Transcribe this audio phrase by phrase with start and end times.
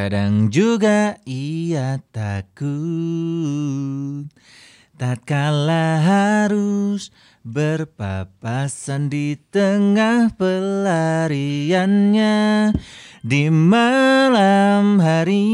[0.00, 2.64] Kadang juga ia takut.
[4.96, 7.12] Tatkala harus
[7.44, 12.32] berpapasan di tengah pelariannya
[13.20, 15.52] Di malam hari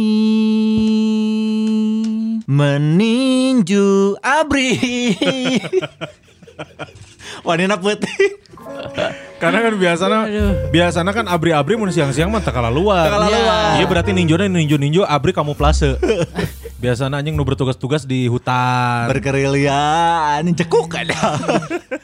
[2.46, 4.78] Meninju abri
[7.46, 8.40] Wanita putih
[9.36, 10.20] Karena kan biasanya
[10.72, 13.04] biasanya kan abri-abri mun siang-siang mah tak kalah luar.
[13.06, 13.68] Tak kalah luar.
[13.78, 16.00] Iya berarti ninjona ninjo-ninjo abri kamu plase.
[16.82, 19.08] biasanya anjing nu bertugas-tugas di hutan.
[19.08, 19.80] Bergerilya
[20.44, 21.36] Ini cekuk ada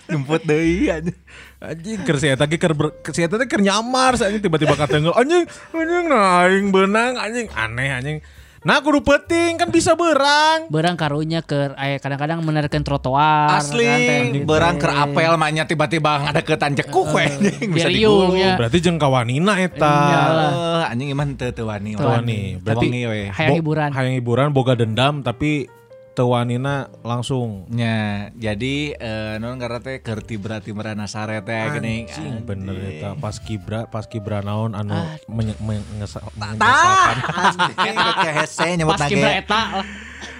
[0.09, 1.16] Jemput deui anjing.
[1.62, 6.05] anjing keur si eta ge ber- si eta teh nyamar anjing tiba-tiba katenggel anjing anjing
[6.11, 8.19] nah aing beunang anjing aneh anjing.
[8.63, 10.71] Nah kudu penting kan bisa berang.
[10.71, 14.23] Berang karunya ke aya kadang-kadang menerken trotoar Asli kan, teh.
[14.47, 18.39] Berang ke apel maknya tiba-tiba ada ketan cekuk we anjing bisa digulung.
[18.39, 18.55] ya.
[18.55, 19.95] Berarti jeung kawanina eta.
[19.99, 21.99] Eh, anjing iman teu teu wani.
[21.99, 22.63] Teu wani.
[22.63, 22.91] Berarti-.
[23.35, 23.91] Hayang hiburan.
[23.91, 25.67] Hayang hiburan boga dendam tapi
[26.13, 27.65] tewanina langsung.
[27.73, 32.09] Nya, jadi eh, non karena teh keur tibra-tibra nasare teh geuning.
[32.09, 34.93] Anjing bener eta pas kibra pas kibra naon anu
[35.29, 36.57] menye- menyesalkan.
[38.37, 39.63] hese nyebut Pas kibra eta.
[39.81, 39.87] Lah.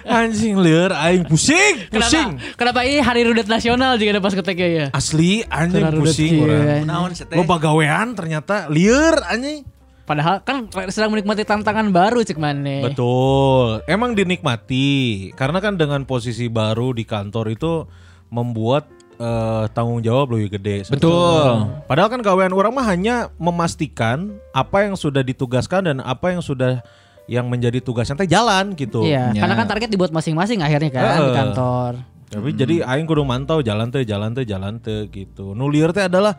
[0.03, 2.35] anjing lieur aing pusing pusing.
[2.35, 4.85] Kenapa, kenapa ini hari rudet nasional juga ada pas ketek ya?
[4.91, 6.83] asli anjing pusing anjing.
[6.87, 9.63] Naon lo bagawean ternyata lieur anjing
[10.03, 12.83] Padahal kan sedang menikmati tantangan baru cek mana.
[12.83, 14.87] betul emang dinikmati
[15.31, 17.87] karena kan dengan posisi baru di kantor itu
[18.27, 18.83] membuat
[19.15, 21.71] eh, tanggung jawab lebih gede Betul.
[21.87, 26.83] Padahal kan gawean orang mah hanya memastikan apa yang sudah ditugaskan dan apa yang sudah
[27.23, 29.07] yang menjadi tugasnya teh jalan gitu.
[29.07, 29.39] Iya, Ya.
[29.39, 31.31] karena kan target dibuat masing-masing akhirnya kan di Heeh.
[31.33, 31.91] kantor.
[32.27, 35.55] Tapi jadi aing kudu mantau jalan teh jalan teh jalan teh gitu.
[35.55, 36.35] Nu lieur teh adalah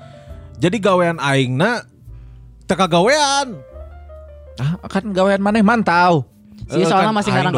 [0.55, 1.89] jadi gawean aingna
[2.65, 3.61] teka gawean.
[4.55, 6.25] Ah, kan gawean maneh mantau.
[6.65, 7.55] Si Eh, soalnya kan masih ngarang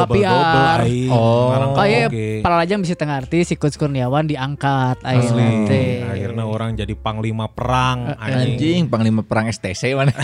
[0.83, 1.47] aing, Oh.
[1.79, 2.11] Oh iya,
[2.43, 5.63] para lajang bisa tengah arti si Coach Kurniawan diangkat Asli.
[5.63, 6.03] teh.
[6.03, 8.59] Akhirnya orang jadi panglima perang anjing.
[8.59, 10.11] Anjing panglima perang STC mana?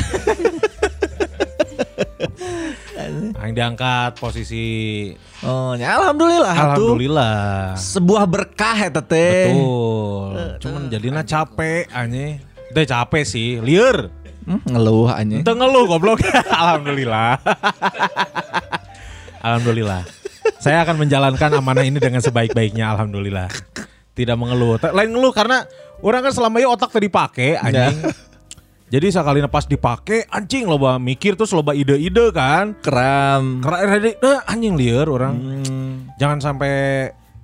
[3.36, 5.12] Aing diangkat posisi
[5.44, 6.56] Oh, ya alhamdulillah.
[6.56, 7.76] alhamdulillah.
[7.76, 9.52] Sebuah berkah eta teh.
[9.52, 10.60] Betul.
[10.60, 12.40] Cuman jadinya capek anjing.
[12.72, 14.08] Teh capek sih, lieur.
[14.44, 15.42] Hmm, ngeluh anjing.
[15.42, 16.20] Ente ngeluh goblok.
[16.62, 17.40] Alhamdulillah.
[19.44, 20.02] Alhamdulillah.
[20.64, 23.52] Saya akan menjalankan amanah ini dengan sebaik-baiknya alhamdulillah.
[24.16, 24.80] Tidak mengeluh.
[24.80, 25.68] Lain ngeluh karena
[26.00, 28.00] orang kan selama ini otak tadi dipakai anjing.
[28.94, 32.78] Jadi sekali pas dipakai anjing loba mikir terus loba ide-ide kan.
[32.80, 33.60] Kram.
[33.60, 35.36] Karena nah, anjing liar orang.
[35.36, 35.92] Hmm.
[36.16, 36.74] Jangan sampai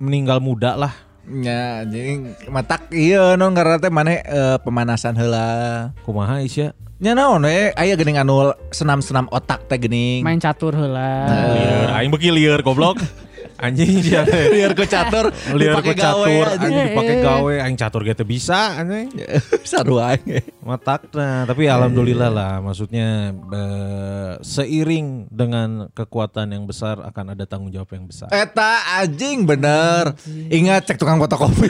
[0.00, 0.94] meninggal muda lah.
[1.28, 5.92] Ya, anjing matak iya non karena teh maneh eh, pemanasan heula.
[6.06, 6.72] Kumaha Isya?
[7.00, 10.20] Nya naon we aya geuning anu senam-senam otak teh geuning.
[10.20, 11.24] Main catur heula.
[11.56, 13.00] Liar, aing beki liar goblok.
[13.64, 14.44] Anjing teh.
[14.52, 16.60] Liar ku catur, Liar ku gawe, catur, anjing.
[16.60, 19.16] anjing dipake gawe, aing catur gitu bisa anjing.
[19.64, 20.44] Sarua aing.
[20.60, 23.32] Matakna, tapi alhamdulillah lah maksudnya
[24.44, 28.28] seiring dengan kekuatan yang besar akan ada tanggung jawab yang besar.
[28.28, 30.12] Eta anjing bener.
[30.52, 31.64] Ingat cek tukang fotokopi.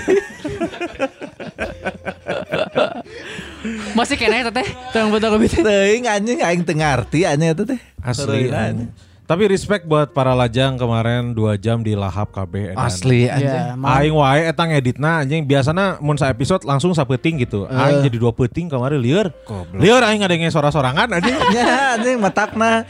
[3.93, 5.61] Masih kena ya teh, tong foto kopi teh.
[5.61, 7.81] Teuing anjing aing teu ngarti anjing eta teh.
[8.01, 8.49] Asli.
[8.49, 8.91] Anjing.
[9.31, 12.75] Tapi respect buat para lajang kemarin 2 jam di lahap KB.
[12.75, 12.83] edan.
[12.83, 13.47] Asli anjing.
[13.47, 17.63] Ya, ma- Aing wae eta ngeditna anjing biasana mun sa episode langsung sapeting gitu.
[17.71, 19.31] Aing jadi dua peting kemarin lieur.
[19.71, 21.39] Lieur aing ngadenge sora-sorangan anjing.
[21.55, 22.83] Ya anjing matakna.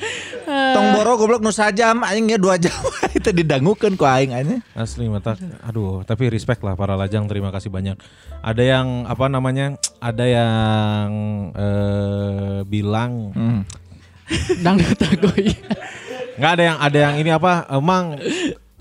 [0.48, 2.78] Tong boro goblok nu sajam anjing ya 2 jam
[3.20, 4.64] itu didangukeun ku aing anjing.
[4.72, 8.00] Asli mata, aduh, tapi respect lah para lajang, terima kasih banyak.
[8.40, 11.08] Ada yang apa namanya, ada yang
[11.52, 13.36] eh, bilang
[14.64, 15.52] Dangdut agoy.
[16.40, 18.16] nggak ada yang ada yang ini apa, emang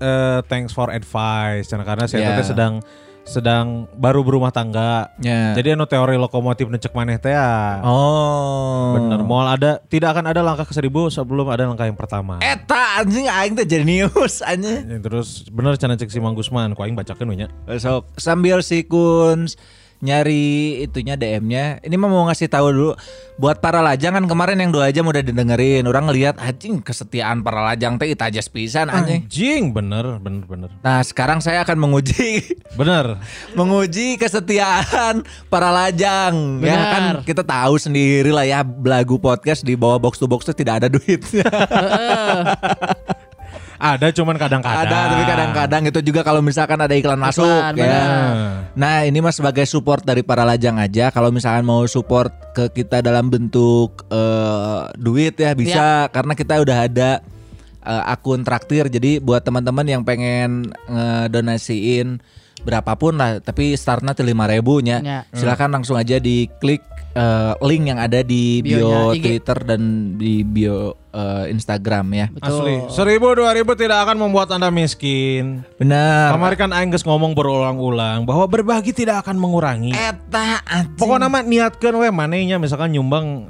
[0.00, 2.40] eh, thanks for advice, karena karena saya Ya.
[2.40, 2.80] teh sedang
[3.20, 5.12] sedang baru berumah tangga.
[5.20, 5.52] Ya.
[5.54, 7.78] Jadi anu teori lokomotif necek maneh teh ya.
[7.84, 8.96] Oh.
[8.96, 12.40] Bener, mau ada tidak akan ada langkah ke seribu sebelum ada langkah yang pertama.
[12.42, 14.88] Eta anjing aing teh jenius anjing.
[14.88, 17.48] Yang Terus bener cana cek si Mang Gusman, ku aing bacakeun we nya.
[17.70, 19.54] Sok sambil si Kuns
[20.00, 21.78] nyari itunya DM-nya.
[21.80, 22.92] Ini mah mau ngasih tahu dulu
[23.36, 25.84] buat para lajang kan kemarin yang dua jam udah didengerin.
[25.84, 29.24] Orang ngelihat anjing kesetiaan para lajang teh itajas pisan anjing.
[29.24, 30.70] Anjing bener bener bener.
[30.80, 32.40] Nah, sekarang saya akan menguji
[32.80, 33.20] Bener.
[33.52, 35.20] menguji kesetiaan
[35.52, 36.60] para lajang.
[36.64, 36.88] Ya Benar.
[36.90, 40.84] kan kita tahu sendiri lah ya belagu podcast di bawah box to box tuh tidak
[40.84, 41.44] ada duitnya.
[43.80, 44.92] Ada cuman kadang-kadang.
[44.92, 47.84] ada tapi kadang-kadang itu juga kalau misalkan ada iklan masuk Iklan, ya.
[47.88, 48.12] benar.
[48.76, 51.08] Nah, ini mah sebagai support dari para lajang aja.
[51.08, 56.78] Kalau misalkan mau support ke kita dalam bentuk eh, duit ya bisa karena kita udah
[56.92, 57.10] ada
[57.80, 58.92] eh, akun traktir.
[58.92, 62.20] Jadi buat teman-teman yang pengen ngedonasiin
[62.60, 65.00] berapapun lah, tapi startnya tuh lima ribunya.
[65.00, 65.20] Ya.
[65.32, 66.84] Silakan langsung aja diklik
[67.16, 69.24] eh, link yang ada di bio Bionya, IG.
[69.24, 69.80] Twitter dan
[70.20, 72.26] di bio eh, Instagram ya.
[72.38, 72.86] Asli.
[72.88, 75.62] Seribu dua ribu tidak akan membuat anda miskin.
[75.76, 76.32] Benar.
[76.32, 79.90] Kemarin kan Aing geus ngomong berulang-ulang bahwa berbagi tidak akan mengurangi.
[79.90, 80.94] Eta anjing.
[80.94, 83.46] Pokoknya mah niatkan we manehnya misalkan nyumbang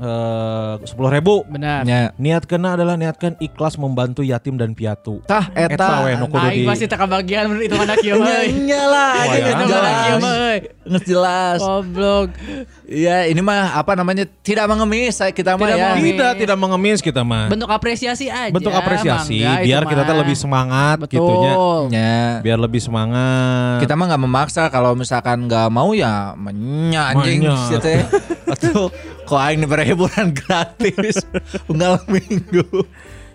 [0.83, 1.43] sepuluh ribu.
[1.47, 1.85] Benar.
[1.85, 2.13] Ya.
[2.17, 5.21] Niatkan adalah niatkan ikhlas membantu yatim dan piatu.
[5.25, 5.89] Tah Eta eta.
[6.05, 8.43] we nu kudu Aing di- pasti tak kebagian menurut itu anak kieu mah.
[8.51, 9.51] Nya lah, Wah, anjing, ya.
[9.51, 9.81] Itu jelas.
[9.81, 10.35] anak kieu mah.
[10.37, 10.59] euy.
[10.91, 11.59] Nges jelas.
[11.61, 12.29] Goblok.
[12.87, 14.25] Iya, ini mah apa namanya?
[14.27, 15.85] Tidak mengemis saya kita mah Tidak ya.
[15.95, 16.11] mengemis.
[16.11, 17.47] Tidak, tidak mengemis kita mah.
[17.51, 18.55] Bentuk apresiasi aja.
[18.55, 20.19] Bentuk apresiasi Mangga, itu biar kita mah.
[20.23, 21.19] lebih semangat Betul.
[21.19, 21.55] gitunya.
[21.91, 22.23] Ya.
[22.47, 23.83] Biar lebih semangat.
[23.83, 28.07] Kita mah nggak memaksa kalau misalkan nggak mau ya menya anjing gitu ya.
[28.55, 28.95] Atau
[29.27, 31.27] kok aing nih hiburan gratis
[31.67, 32.87] unggal minggu.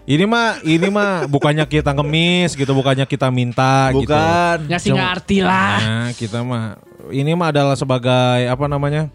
[0.06, 4.06] Ini mah ini mah bukannya kita ngemis gitu, bukannya kita minta gitu.
[4.06, 4.70] Bukan.
[4.70, 5.82] Ngasih ngerti lah.
[5.82, 6.78] Nah, kita mah
[7.10, 9.10] ini mah adalah sebagai apa namanya?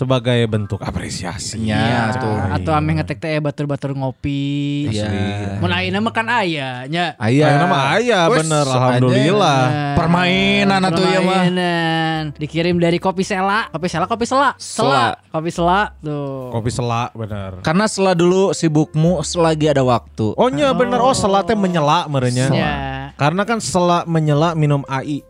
[0.00, 1.60] Sebagai bentuk apresiasi.
[1.62, 2.32] Ya, Iya, tuh.
[2.56, 4.88] Atau ame ngetek teh batur-batur ngopi.
[4.88, 5.60] Iya.
[5.60, 7.12] Mun ayeuna mah kan aya nya.
[7.20, 7.44] Aya.
[7.44, 9.60] Ayeuna mah aya, bener, alhamdulillah.
[9.60, 11.44] Nah, Permainan atuh ya mah.
[11.44, 12.20] permainan.
[12.32, 14.88] Dikirim dari kopi sela, kopi sela, kopi sela, Sela.
[14.88, 16.48] sela, kopi sela tuh.
[16.48, 17.50] Kopi selak bener.
[17.60, 20.32] Karena setelah dulu sibukmu selagi ada waktu.
[20.32, 22.48] Oh nya bener, oh selak teh menyela merenya.
[22.48, 22.72] Ya.
[23.20, 25.20] Karena kan selak menyela minum AI.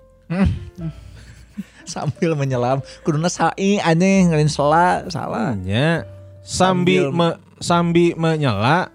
[1.90, 5.58] Sambil menyelam kuduna sai anjing ngelin sela salah.
[5.58, 6.06] Nya
[6.40, 7.28] sambi Sambil- me,
[7.58, 8.94] sambi menyela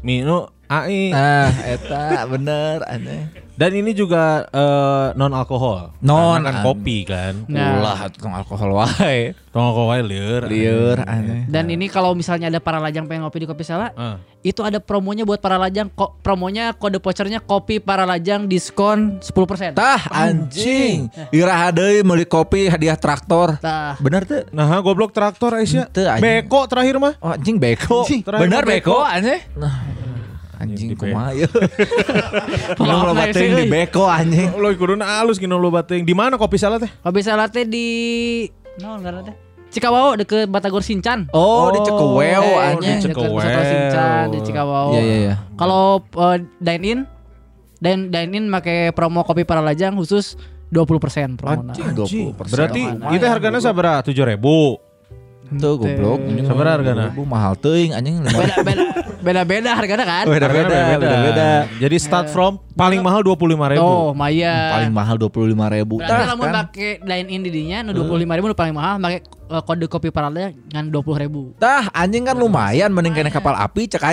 [0.00, 1.10] minum AI.
[1.10, 3.22] Nah, eta bener aneh.
[3.52, 5.92] Dan ini juga eh, non alkohol.
[6.00, 7.44] Non, kan an- kopi kan.
[7.46, 7.76] Nah.
[7.76, 9.36] Ulah tukang alkohol wae.
[9.52, 10.42] Non alkohol liur.
[10.44, 11.44] Liur aneh.
[11.46, 14.16] Dan ini kalau misalnya ada para lajang pengen ngopi di kopi sela, Ah.
[14.40, 15.92] itu ada promonya buat para lajang.
[15.92, 19.76] Ko promonya kode vouchernya kopi para lajang diskon 10%.
[19.76, 21.12] Tah anjing.
[21.28, 23.60] Iraha deui meuli kopi hadiah traktor.
[23.60, 24.00] Tah.
[24.00, 24.48] Bener tuh?
[24.50, 25.86] Nah, goblok traktor Aisyah.
[25.86, 26.08] Teu.
[26.18, 27.20] Beko terakhir mah.
[27.20, 28.02] Oh anjing beko.
[28.02, 29.04] Anjing, Bener beko beko.
[29.04, 29.44] aneh.
[29.54, 29.76] Nah,
[30.62, 31.48] anjing Di kumaha ya.
[32.78, 33.70] Lo nah, bateing sih, di euy.
[33.70, 34.48] beko anjing.
[34.54, 36.06] Lo kuduna alus gini lo bating.
[36.06, 36.90] Di mana kopi salah teh?
[37.02, 37.86] Kopi sela teh di
[38.78, 39.36] no enggak teh.
[39.72, 41.32] Cikawao deket Batagor Sincan.
[41.32, 42.98] Oh, di Cekeweo Eh, anjing.
[43.02, 43.40] Cekeweo.
[43.40, 44.88] Batagor Sincan di Cikawao.
[44.92, 45.34] Iya iya iya.
[45.56, 46.98] Kalau uh, dine in
[47.80, 50.36] dan dine in make promo kopi para lajang khusus
[50.70, 51.72] 20% promo.
[51.72, 52.52] Anjing 20%.
[52.52, 52.82] Berarti
[53.16, 54.04] itu harganya sabaraha?
[54.04, 54.76] Tujuh ribu.
[55.52, 56.20] Tuh goblok.
[56.20, 57.04] Anjing Sabaraha hargana?
[57.12, 58.20] ribu mahal teuing anjing.
[58.24, 58.84] Beda beda
[59.22, 60.24] beda beda harganya kan?
[60.26, 61.48] Beda-beda, beda-beda.
[61.78, 63.82] Jadi start from paling mahal dua puluh lima ribu.
[63.82, 64.76] Oh, Maya.
[64.76, 65.94] Paling mahal 25 ribu.
[66.02, 69.62] Berarti lamun make dine in di dinya nu 25 ribu nu paling mahal make uh,
[69.62, 71.54] kode kopi para lajang ngan 20 ribu.
[71.56, 74.02] Tah anjing kan lumayan mending kena kapal api cek.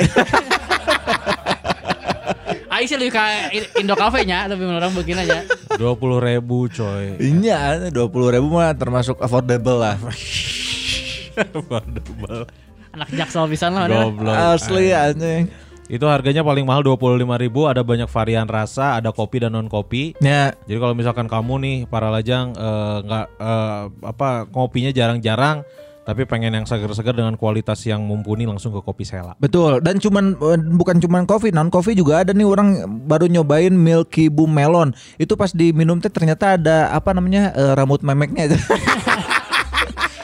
[2.69, 3.23] Aing sih lebih ke
[3.83, 5.43] Indo Cafe nya tapi menurut orang begini aja.
[5.75, 7.19] Dua puluh ribu coy.
[7.19, 9.99] Iya, 20 ribu mah termasuk affordable lah.
[12.95, 14.09] Anak jaksel pisan lah ada.
[14.09, 14.33] Goblok.
[14.33, 15.43] Asli anjing.
[15.89, 17.65] Itu harganya paling mahal dua puluh lima ribu.
[17.65, 19.01] Ada banyak varian rasa.
[19.01, 20.13] Ada kopi dan non kopi.
[20.21, 25.65] Ya, Jadi kalau misalkan kamu nih para lajang eh, nggak eh, apa kopinya jarang-jarang,
[26.05, 29.33] tapi pengen yang seger-seger dengan kualitas yang mumpuni langsung ke kopi Sela.
[29.37, 29.81] betul.
[29.81, 34.29] Dan cuman eh, bukan cuman kopi, non kopi juga ada nih orang baru nyobain Milky
[34.29, 34.93] Boom Melon.
[35.17, 38.49] Itu pas diminum teh ternyata ada apa namanya eh, rambut memeknya.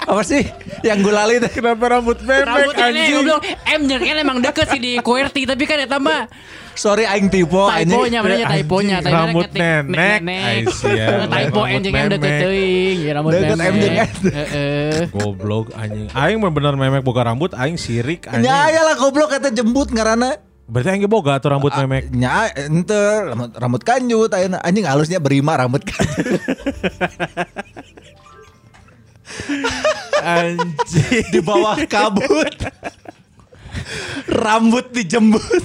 [0.05, 0.45] apa sih
[0.85, 1.49] yang gulali teh?
[1.49, 5.63] Kenapa rambut bebek Rambut ini goblok M jeung N emang deket sih di QWERTY tapi
[5.65, 6.29] kan eta mah
[6.75, 7.87] Sorry aing tipe anjing.
[7.87, 10.19] typonya benernya typonya Anjing, rambut nenek.
[10.27, 14.11] Aisyah, Typo N jeung M deket teuing ya rambut Deket M jeung memek.
[14.11, 14.27] N.
[14.27, 15.07] Heeh.
[15.15, 16.11] Goblok anjing.
[16.11, 18.51] Aing bener memek boga rambut, aing sirik anjing.
[18.51, 20.35] Ya ya lah goblok kata jembut ngaranna.
[20.67, 22.11] Berarti aing ge boga tuh rambut memek.
[22.11, 26.43] Nya ente rambut, rambut kanjut ayeuna anjing halusnya berima rambut kanjut.
[30.25, 32.49] anjing di bawah kabut.
[34.25, 35.63] Rambut dijembut.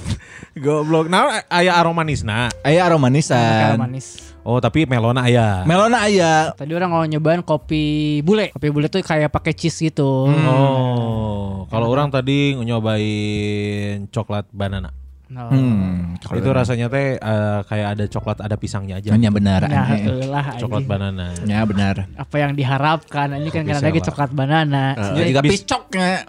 [0.52, 1.08] Goblok.
[1.08, 2.50] Nah, aya aromanisna.
[2.60, 3.78] Aya Kayak aromanisan.
[3.78, 4.08] manis.
[4.40, 5.62] Oh, tapi melona aya.
[5.68, 6.50] Melona aya.
[6.56, 8.50] Tadi orang mau nyobain kopi bule.
[8.50, 10.26] Kopi bule tuh kayak pakai cheese gitu.
[10.26, 14.90] Oh, kalau orang tadi nyobain coklat banana.
[15.30, 15.46] No.
[15.46, 16.18] Hmm.
[16.18, 19.14] itu rasanya teh eh, kayak ada coklat ada pisangnya aja.
[19.14, 19.62] Hanya benar.
[19.62, 19.86] Nah,
[20.26, 21.30] lah Coklat banana.
[21.46, 22.10] Ya benar.
[22.18, 24.98] Apa yang diharapkan ini kan karena lagi coklat banana.
[24.98, 26.26] Eh, Jadi, juga bis- picoknya.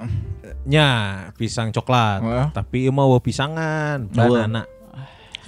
[0.69, 0.89] Nya,
[1.33, 2.19] pisang coklat.
[2.21, 2.47] Wah.
[2.53, 4.69] Tapi ieu mah weu pisangan, banana.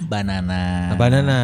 [0.02, 0.90] Banana.
[0.90, 1.38] Nah, banana.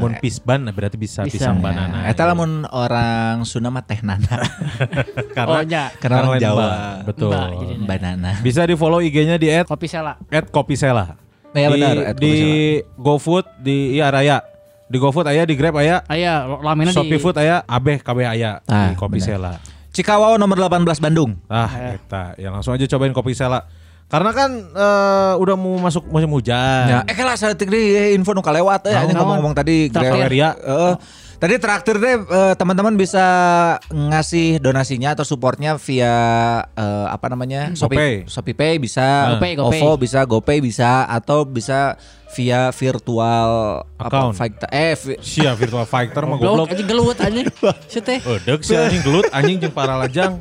[0.00, 1.60] Mun pisban berarti bisa Pisang.
[1.60, 2.08] pisang banana.
[2.08, 4.40] Eta lamun orang Sunda mah teh nana.
[5.44, 5.92] Oh, nya.
[6.00, 6.64] Karena orang lain Jawa.
[6.64, 7.04] Mbak.
[7.04, 7.28] Betul.
[7.28, 7.74] Mbak, jadi.
[7.84, 8.30] Banana.
[8.40, 9.92] Bisa di follow IG-nya di at, kopi
[11.54, 11.62] sela.
[11.62, 12.34] Ya, di, benar, di
[12.98, 14.38] GoFood di Iya Raya.
[14.84, 18.60] Di GoFood aya, di Grab aya, Aya, lamina di Shopee Food aya, Abeh KB aya
[18.68, 19.56] Ah, di Kopisela.
[19.90, 21.40] Cikawao nomor 18 Bandung.
[21.48, 22.36] Ah, eta.
[22.36, 23.64] Ya langsung aja cobain Kopisela.
[24.04, 26.84] Karena kan eh, udah mau masuk musim hujan.
[26.86, 27.64] Ya, eh kalau saya di
[28.12, 29.88] info nu kalewat eh ngomong-ngomong tadi.
[29.88, 30.52] Greweria.
[30.52, 30.94] Heeh.
[31.44, 33.20] Tadi traktir deh eh, teman-teman bisa
[33.92, 36.08] ngasih donasinya atau supportnya via
[36.72, 37.68] eh, apa namanya?
[37.68, 38.24] GoPay.
[38.24, 39.80] Shopee, Shopee Pay bisa, GoPay, GoPay.
[39.84, 42.00] OVO bisa, GoPay bisa atau bisa
[42.32, 44.32] via virtual Account.
[44.32, 47.44] apa fighter eh vi- Sia virtual fighter mah Goblok anjing gelut anjing.
[47.92, 48.24] Sete.
[48.24, 50.40] Edek sih anjing gelut anjing jeung para lajang.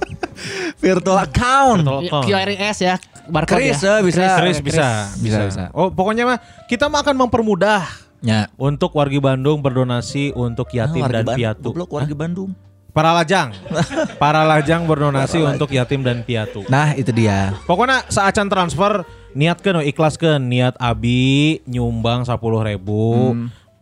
[0.80, 1.84] virtual account.
[1.84, 2.26] Virtual account.
[2.26, 2.96] QRS ya,
[3.28, 4.00] barcode Chris ya.
[4.00, 4.24] eh, bisa.
[4.40, 4.88] Chris bisa,
[5.20, 5.64] Bisa, bisa.
[5.76, 7.84] Oh, pokoknya mah kita mah akan mempermudah
[8.24, 8.48] Ya.
[8.56, 11.70] untuk wargi Bandung berdonasi untuk yatim Ah, warga dan Ban- piatu.
[11.76, 12.56] Goblok warga Bandung.
[12.94, 13.52] Para lajang.
[14.22, 16.64] para lajang berdonasi untuk yatim dan piatu.
[16.72, 17.52] Nah, itu dia.
[17.66, 19.04] Pokoknya saacan transfer
[19.34, 22.38] niatkeun ikhlaskeun niat abi nyumbang 10.000
[22.70, 23.34] ribu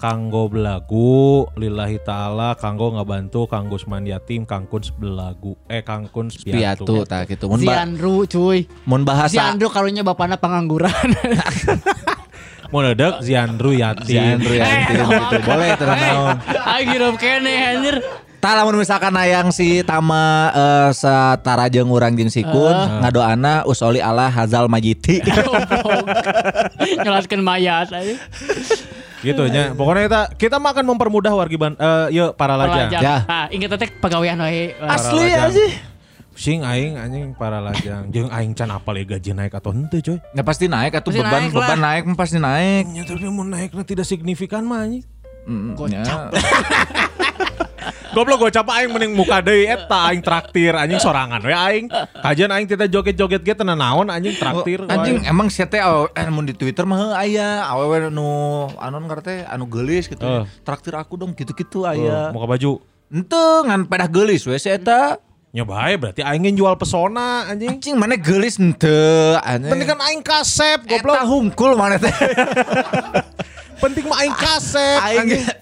[0.01, 6.88] kanggo belagu lillahi taala kanggo ngabantu kanggo Usman yatim kangkun belagu eh kangkun piatu.
[6.89, 7.45] Piatu tah gitu.
[7.45, 8.65] Mun Ziandru cuy.
[8.89, 10.89] mun bahasa Ziandru karunya bapakna pengangguran.
[12.71, 14.07] Mau nedek Ziandru yatim.
[14.07, 15.37] Ziandru ya, Eh, gitu, gitu.
[15.43, 16.37] Boleh terus naon.
[16.63, 17.95] Ayo kene anjir.
[18.41, 22.73] Tah lamun misalkan hayang si Tama eh, satara jeung urang jeung sikun
[23.05, 25.21] ngadoana usoli Allah hazal majiti.
[25.27, 26.09] Goblok.
[27.05, 28.15] Nyolatkeun mayat aja.
[29.21, 29.77] gitu nya.
[29.77, 32.89] Pokoknya kita kita mah akan mempermudah wargi ban eh yuk para lajang.
[32.89, 33.21] Ya.
[33.29, 34.73] Ah, inget teh pegawaian we.
[34.79, 35.90] Asli aja.
[36.31, 38.07] Sing aing anjing para lajang.
[38.09, 40.17] Jeung aing can apal ya gaji naik atau henteu coy.
[40.31, 41.79] Ya pasti naik atuh Pasti beban naik beban lah.
[41.91, 42.83] naik mah pasti naik.
[42.95, 45.03] Ya tapi mau naiknya tidak signifikan mah anjing.
[45.43, 45.91] Mm, Gocap.
[45.91, 46.29] ya.
[48.11, 51.88] Goblok gocap aing mending muka deui eta aing traktir anjing sorangan we aing.
[52.19, 54.83] Kajian aing kita joget-joget ge tenan naon anjing traktir.
[54.83, 59.23] Oh, anjing emang sia teh eh mun di Twitter mah aya awewe nu anu ngarana
[59.23, 60.21] teh anu geulis gitu.
[60.27, 60.43] Eh.
[60.67, 62.35] Traktir aku dong gitu-gitu aya.
[62.35, 62.83] muka baju.
[63.07, 65.15] Henteu ngan pedah geulis we si eta.
[65.51, 67.75] Nyoba aja berarti aing jual pesona anjing.
[67.75, 69.67] Anjing mana geulis henteu anjing.
[69.67, 71.27] Penting kan aing kasep Eta goblok.
[71.27, 72.08] hungkul mana teh.
[73.84, 75.43] Penting mah aing kasep Aing anjing.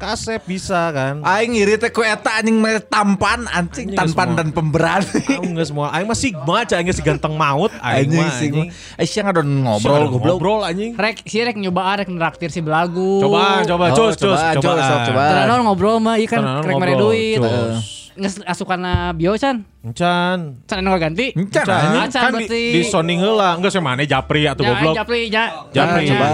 [0.00, 1.20] Kasep bisa kan.
[1.20, 4.38] Aing ngiri teh ku eta anjing mere tampan anjing Anjing tampan semua.
[4.40, 5.20] dan pemberani.
[5.28, 5.92] Aing geus semua.
[5.92, 8.48] Aing mah sigma aja aing geus ganteng maut aing Anjing mah sih.
[8.48, 8.68] anjing.
[8.96, 10.32] Eh siang ada ngobrol Ngobrol goblok.
[10.32, 10.96] ngobrol anjing.
[10.96, 13.20] Rek, si Rek nyoba rek neraktir si belagu.
[13.20, 14.72] Coba coba Oh, cus cus coba, coba.
[14.72, 15.22] cus, sok, coba.
[15.36, 17.36] Tenan ngobrol mah ieu kan Tenan rek mere duit.
[17.36, 18.08] cus.
[18.20, 19.64] Nges asukana bio can.
[19.80, 20.60] Encan.
[20.68, 21.32] Can anu ganti.
[21.32, 21.64] Encan.
[21.64, 22.62] Acan kan di, berarti.
[22.76, 24.94] di sounding heula enggak sih mana Japri atau Ya, goblok.
[25.00, 25.44] Japri, ya.
[25.72, 26.04] Japri.
[26.04, 26.28] Nah, coba.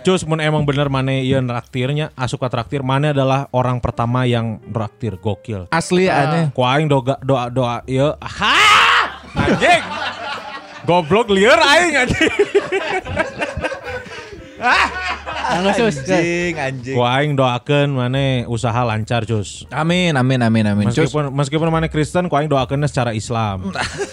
[0.00, 5.20] Cus mun emang bener mana ieu traktirnya, asuka traktir mana adalah orang pertama yang traktir
[5.20, 5.68] gokil.
[5.68, 6.08] Asli.
[6.56, 8.16] Ku aing doa doa doa ieu.
[8.16, 8.56] Ha!
[9.36, 9.82] Anjing.
[10.88, 12.32] Goblok lieur aing anjing.
[15.46, 16.02] Anu sus.
[16.02, 16.96] Anjing anjing.
[16.98, 19.62] Ku aing doakeun mana usaha lancar, Cus.
[19.70, 20.86] Amin amin amin amin.
[20.90, 21.06] Cus.
[21.06, 23.70] Meskipun meskipun mana Kristen, ku aing doakeunnya secara Islam.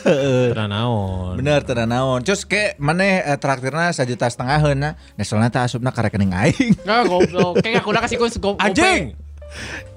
[0.73, 1.37] Naon.
[1.41, 2.21] Bener naon.
[2.21, 4.89] Cus ke mana eh, traktirna sajuta setengah heuna.
[4.95, 6.73] Nah soalnya teh asupna ka rekening aing.
[6.85, 7.61] Nah, goblok.
[7.65, 8.49] Kayak aku kasih kun go.
[8.61, 9.17] Anjing.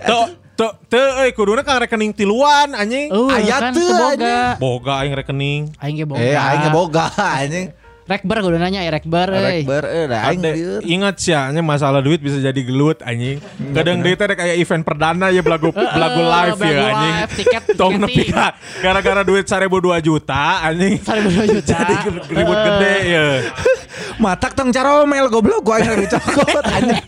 [0.05, 3.09] Tuh, tuh, tuh, eh, kuduna kan rekening tiluan, anjing.
[3.09, 4.39] Oh, Aya kan teu, teu boga.
[4.61, 5.63] Boga aing rekening.
[5.81, 6.21] Aing ge boga.
[6.21, 7.67] Eh aing ge boga anjing.
[8.07, 9.27] Rekber kudu nanya ya rekber.
[9.27, 10.07] Rekber eh
[10.81, 13.43] ingat sih, nya masalah duit bisa jadi gelut anjing.
[13.75, 17.15] Kadang dia teh kayak event perdana ya belagu belagu live ya anjing.
[17.35, 18.31] tiket- Tong nepi
[18.79, 21.03] gara-gara duit 1000 2 juta anjing.
[21.07, 21.75] Sari dua juta.
[21.75, 21.95] Jadi
[22.31, 23.27] ribut gede ya.
[24.17, 27.03] Matak tong caromel goblok gua aing dicokot anjing.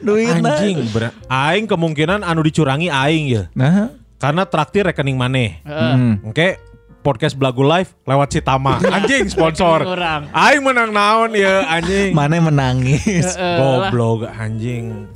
[0.00, 0.56] Duitna.
[0.56, 3.42] Anjing, ber- aing kemungkinan anu dicurangi aing ya.
[3.52, 3.92] Nah.
[4.16, 5.60] Karena traktir rekening maneh.
[5.60, 5.92] Heeh.
[5.96, 6.14] Hmm.
[6.28, 6.60] Oke,
[7.00, 8.76] podcast Belagu Live lewat si Tama.
[8.96, 9.84] Anjing sponsor.
[10.30, 12.12] Aing menang naon ya anjing.
[12.12, 13.24] Mana menangis.
[13.36, 13.88] Heeh, lah.
[13.90, 15.08] Goblok anjing.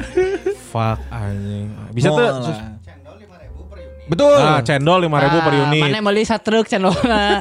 [0.73, 1.69] Fuck anjing.
[1.93, 2.29] Bisa tuh.
[4.05, 4.37] Betul.
[4.37, 5.83] Ah, cendol 5000 per Ah, unit.
[5.89, 7.41] Mana meuli satruk channelna.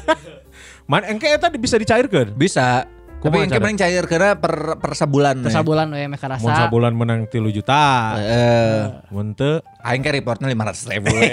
[0.88, 2.36] Man engke eta bisa dicairkeun.
[2.36, 2.88] Bisa.
[3.24, 3.64] Tapi yang cara?
[3.64, 5.48] paling cair karena per per sebulan.
[5.48, 6.68] Terus sabulan we meh Mun karasa.
[6.68, 8.20] sabulan menang 3 juta.
[8.20, 8.80] Eh,
[9.16, 11.08] Mun teu aing ke reportnya 500 ribu.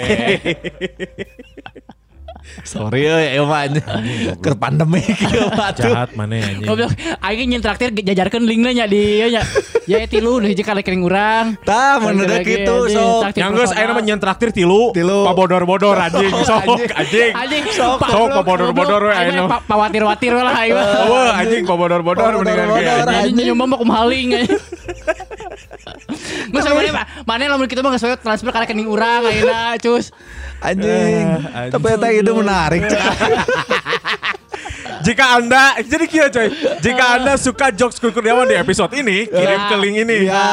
[2.65, 3.69] Sorry ya, ya mah
[4.41, 5.87] ke pandemi kieu mah tuh.
[5.87, 6.67] jahat mana anjing.
[6.67, 6.91] Goblok,
[7.23, 9.45] aing nyen traktir jajarkeun linkna nya di ieu nya.
[9.87, 11.55] Ya tilu nu hiji ka rekening urang.
[11.63, 12.01] Tah,
[12.43, 13.37] gitu anjing, sok.
[13.37, 14.91] Yang ayeuna mah nyen traktir tilu.
[14.91, 15.23] Tilu.
[15.25, 16.33] Pabodor-bodor anjing.
[16.43, 17.31] Sok anjing.
[17.33, 20.87] Anjing, Sok sok pabodor-bodor we Aing pawatir-watir lah aing mah.
[21.07, 23.31] Eueuh anjing pabodor-bodor mendingan ge Pabodor-bodor, anjing.
[23.31, 24.61] Anjing nyoba mah kumaling anjing.
[26.51, 30.11] Geus mana mana lamun kitu mah geus we transfer ka rekening urang ayeuna cus.
[30.61, 31.25] Anjing.
[31.47, 31.71] anjing.
[31.73, 32.81] Tapi eta itu menarik.
[32.87, 33.11] Cak.
[35.01, 36.47] Jika Anda jadi kia coy.
[36.79, 39.67] Jika Anda suka jokes Kurniawan di episode ini, kirim Ya.
[39.67, 40.17] ke link ini.
[40.29, 40.45] Ya.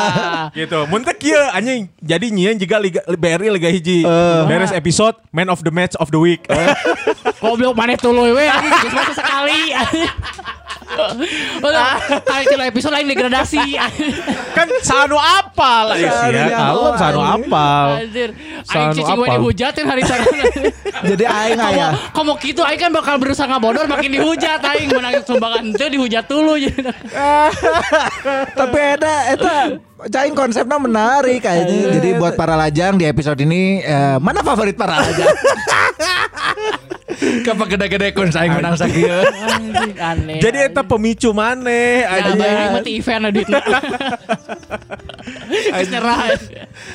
[0.57, 0.79] Gitu.
[0.89, 1.93] Mun teu kieu anjing.
[2.01, 4.09] Jadi nyieun juga Liga BRI Liga hiji.
[4.49, 6.41] Beres episode Man of the Match of the Week.
[7.39, 8.73] Goblok maneh tuluy we anjing
[9.13, 9.77] sekali.
[11.61, 13.77] Udah, kali itu episode lain degradasi.
[14.57, 16.59] kan sanu apal ya sih ya.
[16.73, 17.87] Kalem sanu apal.
[18.05, 20.45] Anjir, aing Sanu cicing gue dihujatin hari sarana.
[21.05, 21.89] Jadi aing aya.
[22.13, 26.57] Kamu gitu aing kan bakal berusaha ngabodor makin dihujat aing menang sumbangan itu dihujat dulu
[26.57, 26.91] jadi.
[28.57, 29.57] Tapi ada eta
[29.99, 31.99] Cain konsepnya menarik kayaknya.
[31.99, 35.27] Jadi buat para lajang di episode ini eh, mana favorit para lajang?
[37.45, 39.21] Kapan gede-gede kun saing menang sakieu.
[39.25, 40.41] Anjing, aneh.
[40.41, 43.61] Jadi eta pemicu maneh ya bayangin mati event ada duitnya.
[45.77, 46.19] Geus nyerah.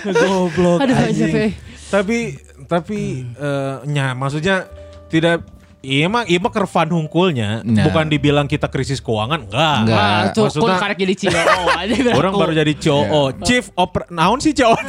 [0.10, 0.80] Goblok.
[0.82, 1.54] Aduh anjing.
[1.92, 2.18] Tapi
[2.66, 3.00] tapi
[3.38, 4.66] eh, nya maksudnya
[5.14, 5.46] tidak
[5.84, 7.84] Iya mah, iya mah kervan hungkulnya, Nah.
[7.84, 9.78] bukan dibilang kita krisis keuangan, enggak.
[9.84, 10.00] Enggak.
[10.00, 11.96] Nah, tuh pun Maksudnya- karek jadi CEO aja.
[12.16, 14.80] Orang baru jadi COO, Chief Oper, naon sih COO?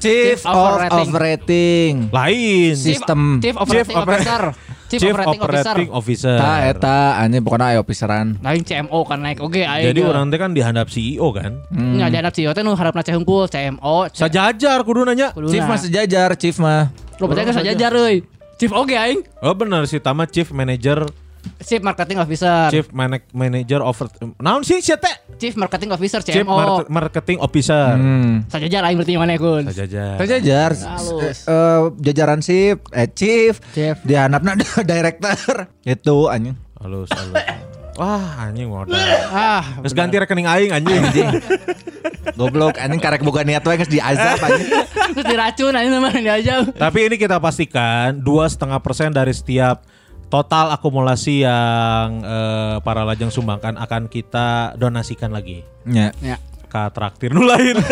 [0.00, 1.06] Chief of Operating.
[1.06, 1.92] Operating.
[2.08, 2.72] Lain.
[2.72, 3.20] Sistem.
[3.38, 4.42] Chief Operating Oper- Officer.
[4.88, 5.76] Chief Operating Officer.
[5.90, 6.36] Officer.
[6.38, 8.40] Ta eta anjing pokoknya aya ofiseran.
[8.40, 9.84] Lain CMO kan naik oke aing.
[9.86, 11.60] Jadi orang teh kan dihadap CEO kan.
[11.72, 14.08] nya dihanap CEO teh nu harapna ceh hungkul CMO.
[14.08, 15.28] C- Sajajar kudu nanya.
[15.30, 15.48] kuduna.
[15.48, 16.88] Chief mah sejajar, Chief mah.
[17.16, 18.24] Lo kan sajajar euy.
[18.62, 19.26] Chief oge aing.
[19.42, 21.02] Oh benar sih Tama Chief Manager
[21.58, 22.70] Chief Marketing Officer.
[22.70, 23.98] Chief Mana- Manager of
[24.38, 25.14] Naon sih siapa teh?
[25.36, 26.54] Chief Marketing Officer Chief CMO.
[26.54, 27.98] Mar- Marketing Officer.
[27.98, 28.46] Hmm.
[28.46, 29.66] Sajajar aing berarti mana kun?
[29.66, 30.14] Sajajar.
[30.16, 30.70] Sejajar.
[30.78, 31.38] Halus.
[31.42, 33.98] Eh, jajaran sip, eh chief, Chief.
[34.06, 34.54] dihanapna
[34.86, 35.66] director.
[35.82, 36.54] Itu anjing.
[36.78, 37.34] Halus, halus.
[38.02, 38.98] Wah, anjing modal.
[39.30, 40.98] Ah, Terus ganti rekening aing anjing.
[40.98, 41.28] Anjing.
[42.34, 44.68] Goblok anjing karek bukan niat wae geus diazab anjing.
[45.14, 46.74] terus diracun aja nama diajak.
[46.74, 49.86] Tapi ini kita pastikan dua setengah persen dari setiap
[50.26, 56.10] total akumulasi yang eh, para lajang sumbangkan akan kita donasikan lagi Ya.
[56.18, 56.40] Ya.
[56.72, 57.76] Ke traktir nu lain.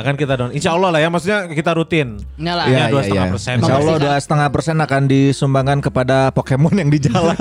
[0.00, 0.50] akan kita don.
[0.50, 2.16] Insya Allah lah ya, maksudnya kita rutin.
[2.34, 2.64] Ini lah.
[2.64, 3.32] Iya, Ya, dua ya, setengah ya.
[3.32, 3.54] persen.
[3.58, 7.34] Insya Allah dua setengah persen akan disumbangkan kepada Pokemon yang di jalan.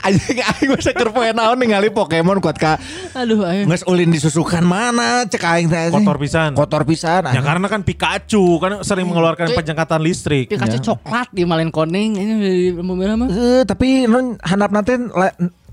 [0.00, 2.76] Anjing aing masa keur poe naon ningali Pokemon kuat ka
[3.14, 3.66] Aduh, ayo.
[3.66, 5.88] geus ulin disusukan mana cek aing teh.
[5.90, 6.50] Kotor pisan.
[6.54, 7.22] Kotor pisan.
[7.28, 9.56] Ya karena kan Pikachu kan sering mengeluarkan Cuy.
[9.56, 10.44] penyekatan listrik.
[10.48, 13.28] Pikachu coklat di malen koning ini di mobil mah.
[13.28, 14.94] Eh, tapi non handap nanti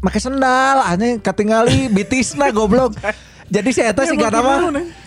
[0.06, 2.94] make sendal anjing katingali bitisna goblok.
[3.46, 4.58] Jadi si eta si kana mah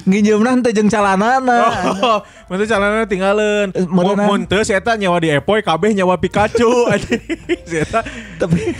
[0.03, 1.59] nginjeumna teh jeung calanana.
[1.99, 3.69] Oh, Maksudnya jalannya tinggalin.
[3.75, 4.27] Eh, Mau merenang.
[4.29, 6.71] muntah si Eta nyawa di Epoy, kabeh nyawa Pikachu.
[7.71, 8.07] si Eta
[8.39, 8.79] tapi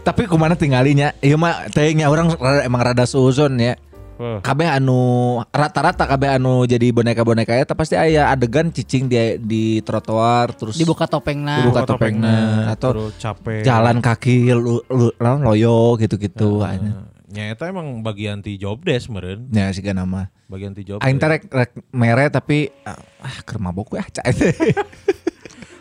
[0.00, 1.12] tapi kumana tinggalinya?
[1.20, 3.76] Ieu mah teh nya urang rada- emang rada suuzon ya.
[4.14, 4.38] Oh.
[4.38, 10.54] Kabeh anu rata-rata kabeh anu jadi boneka-boneka eta pasti aya adegan cicing di di trotoar
[10.54, 11.58] terus Dibuka topengna.
[11.58, 13.66] Dibuka topengna, atau terus capek.
[13.66, 16.94] jalan kaki lu, lu, loyo gitu-gitu anjing.
[17.34, 19.50] Ya Eta emang bagian ti job desk meren.
[19.50, 20.30] Ya sih nama.
[20.46, 21.50] Bagian ti job Aing teh rek,
[21.90, 22.94] mere tapi ah
[23.42, 24.30] keur mabok we ah cai.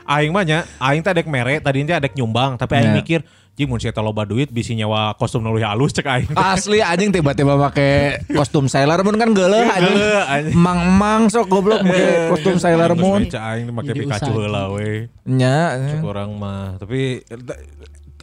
[0.04, 2.98] Aing mah nya, aing teh adek mere, tadi teh adek nyumbang, tapi aing Ya.
[3.00, 3.19] mikir,
[3.54, 6.30] jing mun si Eta loba duit bisi nyawa kostum nu halus cek aing.
[6.34, 9.94] Asli anjing tiba-tiba make kostum Sailor Moon kan geuleuh anjing.
[9.94, 10.56] Geuleuh, anjing.
[10.58, 13.30] Mang-mang sok goblok make kostum Sailor Moon.
[13.30, 15.06] Cek aing make Jadi Pikachu heula we.
[15.30, 15.78] Nya.
[15.86, 17.22] Cek orang mah, tapi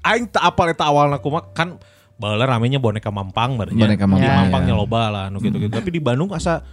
[0.03, 1.79] aing tak apal eta awalna kumaha kan
[2.19, 3.87] baheula ramenya boneka mampang barunya.
[3.87, 4.81] Boneka Di mampang, mampangnya ya.
[4.83, 5.71] loba lah nu gitu-gitu.
[5.71, 6.67] Tapi di Bandung asa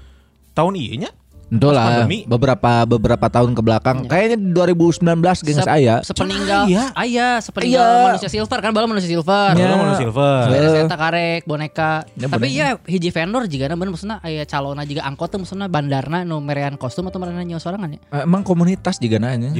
[0.57, 1.13] tahun ieu nya
[1.47, 2.27] Lah pandemi.
[2.27, 3.97] beberapa beberapa tahun ke belakang.
[4.03, 5.07] Kayaknya di 2019
[5.41, 5.95] gengs Sep- aya.
[6.03, 6.67] Sepeninggal.
[6.67, 6.83] Aya.
[6.91, 8.05] Aya, sepeninggal Iya.
[8.05, 9.55] manusia silver kan bala manusia silver.
[9.55, 9.71] Ya.
[9.71, 10.43] Manusia silver.
[10.51, 12.03] Beres eta karek boneka.
[12.13, 16.27] Ya, Tapi ya hiji vendor juga bener maksudnya aya calona juga angkot tuh maksudnya bandarna
[16.27, 17.99] nu merean kostum atau merean nyawa sorangan ya.
[18.21, 19.55] Emang komunitas juga nanya.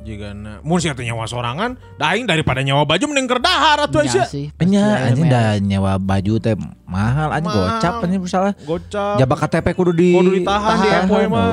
[0.00, 0.64] Jigana, jigana.
[0.64, 4.24] Mun sia nyawa sorangan, da aing daripada nyawa baju mending keur dahar atuh Nya sia.
[4.24, 4.48] sih.
[4.64, 6.56] Nya anjing dah nyawa baju teh
[6.88, 8.52] mahal anjing gocap anjing salah.
[8.64, 9.20] Gocap.
[9.20, 11.48] Jabak KTP kudu di Kudu ditahan di Epoy mah.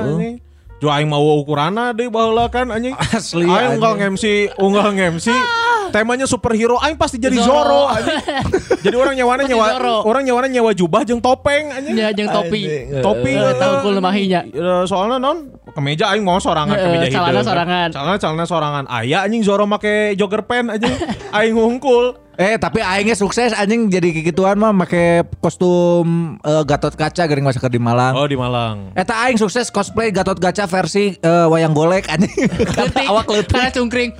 [0.78, 2.94] Jo aing mau ukurana deui baheula kan anjing.
[3.18, 3.98] Asli, Aing unggal.
[4.14, 5.28] MC, unggal MC.
[5.89, 7.58] temanya superhero aing pasti jadi Zoro.
[7.63, 8.17] Zoro, anjing.
[8.86, 9.95] jadi orang nyawa Zoro.
[10.04, 11.95] orang nyawana nyawa jubah jeung topeng anjing.
[11.95, 12.62] Ya jeung topi.
[13.00, 14.41] Topi Eh, tahu kul mahinya.
[14.43, 17.47] Eh, Soalnya non kemeja aing mau sorangan kemeja celana hideung.
[17.47, 17.88] sorangan.
[17.91, 18.84] Celana celana sorangan.
[18.88, 20.93] Aya anjing Zoro make jogger pants anjing.
[21.38, 22.27] aing ngungkul.
[22.38, 27.58] Eh tapi aingnya sukses anjing jadi kikituan mah make kostum eh, Gatot Kaca gering masa
[27.65, 28.13] di Malang.
[28.13, 28.93] Oh di Malang.
[28.93, 32.30] Eta aing sukses cosplay Gatot Kaca versi eh, wayang golek anjing.
[33.10, 33.58] Awak leutik.
[33.58, 34.13] Karena cungkring.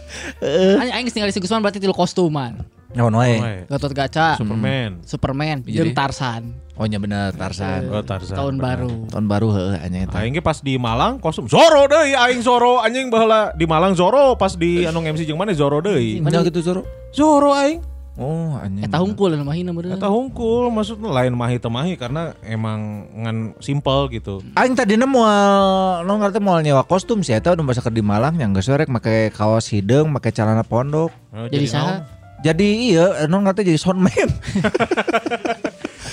[0.82, 2.58] Aing aing tinggal di Gusman berarti tilu kostuman.
[2.98, 3.38] Naon wae.
[3.38, 4.98] Oe, Gatot Kaca, Superman.
[5.06, 6.44] Superman, Jadi- jeung Tarsan.
[6.78, 7.90] Oh nya bener Tarzan.
[7.90, 8.82] Oh, Tarzan, Tahun benar.
[8.86, 8.94] baru.
[9.10, 10.18] Tahun baru heeh anjing eta.
[10.22, 14.38] Aing ge pas di Malang kostum Zoro deui aing Zoro anjing baheula di Malang Zoro
[14.38, 16.22] pas di anu MC jeung mana Zoro deui.
[16.22, 16.82] Mana gitu Zoro?
[17.10, 17.82] Zoro aing.
[18.18, 18.82] Oh anjing.
[18.82, 19.94] Eta hungkul anu mahina bener.
[19.94, 24.42] Eta hungkul maksudnya lain mahi teu mahi karena emang ngan simple gitu.
[24.58, 28.58] Aing tadinya moal no ngerti moal nyewa kostum sih eta udah masa di Malang yang
[28.58, 31.14] geus rek make kaos hideung, make celana pondok.
[31.30, 32.10] Oh, Jadi saha?
[32.42, 34.12] Jadi iya, no ngerti jadi soundman.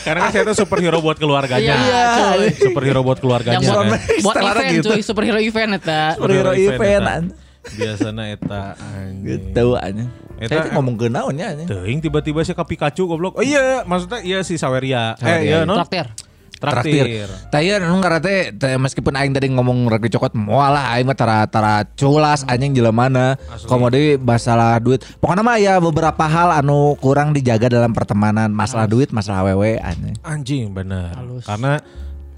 [0.04, 1.76] Karena kan saya tuh superhero buat keluarganya.
[1.80, 2.04] Iya,
[2.36, 2.48] cuy.
[2.52, 4.00] Superhero buat keluarganya Yang buat, kan.
[4.20, 4.88] buat event gitu.
[4.92, 6.02] cuy, superhero event eta.
[6.20, 7.16] Superhero event, eta.
[7.64, 7.72] An.
[7.72, 9.24] Biasana eta anjing.
[9.24, 10.08] Gitu anjing.
[10.36, 11.68] Eta- ngomong ke naonnya anjing.
[11.68, 13.40] Teuing tiba-tiba sih ke Pikachu goblok.
[13.40, 15.16] Oh iya, maksudnya iya si Saweria.
[15.24, 15.68] Eh iya iya.
[15.68, 15.80] non.
[15.80, 16.06] Traktir.
[16.54, 17.28] Traktir.
[17.52, 21.44] Taya nu ngarate teh, meskipun aing tadi ngomong regi cokot moal lah aing mah tara
[21.44, 23.36] tara culas anjing jelemana.
[23.52, 23.68] Asli.
[23.68, 25.04] Komodi masalah duit.
[25.20, 28.48] Pokoknya mah ya beberapa hal anu kurang dijaga dalam pertemanan.
[28.48, 30.16] Masalah duit, masalah wewe anjing.
[30.24, 31.12] Anjing bener.
[31.44, 31.84] Karena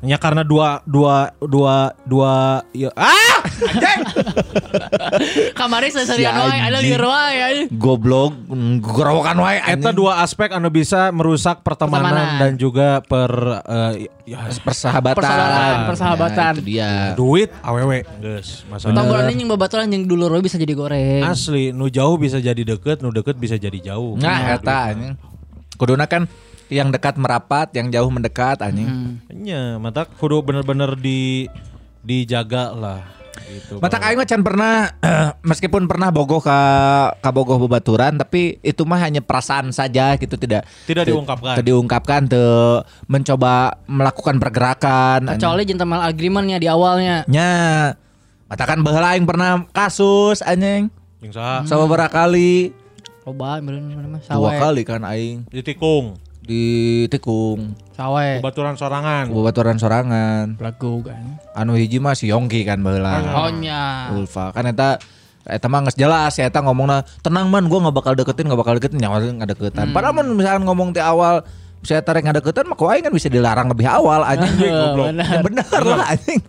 [0.05, 4.01] ya karena dua dua dua dua ya ah anjing.
[5.53, 7.69] Kamari seserian wae, ada lieur wae anjing.
[7.73, 8.37] Goblok,
[8.83, 9.97] gorowokan wae Eta anjing.
[9.97, 12.39] dua aspek anu bisa merusak pertemanan, Pertemanan.
[12.41, 13.31] dan juga per
[13.65, 13.93] eh,
[14.29, 15.17] ya persahabatan.
[15.17, 16.53] Persahabatan, persahabatan.
[16.53, 16.91] Ya, itu dia.
[17.15, 18.95] duit awewe geus masalah.
[18.95, 21.23] Tonggolan ini yang babaturan yang dulu Roy bisa jadi goreng.
[21.25, 24.19] Asli, nu jauh bisa jadi deket, nu deket bisa jadi jauh.
[24.19, 25.17] Nah, eta anjing.
[25.77, 26.25] Kuduna kan
[26.69, 28.89] yang dekat merapat, yang jauh mendekat anjing.
[28.89, 29.13] Hmm.
[29.31, 31.47] Nya, mata kudu bener-bener di
[32.07, 33.03] dijaga lah
[33.47, 33.79] gitu.
[33.79, 34.91] Mata aing mah can pernah
[35.51, 36.61] meskipun pernah bogoh ka
[37.19, 41.55] ka bogoh bebaturan tapi itu mah hanya perasaan saja gitu tidak Tidak ti- diungkapkan.
[41.59, 45.31] Tidak diungkapkan tuh mencoba melakukan pergerakan.
[45.37, 47.23] Kecuali gentleman agreementnya di awalnya.
[47.31, 47.51] nya
[48.47, 50.91] mata kan baheula aing pernah kasus anjing.
[51.23, 52.07] Jeung saha?
[52.07, 52.71] Kali?
[53.27, 54.63] Coba bener mah Dua sawe.
[54.63, 56.15] kali kan aing Ditikung,
[56.47, 56.65] di
[57.11, 58.39] tikung Sawe.
[58.39, 59.27] baturan sorangan.
[59.27, 60.55] bebaturan sorangan.
[60.63, 61.43] Lagu kan.
[61.59, 63.19] Anu hiji mah si Yongki kan baheula.
[63.35, 64.15] Oh nya.
[64.15, 65.03] Ulfa kan eta
[65.43, 69.03] eta mah jelas ya eta ngomongna tenang man gua nggak bakal deketin nggak bakal deketin
[69.03, 69.91] nyawa nggak deketan.
[69.91, 71.43] Padahal mun misalkan ngomong di awal
[71.83, 74.71] saya tarik nggak deketan mah kan bisa dilarang lebih awal anjing.
[74.71, 75.07] goblok.
[75.11, 75.27] benar.
[75.27, 76.41] Ya bener lah anjing.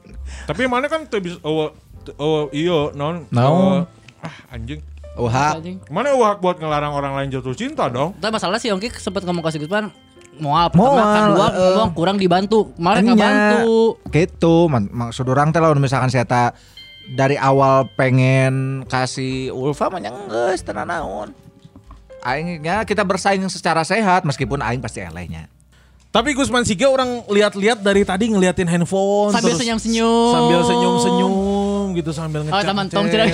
[0.45, 1.73] Tapi mana kan teu bisa oh,
[2.21, 3.25] oh iya non.
[3.33, 3.81] Naon?
[3.81, 4.83] Oh, ah anjing.
[5.17, 5.81] Wah, Anjing.
[5.89, 8.13] Mana hak buat ngelarang orang lain jatuh cinta dong?
[8.21, 9.89] Tapi masalah sih Yongki sempat ngomong ke Sigutman
[10.37, 11.73] Moal pertama Moal, kedua eh.
[11.73, 13.25] ngomong kurang dibantu malah nggak nya.
[13.25, 16.53] bantu Gitu, man- maksud orang teh lamun misalkan saya ta
[17.09, 21.33] dari awal pengen kasih Ulfa mah nya geus tenan naon.
[22.21, 25.49] Aingnya kita bersaing secara sehat meskipun aing pasti elehnya.
[26.07, 30.33] Tapi Gusman Siga orang lihat-lihat dari tadi ngeliatin handphone Sambil senyum-senyum.
[30.33, 31.33] Sambil senyum-senyum
[31.97, 32.65] gitu sambil oh ngechat.
[32.65, 33.33] teman tong tidak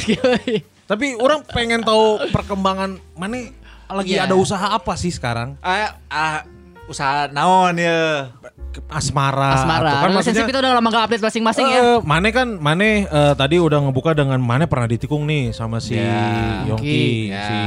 [0.83, 3.51] Tapi orang pengen tahu perkembangan mana
[3.87, 4.25] lagi Iya.
[4.27, 5.55] ada usaha apa sih sekarang?
[5.59, 6.43] Ah, ah
[6.87, 8.31] usaha naon ya?
[8.87, 9.51] Asmara.
[9.55, 13.05] asmara Atau Kan maksudnya itu udah lama gak update masing-masing ya Eh, Mane kan Mane
[13.05, 17.41] eh, tadi udah ngebuka dengan Mane pernah ditikung nih sama si Ya, Yongki, ya.
[17.41, 17.57] si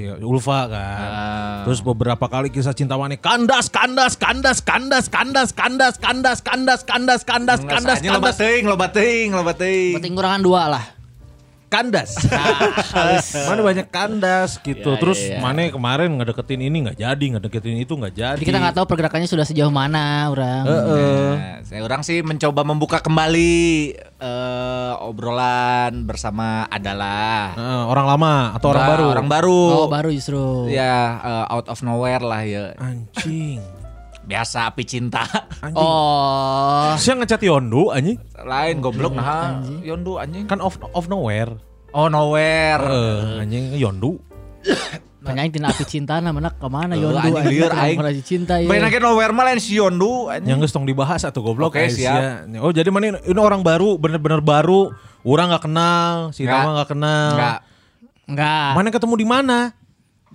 [0.00, 1.08] ya, Ulfa kan.
[1.08, 1.58] Ah.
[1.64, 7.20] Terus beberapa kali kisah cinta Mane kandas kandas kandas kandas kandas kandas kandas kandas kandas
[7.20, 9.94] kandas kandas Kandas, loba kandas teuing, loba teuing, loba teuing.
[9.96, 10.84] penting kurangan dua lah
[11.70, 12.18] kandas.
[13.48, 14.90] Mana banyak kandas gitu.
[14.92, 15.40] Ya, Terus ya, ya.
[15.40, 18.36] Mane kemarin ngedeketin ini nggak jadi, ngedeketin itu nggak jadi.
[18.36, 21.30] jadi kita nggak tahu pergerakannya sudah sejauh mana orang Heeh.
[21.38, 23.54] Nah, saya orang sih mencoba membuka kembali
[24.18, 29.06] eh, obrolan bersama adalah Heeh, orang lama atau orang baru?
[29.14, 29.60] Orang baru.
[29.86, 32.74] oh baru justru Ya eh, out of nowhere lah ya.
[32.76, 33.62] Anjing.
[34.30, 35.26] Biasa api cinta.
[35.58, 35.74] Anjing.
[35.74, 38.14] oh Siapa ngecat Yondu anjing?
[38.46, 39.58] Lain goblok nah.
[39.82, 40.46] Yondu anjing.
[40.46, 41.50] Kan off of nowhere.
[41.90, 42.78] Oh nowhere.
[42.78, 44.22] Eh, anjing Yondu.
[45.20, 47.98] penyanyi tina api cinta nah mana ke mana Eh, Yondu anjing kenapa aing.
[48.00, 50.48] pernah cinta ya lagi nowhere mah lain si Yondu anjing.
[50.54, 52.46] Yang geus tong dibahas atau goblok Oke, guys, siap.
[52.46, 52.62] ya.
[52.62, 54.94] Oh, jadi mana ini orang baru, bener-bener baru.
[55.20, 56.54] Orang nggak kenal, si Nggak.
[56.54, 57.30] Tama nggak kenal.
[57.34, 57.58] Enggak.
[58.30, 59.58] enggak Mana ketemu di mana?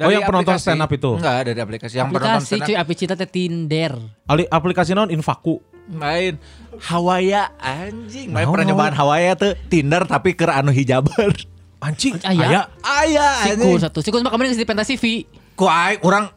[0.04, 0.66] Oh, yang penonton aplikasi.
[0.68, 1.12] stand up itu.
[1.16, 1.94] Enggak, dari aplikasi.
[1.96, 2.68] Yang penonton aplikasi stand up.
[2.68, 3.94] cuy api cinta teh Tinder
[4.28, 5.64] Ali- aplikasi non Infaku.
[5.86, 6.36] Main
[6.82, 8.34] Hawaya anjing.
[8.34, 8.76] Main Naon, pernah naon?
[8.76, 11.32] nyobaan Hawaya tuh Tinder tapi ke anu hijaber.
[11.80, 12.42] Anjing, Aya.
[12.42, 12.62] aya.
[12.82, 14.00] Aya Sikus satu.
[14.02, 15.30] Sikus mah kemarin di pentas CV.
[15.54, 16.34] Ku aing urang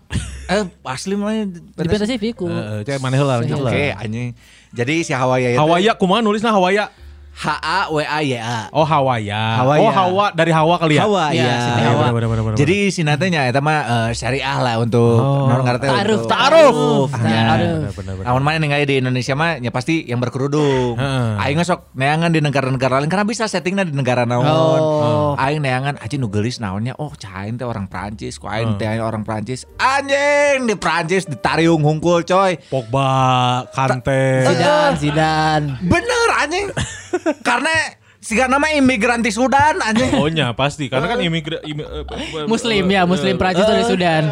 [0.48, 2.44] eh asli mah Di pentas CV ku.
[2.46, 3.72] Heeh, cek mana heula lanjut lah.
[3.72, 4.36] Oke anjing.
[4.76, 6.92] Jadi si Hawaya itu Hawaya kumaha nulisna Hawaya?
[7.38, 8.66] H A W A Y A.
[8.74, 9.62] Oh Hawaya.
[9.62, 9.78] Hawaya.
[9.78, 11.06] Oh Hawa dari Hawa kali ya.
[11.06, 11.54] Hawa Iya, ya.
[11.62, 12.02] Siti Iya, Hawa.
[12.02, 12.58] bener, bener, bener, bener.
[12.58, 15.46] Jadi si natenya eta mah eh, syariah lah untuk Oh.
[15.46, 17.08] non Ta'aruf, ta'aruf.
[17.14, 17.54] Ya.
[17.54, 17.94] Ta'aruf.
[17.94, 18.26] Bener, bener, bener.
[18.26, 20.98] Namun mana ningali di Indonesia mah ya pasti yang berkerudung.
[20.98, 21.38] Heeh.
[21.38, 24.42] Aing sok neangan di negara-negara lain karena bisa settingnya di negara naon.
[24.42, 25.32] Oh.
[25.38, 29.22] Aing neangan aja nu geulis naonnya oh cain teh orang Prancis, ku aing teh orang
[29.22, 29.62] Prancis.
[29.78, 32.58] Anjing di Prancis ditariung hungkul coy.
[32.66, 34.42] Pogba, Kante.
[34.44, 35.62] Zidan, Zidan.
[35.80, 36.66] Bener anjing.
[37.40, 37.72] karena
[38.18, 40.10] siga nama imigran di Sudan anjing.
[40.18, 43.64] Oh nya pasti karena kan imigran imi- eh, eh, Muslim eh, ya, eh, Muslim Prancis
[43.64, 44.24] dari Sudan.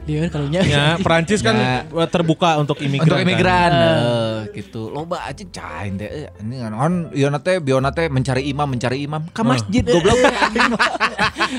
[0.00, 0.64] Iya kalau nya.
[0.64, 1.84] Ya, Perancis kan Ya.
[2.08, 3.04] terbuka untuk imigran.
[3.04, 3.26] Untuk kan.
[3.28, 4.88] imigran eh, gitu.
[4.88, 6.08] Loba aja cain teh.
[6.08, 10.16] Eh, Ini kan on ieu teh biona teh mencari imam, mencari imam ke masjid goblok.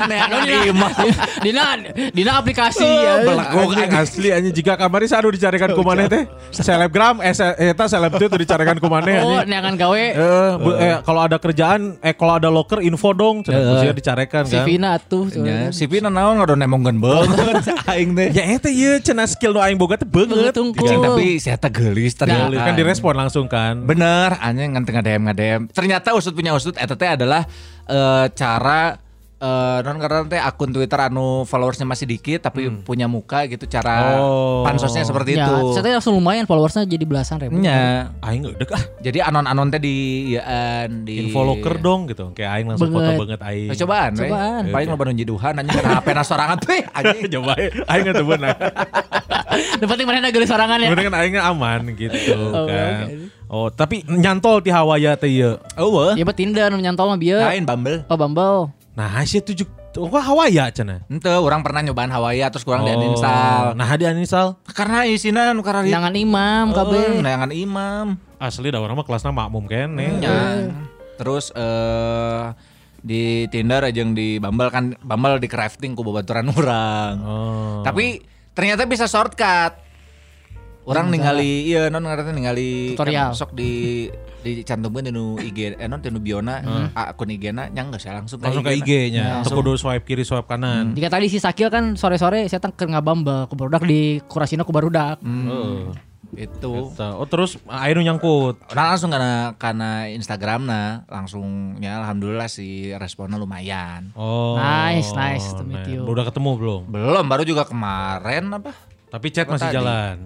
[0.01, 0.41] Neangan
[0.73, 0.91] imam.
[1.39, 1.65] Dina
[2.12, 3.21] Dina aplikasi ya.
[3.93, 6.23] Asli anjing jika kamari saru dicarikan ku maneh teh.
[6.51, 7.34] Selebgram eh
[7.69, 9.47] eta seleb itu dicarikan ku maneh Oh, anjing.
[9.47, 10.04] neangan gawe.
[10.82, 14.65] Eh, kalau ada kerjaan eh kalau ada locker info dong, cenah dicarikan Si kan.
[14.65, 15.30] Vina tuh.
[15.32, 18.30] Ya, si Pina naon ngadon emongkeun banget aing teh.
[18.41, 20.10] Ya eta ieu cenah skill nu aing boga teh.
[20.10, 20.82] Tunggu.
[20.82, 22.49] Anjing, tapi saya teh geulis ternyata.
[22.49, 23.86] Gelis, Kan direspon langsung kan.
[23.86, 25.60] Bener, anjing ngan tengah DM ngadem.
[25.69, 27.45] Ternyata usut punya usut eta teh adalah
[27.86, 28.97] eh, cara
[29.41, 34.15] eh, non karena teh akun Twitter anu followersnya masih dikit tapi punya muka gitu cara
[34.15, 34.62] Oh.
[34.62, 35.73] pansosnya seperti Ya, itu.
[35.73, 37.58] saya langsung lumayan followersnya jadi belasan ribu.
[37.58, 38.13] Nya.
[38.19, 38.84] Aing ngedek ah.
[38.99, 39.95] Jadi anon-anon teh di
[40.32, 42.30] yaan di Info locker dong gitu.
[42.32, 43.41] Kayak aing langsung foto Banget.
[43.41, 43.67] aing.
[43.67, 44.12] Eh, cobaan.
[44.13, 44.63] Cobaan.
[44.69, 47.25] Paling lo bangun jiduhan anjing karena HP na sorangan tuh anjing.
[47.32, 48.56] Coba aing nggak benar.
[49.82, 50.88] Yang penting mana gelis sorangan ya.
[50.88, 52.15] Kemudian kan aingnya aman gitu
[52.56, 53.04] Oh, kan.
[53.04, 53.15] oke.
[53.51, 55.60] Oh, tapi nyantol ti Hawaya teh ieu.
[55.75, 57.36] Oh, Ya bet Tinder nyantol mah bieu.
[57.36, 58.08] lain Bumble.
[58.08, 58.71] Oh Bumble.
[58.95, 59.67] Nah, sih tujuh
[59.99, 61.04] Oh, kok Hawaya cenah?
[61.12, 63.75] Ente orang pernah nyobaan Hawaii terus kurang di Oh, uninstall.
[63.75, 64.56] Nah, di uninstall.
[64.71, 67.19] Karena isinya nu karena Nangan imam kabeh.
[67.19, 68.15] Neangan imam.
[68.39, 70.23] Asli da orang mah kelasna makmum kene.
[70.23, 70.71] Ya.
[71.19, 72.56] Terus eh
[73.04, 77.13] di Tinder aja yang di Bumble kan Bumble di crafting ku babaturan orang.
[77.19, 77.82] Oh.
[77.84, 78.23] Tapi
[78.56, 79.90] ternyata bisa shortcut.
[80.82, 83.32] Orang ningali iya non ngarana ningali Tutorial.
[83.32, 84.10] kan sok di
[84.41, 86.58] dicantumkeun di nu IG eh non di nu biona
[86.91, 88.74] akun IG-na nya geus langsung langsung ke.
[88.76, 89.46] IG-nya.
[89.46, 89.58] Teu Langsung.
[89.62, 90.98] kudu swipe kiri, swipe kanan.
[90.98, 94.74] Jika tadi si Sakil kan sore-sore saya tang keur ngabambel ku barudak di kurasina ku
[94.74, 95.22] barudak.
[95.22, 95.94] Heeh.
[96.34, 96.89] Itu.
[96.89, 97.13] Eta.
[97.13, 98.56] Oh, terus air nu nyangkut.
[98.72, 104.10] Nah langsung karena karena Instagram nah langsung ya alhamdulillah si responnya lumayan.
[104.15, 104.58] Oh.
[104.58, 106.02] Nice, nice to meet you.
[106.02, 106.82] Udah ketemu belum?
[106.88, 108.74] Belum baru juga kemarin apa
[109.12, 109.78] Tapi chat Apa masih tadi?
[109.78, 110.17] jalan.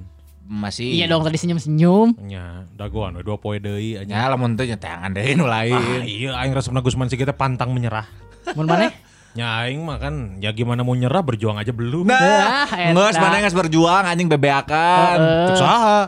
[0.46, 2.22] Masih Iya dong tadi senyum-senyum.
[2.22, 4.06] Nya, dagoan we dua poe deui aja.
[4.06, 6.06] Ya lamun teh nyetangan deh nu Ah, lain.
[6.06, 8.06] iya aing resepna Gusman sih kita pantang menyerah.
[8.54, 8.94] Mun maneh?
[9.34, 12.06] Nya aing mah kan ya gimana mau nyerah berjuang aja belum.
[12.06, 13.22] Nah, Ah, ngeus eta.
[13.22, 15.18] mana ngeus berjuang anjing bebeakan.
[15.50, 16.02] Cek saha?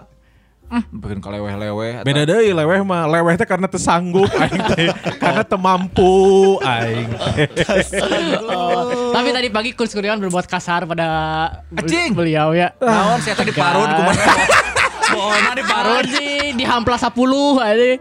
[0.91, 2.03] Bikin kaleweh-leweh.
[2.03, 6.11] Beda deui leweh mah leweh teh karena tesanggup aing teh karena temampu
[6.61, 7.07] aing.
[8.47, 11.07] Oh, tapi tadi pagi Kun Kurniawan berbuat kasar pada
[11.69, 12.15] Anjing.
[12.15, 12.71] beliau ya.
[12.79, 14.33] Naon saya tadi parun kumaha.
[15.07, 15.99] Bohongna di parun.
[15.99, 17.11] Anjing di hamplas 10
[17.59, 17.99] anjing.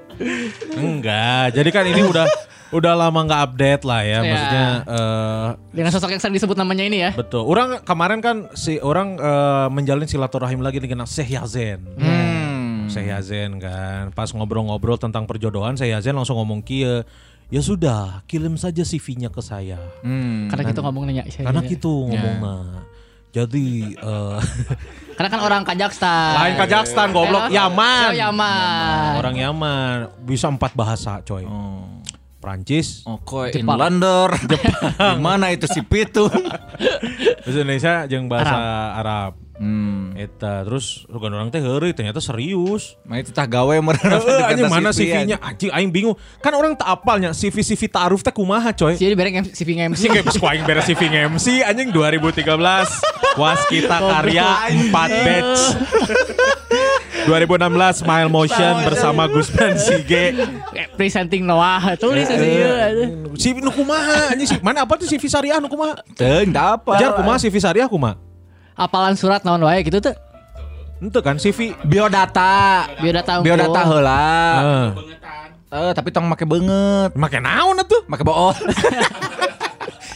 [0.72, 2.26] Enggak, jadi kan ini udah
[2.68, 4.18] udah lama nggak update lah ya, Ya.
[4.24, 7.10] maksudnya eh, Dengan sosok yang sering disebut namanya ini ya.
[7.12, 7.42] betul.
[7.42, 11.82] Orang kemarin kan si orang eh, menjalin silaturahim lagi dengan Syekh Yazen.
[11.96, 12.86] Hmm.
[12.86, 17.02] Syekh Yazen kan, pas ngobrol-ngobrol tentang perjodohan, Syekh Yazen langsung ngomong kia,
[17.52, 19.78] ya sudah, kirim saja CV-nya ke saya.
[20.02, 20.50] Hmm.
[20.50, 21.24] Karena kita ngomong nanya.
[21.26, 22.84] Karena gitu ngomongnya.
[23.36, 24.38] Jadi eh,
[25.16, 26.32] Karena kan orang Kazakhstan.
[26.40, 28.12] lain Kazakhstan goblok, Yaman.
[28.12, 29.12] Oh, Yaman.
[29.20, 29.92] Orang Yaman
[30.24, 31.44] bisa empat bahasa, coy.
[32.46, 33.74] Prancis, Oh, kok Jepang.
[33.74, 34.30] Inlander.
[34.46, 34.92] Jepang.
[35.18, 36.30] Gimana itu si Pitu?
[37.44, 38.54] bahasa Indonesia jeung bahasa
[38.94, 39.34] Arab.
[39.56, 40.12] Hmm.
[40.12, 43.00] Eta terus rugan orang teh heureuy ternyata serius.
[43.02, 45.36] Mah itu tah gawe meureun Heeh, anjing mana CV-nya?
[45.38, 46.12] Anjing aing bingung.
[46.38, 48.92] Kan orang tak apalnya CV CV ta'aruf teh kumaha coy.
[48.94, 49.96] Jadi bereng MC CV MC.
[49.98, 52.44] Sih kayak aing beres CV MC anjing 2013
[53.36, 54.48] Waskita Karya
[54.88, 54.92] 4
[55.24, 55.60] batch
[57.26, 60.24] 2016 Smile Motion bersama Gusman Sige
[60.72, 61.96] Eh, Presenting Noah.
[61.96, 63.34] Tulis anjing.
[63.34, 66.92] CV nu kumaha anjing si- mana apa tuh CV syariah nu kumaha tah apa?
[66.96, 68.16] Jar kumaha CV syariah kumaha
[68.76, 70.12] Apalan surat naon wae gitu tuh.
[70.96, 72.84] Ente kan CV biodata.
[72.96, 73.46] Biodata unggul.
[73.46, 74.24] Biodata heula.
[74.56, 74.86] Heeh.
[75.66, 77.10] Eh, tapi tong make banget.
[77.12, 78.52] Make naon atuh Make bool.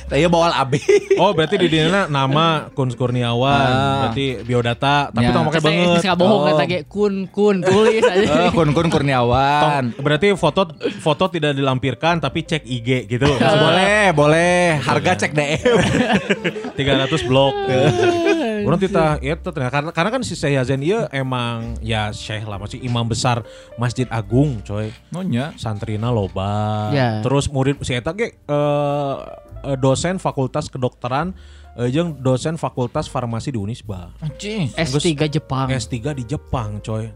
[0.07, 0.75] Taya bawal AB.
[1.17, 3.99] Oh berarti di dina nama Kun Kurniawan, Ah.
[4.03, 5.31] berarti biodata, tapi Ya.
[5.31, 6.03] tong pakai Saya banget.
[6.03, 6.47] nggak bohong Oh.
[6.51, 8.27] kata ge kun kun tulis aja.
[8.43, 9.63] Eh, kun kun Kurniawan.
[9.63, 10.67] Tong- berarti foto
[10.99, 13.31] foto tidak dilampirkan tapi cek IG gitu.
[13.39, 14.83] boleh, boleh.
[14.83, 15.79] Harga cek DM.
[16.75, 17.55] 300 blok.
[18.67, 22.59] Orang tita itu ternyata karena, karena kan si Syekh Yazan iya emang ya Syekh lah
[22.61, 23.43] masih imam besar
[23.77, 24.91] Masjid Agung coy.
[25.13, 25.55] Nonya.
[25.57, 26.91] Santrina loba.
[26.95, 27.21] Ya.
[27.25, 29.17] Terus murid si eta ge eh,
[29.67, 31.33] eh, dosen fakultas kedokteran
[31.79, 34.13] eh, jeung dosen fakultas farmasi di Unisba.
[34.21, 34.73] Anjing.
[34.75, 35.69] S3 Jepang.
[35.71, 37.11] S3 di Jepang coy.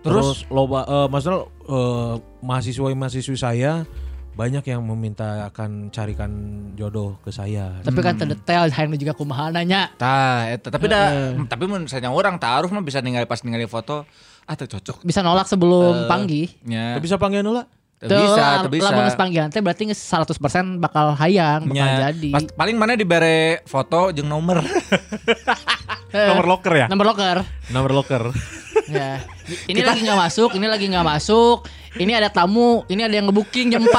[0.00, 0.24] Terus?
[0.24, 3.84] Terus, loba eh maksudnya eh, mahasiswa-mahasiswi saya
[4.30, 6.30] banyak yang meminta akan carikan
[6.78, 7.82] jodoh ke saya.
[7.82, 9.90] Tapi kan terdetail hayang juga kumaha nanya.
[9.98, 14.06] Tah, eta tapi dah tapi mun misalnya orang taruh mah bisa ningali pas ningali foto
[14.46, 15.02] ah cocok.
[15.02, 16.50] Bisa nolak sebelum panggih.
[16.64, 16.96] Nya.
[16.96, 17.42] Tapi bisa panggil.
[18.00, 18.88] Teu bisa, teu bisa.
[18.88, 22.08] Lamun panggilan teh berarti geus 100% bakal hayang, bakal Nya.
[22.08, 22.30] jadi.
[22.32, 24.64] Pas- paling mana dibere foto jeung nomor.
[26.10, 26.86] Eh, Nomor locker ya?
[26.90, 27.38] Nomor locker.
[27.70, 28.34] Nomor locker.
[28.90, 29.22] ya.
[29.70, 31.62] Ini lagi nggak masuk, ini lagi nggak masuk.
[31.98, 33.90] Ini ada tamu, ini ada yang ngebooking jam 4.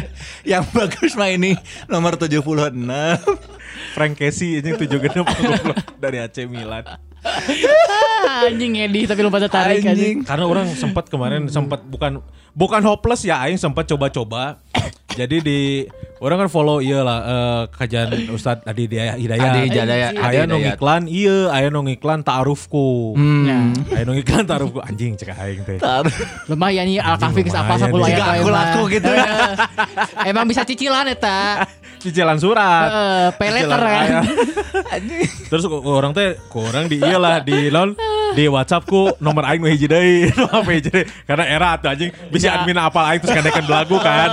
[0.50, 1.54] yang bagus mah ini
[1.86, 2.42] nomor 76.
[3.94, 5.26] Frank Casey ini tujuh genep
[6.02, 6.82] dari AC Milan.
[7.22, 10.26] Ah, anjing Edi tapi lupa tertarik anjing.
[10.26, 12.18] Karena orang sempat kemarin sempat bukan
[12.50, 14.58] bukan hopeless ya aing sempat coba-coba.
[15.14, 15.60] Jadi di
[16.22, 19.18] orang kan follow iya lah eh, kajian Ustadz Adi Hidayat.
[19.18, 19.22] Adi
[19.66, 20.12] Hidayat.
[20.12, 20.62] Adi Aya nu Hidayat.
[20.72, 23.18] ngiklan iya, aya nu ngiklan ta'arufku.
[23.42, 23.58] Ya.
[23.90, 25.78] Aya nu ngiklan ta'arufku anjing cek aing teh.
[26.46, 27.90] Lumayan nih al kafi geus apa lumayan.
[27.90, 28.54] 10 ayat Jika wae aku mah.
[28.56, 29.26] laku gitu ya.
[30.24, 31.38] Emang bisa cicilan eta.
[32.02, 32.88] Cicilan surat.
[32.88, 34.06] Heeh, pay letter Cicilan kan.
[34.08, 34.20] aya.
[35.50, 37.94] Terus ku- orang teh ku orang di iya lah di non
[38.32, 41.04] di WhatsAppku nomor aing nu hiji deui, nu apa hiji deui.
[41.22, 42.58] Karena era atuh anjing bisa Ya.
[42.58, 44.30] admin apal aing terus kadekan lagu kan.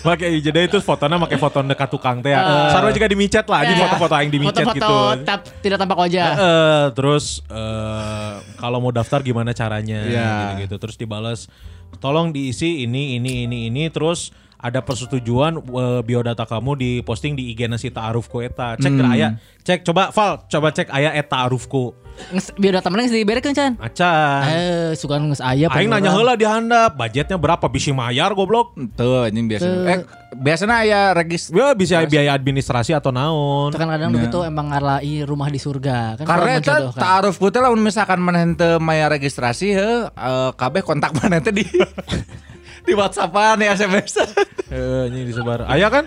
[0.00, 2.30] Pakai hiji deui terus fotonya pakai foto dekat tukang teh.
[2.30, 2.70] ya.
[2.70, 3.82] Sarua juga di micet lah anjing Ya.
[3.84, 5.26] foto-foto aing di micet Foto-foto gitu.
[5.26, 6.28] tap- tidak tampak wajah.
[6.32, 10.54] Eh, terus eh, kalau mau daftar gimana caranya Ya.
[10.56, 11.50] gitu, Terus dibales
[11.98, 14.30] tolong diisi ini ini ini ini terus
[14.64, 18.80] ada persetujuan eh, biodata kamu diposting di IG nasi ta'arufku eta.
[18.80, 19.12] Cek hmm.
[19.12, 19.36] aya.
[19.60, 21.92] Cek coba Val, coba cek aya eta ta'arufku.
[22.32, 23.74] Nges- Biodata mana geus diberekeun Chan?
[23.76, 24.40] Acan.
[24.48, 27.66] Eh, suka geus aya Aing nanya heula di handap, budgetnya berapa?
[27.68, 28.72] Bisi mayar goblok.
[28.96, 29.66] Tuh anjing biasa.
[29.66, 29.98] Eh
[30.34, 33.70] biasanya aya regis Ya bisa biaya administrasi atau naon.
[33.70, 37.02] Itu kan kadang begitu emang ngarlai rumah di surga kan Karena kalau eta menjodohkan.
[37.02, 41.66] taaruf teh lamun misalkan maneh teu maya registrasi heuh eh, kabeh kontak maneh teh di
[42.84, 44.12] di WhatsAppan ya SMS.
[44.68, 45.64] Eh, ini disebar.
[45.64, 46.04] Aya kan?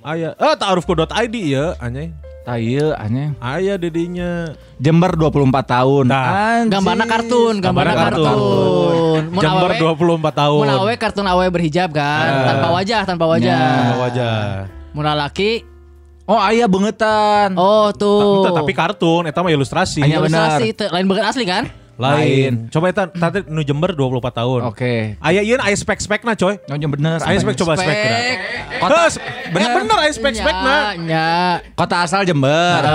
[0.00, 0.32] Aya.
[0.32, 2.12] Eh, ta'arufku.id ya, anjing.
[2.42, 3.36] Tah ieu aneh.
[3.38, 4.56] Aya dedinya.
[4.80, 5.36] Jember 24
[5.68, 6.04] tahun.
[6.08, 6.24] Nah.
[6.56, 6.72] Anjing.
[6.72, 8.24] Gambarna kartun, gambarna Gambarna kartun.
[8.24, 9.22] kartun.
[9.28, 10.62] Mun Jember awewe- 24 tahun.
[10.64, 13.68] Mun awewe kartun awewe berhijab kan, tanpa wajah, tanpa wajah.
[13.84, 14.36] Sama wajah.
[14.96, 15.52] Mun laki,
[16.24, 17.56] Oh aya bangetan.
[17.56, 18.48] oh tuh.
[18.48, 20.00] Tapi kartun, eta mah ilustrasi.
[20.00, 20.60] Hanya benar.
[20.60, 21.64] Ilustrasi, lain banget asli kan?
[21.98, 22.70] Lain.
[22.70, 24.60] Coba eta tadi nu Jember 24 tahun.
[24.64, 25.18] Oke.
[25.18, 26.54] Aya ieu aya spek-spekna coy.
[26.56, 27.18] Oh, bener.
[27.20, 27.98] Aya spek coba spek.
[28.78, 29.10] Kota,
[29.50, 30.94] bener bener aya spek-spekna.
[30.94, 31.28] Nya, nya.
[31.74, 32.86] kota asal Jember.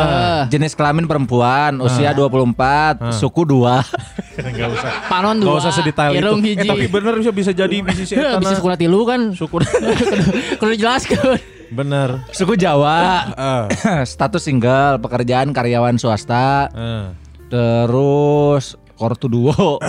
[0.47, 4.39] Jenis kelamin perempuan, usia 24, suku 2.
[4.39, 4.91] Enggak usah.
[5.05, 5.59] Panon Enggak dua.
[5.59, 6.33] usah sedetail itu.
[6.39, 6.51] hiji.
[6.55, 8.39] Eh tapi bener bisa bisa jadi bisa si eta.
[8.39, 9.35] bisa sekolah tilu kan.
[9.35, 9.67] Syukur.
[10.59, 11.37] Kudu- jelaskeun.
[11.69, 12.23] Bener.
[12.31, 13.27] Suku Jawa.
[13.35, 13.63] Eh.
[14.07, 16.71] Status single, pekerjaan karyawan swasta.
[16.71, 17.05] eh.
[17.53, 19.79] Terus Kortu Duo.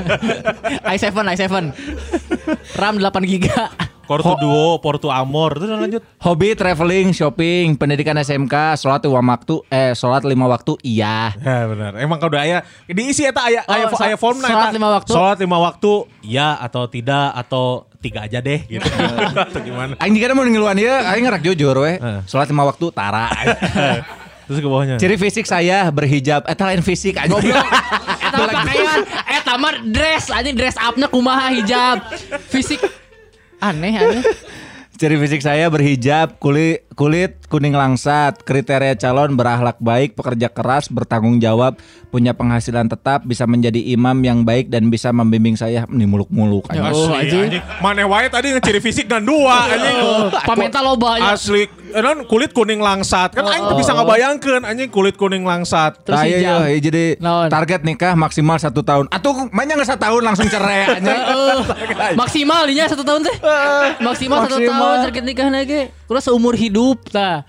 [0.92, 1.54] i7, i7.
[2.76, 3.70] RAM 8 giga.
[4.02, 6.02] Porto Duo, Porto Amor, terus lanjut.
[6.20, 11.32] Hobi traveling, shopping, pendidikan SMK, sholat lima waktu, eh sholat lima waktu, iya.
[11.38, 11.96] Ya benar.
[11.96, 12.58] Emang kalau udah aya
[12.90, 15.12] diisi eta aya Oh, aya so- aya formna sholat lima waktu?
[15.14, 15.92] Sholat lima waktu,
[16.26, 18.84] ya atau tidak atau tiga aja deh gitu.
[19.48, 19.94] atau gimana?
[20.02, 21.96] Aing juga mau ngiluan ya, aing ngerak jujur weh.
[21.96, 22.20] Eh.
[22.26, 23.30] Sholat lima waktu, tara.
[24.52, 25.00] Terus ke bawahnya.
[25.00, 27.32] Ciri fisik saya berhijab, eta lain fisik aja.
[27.32, 29.00] Eta mah pakaian,
[29.32, 32.04] eta mah dress aja dress up-nya kumaha hijab.
[32.52, 32.84] Fisik
[33.64, 34.20] aneh aneh.
[35.00, 41.36] Ciri fisik saya berhijab, kulit kulit kuning langsat, kriteria calon berakhlak baik, pekerja keras, bertanggung
[41.36, 41.76] jawab,
[42.08, 46.88] punya penghasilan tetap, bisa menjadi imam yang baik dan bisa membimbing saya Ini muluk-muluk Ya.
[46.88, 47.42] Oh, Asli, anjing.
[47.52, 47.62] anjing.
[47.78, 49.96] Maneh wae tadi ngeciri fisik dan dua anjing.
[50.42, 51.36] Pamenta loba nya.
[51.36, 53.36] Asli, eh, non kulit kuning langsat.
[53.36, 56.00] Kan aing tuh bisa ngabayangkeun anjing kulit kuning langsat.
[56.00, 57.50] Terus Nah, iya, iya, jadi Naon?
[57.50, 59.10] target nikah maksimal satu tahun.
[59.10, 61.12] Atuh, mainnya nggak satu tahun langsung cerai aja.
[61.28, 61.58] Heeh.
[62.20, 63.36] maksimal dinya satu tahun teh.
[63.98, 64.78] Maksimal satu Maksimal.
[64.78, 65.80] tahun terkait nikah lagi.
[66.12, 67.40] Terus seumur hidup tah.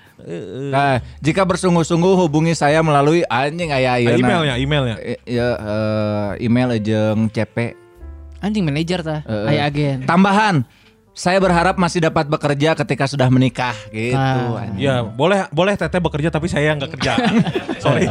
[0.72, 4.16] Nah, jika bersungguh-sungguh hubungi saya melalui anjing aya Ah, ayeuna.
[4.16, 4.96] emailnya, emailnya.
[5.04, 7.76] Eh, Ya, eh, email jeung CP.
[8.40, 9.20] Anjing manajer tah.
[9.22, 10.08] Eh, Aya agen.
[10.08, 10.64] Tambahan
[11.14, 14.18] Saya berharap masih dapat bekerja ketika sudah menikah gitu.
[14.18, 14.64] Ah.
[14.64, 14.80] anjing.
[14.82, 17.14] Ya boleh boleh teteh bekerja tapi saya nggak kerja.
[17.84, 18.08] Sorry.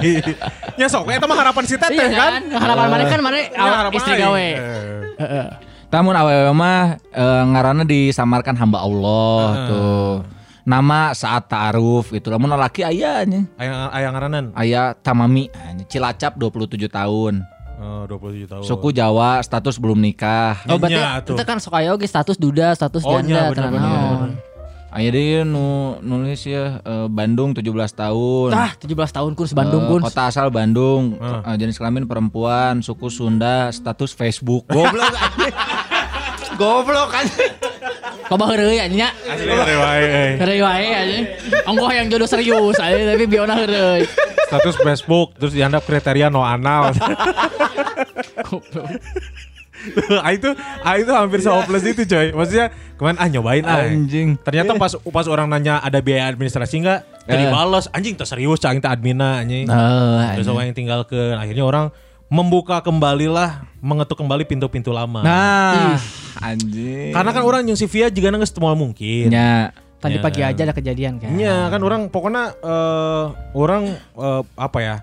[0.77, 2.33] ya sok, itu mah harapan si teteh Iya kan.
[2.47, 2.63] kan?
[2.63, 4.37] Harapan mana kan mana Ya, harapan istri gawe.
[4.39, 4.55] Eh.
[5.19, 5.47] Heeh.
[5.91, 10.13] Namun awewe mah eh, ngaranna disamarkan hamba Allah tuh.
[10.63, 12.31] Nama saat ta'aruf itu.
[12.31, 13.43] Namun laki aya nya.
[13.57, 14.45] Ayang ayang ngaranan.
[14.55, 15.89] Aya Tamami anjing.
[15.89, 17.43] Cilacap 27 tahun.
[17.83, 18.63] Oh, 27 tahun.
[18.63, 20.63] Suku Jawa, status belum nikah.
[20.71, 21.35] Oh berarti tuh.
[21.35, 24.31] itu kan sok aya oge status duda, status Oh, janda, bener, tenan naon.
[24.87, 27.65] Aya dia nu nulis ya eh, Bandung 17
[27.97, 28.49] tahun.
[28.53, 30.01] Tah, 17 tahun kurs Bandung Eh, kun.
[30.05, 31.43] Kota asal Bandung, Hmm.
[31.43, 34.63] Eh, jenis kelamin perempuan, suku Sunda, status Facebook.
[34.69, 35.55] Goblok anjing.
[36.61, 37.53] Goblok anjing.
[38.27, 38.87] Coba heureuy nya.
[38.89, 39.09] nya.
[39.25, 40.05] Asli dari wae.
[40.05, 40.31] eh.
[40.37, 41.25] Heureuy wae anjing.
[41.65, 44.03] Onggoh yang jodoh serius anjing tapi biona heureuy.
[44.49, 46.93] Status Facebook terus dianggap kriteria no anal.
[50.23, 50.47] ah itu
[50.81, 52.31] ah itu hampir se-hopeless itu coy.
[52.31, 53.83] Maksudnya kemarin ah nyobain ah.
[53.83, 54.39] Anjing.
[54.39, 57.01] Ternyata pas pas orang nanya ada biaya administrasi enggak?
[57.27, 57.51] Tadi Eh.
[57.51, 59.67] balas anjing tuh serius cang teh adminna anjing.
[59.67, 61.85] Nah, Terus orang yang tinggal ke akhirnya orang
[62.33, 65.20] membuka kembali lah mengetuk kembali pintu-pintu lama.
[65.20, 66.01] Nah,
[66.41, 67.12] anjing.
[67.12, 69.28] Karena kan orang yang si Via juga nggak setemal mungkin.
[69.28, 70.24] nya Tadi Ya.
[70.24, 71.30] pagi aja ada kejadian kan.
[71.37, 73.24] Iya kan orang pokoknya eh,
[73.55, 74.97] orang eh, apa ya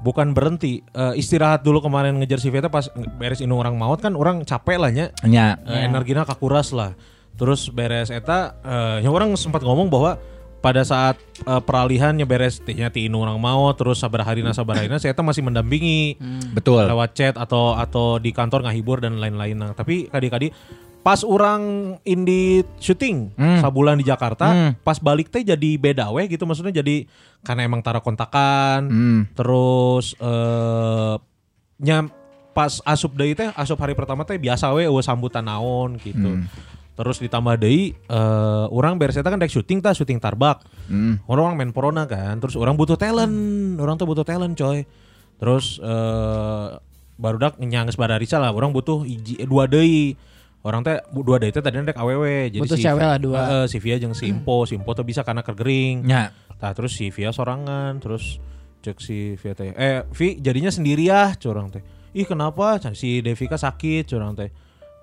[0.00, 2.86] bukan berhenti eh, istirahat dulu kemarin ngejar si pas
[3.18, 6.94] beres ini orang maut kan orang capek lah nya nya Eh, energina kakuras lah
[7.36, 10.16] terus beres eta eh, ya orang sempat ngomong bahwa
[10.58, 14.98] pada saat eh, peralihannya beres tehnya ti inu orang mau terus sabar harina sabar harina
[14.98, 16.18] saya masih mendampingi
[16.50, 16.82] betul.
[16.82, 20.50] lewat chat atau atau di kantor ngahibur dan lain-lain nah tapi kadi-kadi
[20.98, 21.62] pas orang
[22.02, 23.62] indi syuting Hmm.
[23.62, 24.72] sabulan di Jakarta Hmm.
[24.82, 27.06] pas balik teh jadi beda weh gitu maksudnya jadi
[27.40, 29.20] karena emang tara kontakan Hmm.
[29.32, 31.14] terus eh
[31.78, 32.10] nya
[32.50, 36.50] pas asup deui teh asup hari pertama teh biasa we eueuh sambutan naon gitu Hmm.
[36.98, 40.66] Terus ditambah deui eh orang beres eta kan dek syuting tah syuting tarbak.
[40.90, 41.22] Hmm.
[41.30, 44.82] orang main corona kan terus orang butuh talent orang tuh butuh talent coy.
[45.38, 46.66] Terus eh
[47.14, 50.18] barudak nyangges badarisa lah orang butuh iji, eh, dua deui.
[50.66, 53.38] Orang teh dua deui teh tadinya dek awewe jadi Butuh cewek lah, dua.
[53.38, 56.02] Heeh, si Via jeung si Impo si Impo tuh bisa karena kergering.
[56.02, 56.34] Nya.
[56.34, 58.42] Nah terus si Via sorangan terus
[58.82, 61.78] cek si Via teh eh Vi jadinya sendiri ya curang teh.
[62.10, 62.82] Ih kenapa?
[62.98, 64.50] Si Devika sakit curang teh.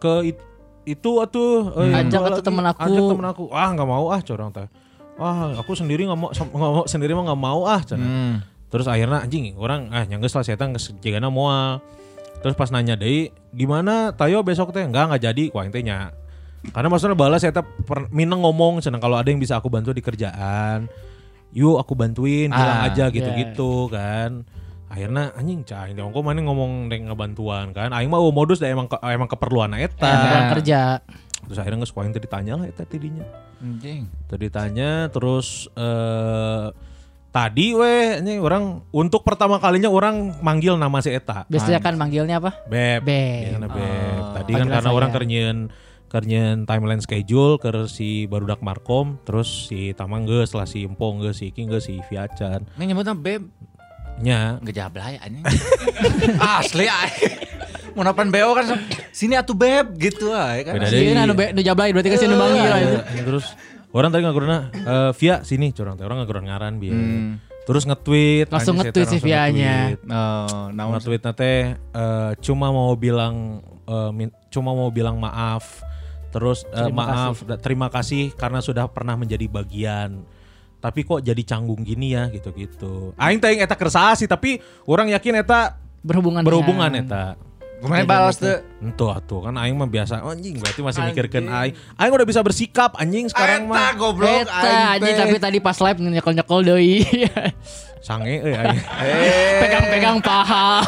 [0.03, 0.54] Ke it-
[0.85, 2.45] itu atuh eh, Ajak dua atuh lagi.
[2.45, 2.79] temen aku.
[2.79, 3.43] ajak temen aku.
[3.49, 4.67] Ah nggak mau ah curang teh.
[5.15, 8.05] Ah aku sendiri nggak mau nggak mau sendiri mah nggak mau ah cenah.
[8.05, 8.35] Hmm.
[8.65, 11.79] terus akhirnya anjing orang ah nyangges lah saya geus jigana moal
[12.37, 14.83] terus pas nanya deh gimana tayo besok teh?
[14.83, 16.11] Enggak nggak jadi kuaing teh nya
[16.65, 19.89] karena maksudnya balas saya teh per- mineng ngomong senang kalau ada yang bisa aku bantu
[19.89, 20.89] di kerjaan
[21.49, 24.43] yuk aku bantuin bilang Ah, aja gitu-gitu kan
[24.85, 28.85] akhirnya anjing cah ini ongko mana ngomong deng ngebantuan kan aing mah modus da emang
[28.85, 31.01] ke- emang keperluan eta Orang kerja.
[31.41, 33.25] terus akhirnya geus kuaing teh ditanya lah eta tidinya
[33.55, 34.05] Anjing.
[34.27, 36.65] Tadi ditanya terus eh
[37.31, 41.43] tadi weh ini orang untuk pertama kalinya orang manggil nama si Eta.
[41.47, 42.63] Biasanya kan manggilnya apa?
[42.63, 43.03] Beb.
[43.03, 43.41] Beb.
[43.51, 44.15] Biasanya Beb.
[44.15, 44.33] Oh.
[44.33, 44.95] Tadi kan karena saya.
[44.95, 45.57] orang kerjaan
[46.05, 51.43] kerjaan timeline schedule ke si Barudak Markom terus si Tamang geus lah si Empong geus
[51.43, 52.69] si King geus si Viacan.
[52.75, 53.49] Ini nyebutnya beb
[54.17, 55.43] Nya Gejablay anjing.
[56.59, 57.35] Asli anjing.
[57.95, 58.75] Mau napan beo kan
[59.09, 60.73] sini atuh beb gitu aja kan.
[60.75, 62.97] Beda Sini anu be jablay berarti kan sini manggil lah itu.
[63.15, 63.45] Eh, terus
[63.91, 66.91] orang tadi ngagurna eh Via sini curang orang ngaguran ngaran biar.
[66.91, 67.31] Hmm.
[67.65, 69.75] Terus nge-tweet Langsung nge-tweet si langsung Via-nya.
[69.95, 69.99] nge-tweet.
[70.05, 75.81] Oh, naon Nama tweetnya teh eh, cuma mau bilang eh, min- cuma mau bilang maaf.
[76.29, 80.23] Terus eh, Terima maaf da- terima kasih karena sudah pernah menjadi bagian.
[80.85, 83.17] Tapi kok jadi canggung gini ya gitu-gitu.
[83.17, 87.41] Aing teh eta kersah sih tapi orang yakin eta Berhubungan berhubungan dengan- eta.
[87.75, 88.61] Kemarin balas tuh.
[88.79, 91.73] Entuh atuh kan aing mah biasa anjing berarti masih mikirkan aing.
[91.97, 93.97] Aing udah bisa bersikap anjing sekarang mah.
[93.97, 97.01] goblok Eta aja tapi tadi pas live nyekel-nyekel deui.
[98.05, 98.79] Sange euy aing.
[99.59, 100.85] Pegang-pegang paha.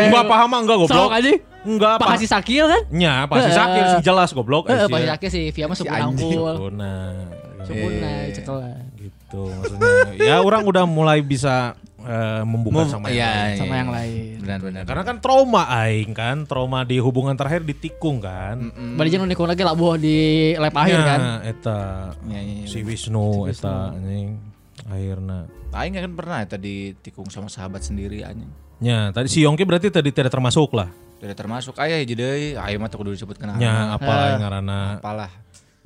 [0.00, 0.94] Enggak paham mah enggak goblok.
[0.96, 1.30] Sok aja.
[1.62, 2.82] Enggak si Sakil kan?
[2.90, 4.66] Nya pasti Eh, sakit sih jelas goblok.
[4.66, 4.98] Heeh, eh, sia.
[4.98, 6.38] si Sakil si Via mah anjing.
[6.38, 6.70] angkul.
[6.72, 7.10] Nah,
[7.62, 8.91] Sepuna cekelan.
[9.32, 10.12] Gitu maksudnya.
[10.20, 13.48] ya orang udah mulai bisa eh, membuka Move, sama yang iya, lain.
[13.48, 13.56] iya.
[13.56, 14.34] Sama yang lain.
[14.38, 14.82] Benar-benar.
[14.84, 18.60] Karena kan trauma aing kan, trauma di hubungan terakhir ditikung kan.
[18.94, 20.18] Bari jeung nikung lagi labuh di
[20.52, 21.20] lab akhir Ya, kan.
[21.42, 21.78] eta
[22.26, 22.66] Iya, iya, iya.
[22.68, 24.36] si Wisnu eta anjing
[24.84, 25.48] akhirnya.
[25.72, 28.50] Aing kan pernah tadi tikung sama sahabat sendiri anjing.
[28.82, 30.92] Ya, tadi si Yongki berarti tadi tidak termasuk lah.
[31.16, 33.94] Tidak termasuk aya hiji deui, aya mah teu kudu disebutkeun Ya, nama.
[33.94, 34.80] apa aing ngaranna.
[34.98, 35.30] Apalah.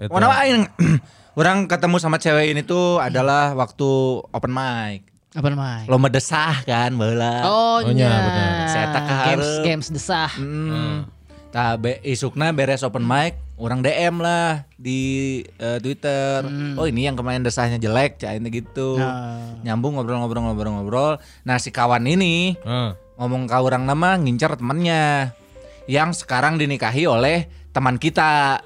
[0.01, 0.09] Eta.
[0.09, 0.65] Mana aing
[1.37, 3.89] orang ketemu sama cewek ini tuh adalah waktu
[4.33, 5.05] open mic.
[5.37, 5.85] Apa namanya?
[5.85, 7.45] Lomba desah kan baheula.
[7.45, 8.53] Oh, Oh, iya, benar.
[8.73, 10.33] Saya tak Games games desah.
[10.33, 11.05] Hmm.
[11.53, 16.41] Tah be, isukna beres open mic orang DM lah di eh, Twitter.
[16.81, 18.97] Oh ini yang kemarin desahnya jelek, cain gitu.
[18.97, 19.61] Nah.
[19.61, 21.21] Nyambung ngobrol-ngobrol-ngobrol-ngobrol.
[21.45, 22.91] Nah si kawan ini Heeh.
[23.21, 25.37] ngomong ke orang nama ngincer temennya
[25.85, 28.65] yang sekarang dinikahi oleh teman kita.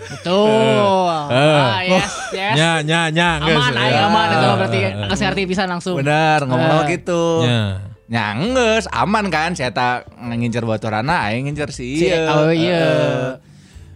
[0.00, 1.08] Betul.
[1.28, 2.54] Ah, yes, yes.
[2.54, 3.58] Nya nya nya geus.
[3.58, 4.00] Aman, ayo Ya.
[4.06, 4.56] aman itu Ah.
[4.56, 5.96] berarti ngasih arti bisa langsung.
[5.96, 6.94] Bener ngomong Eh.
[6.94, 7.42] gitu.
[7.42, 7.60] Nya.
[8.08, 12.24] Ya nges, aman kan saya tak ngincer baturana aing ngincer si Si- iya.
[12.30, 12.84] oh iya.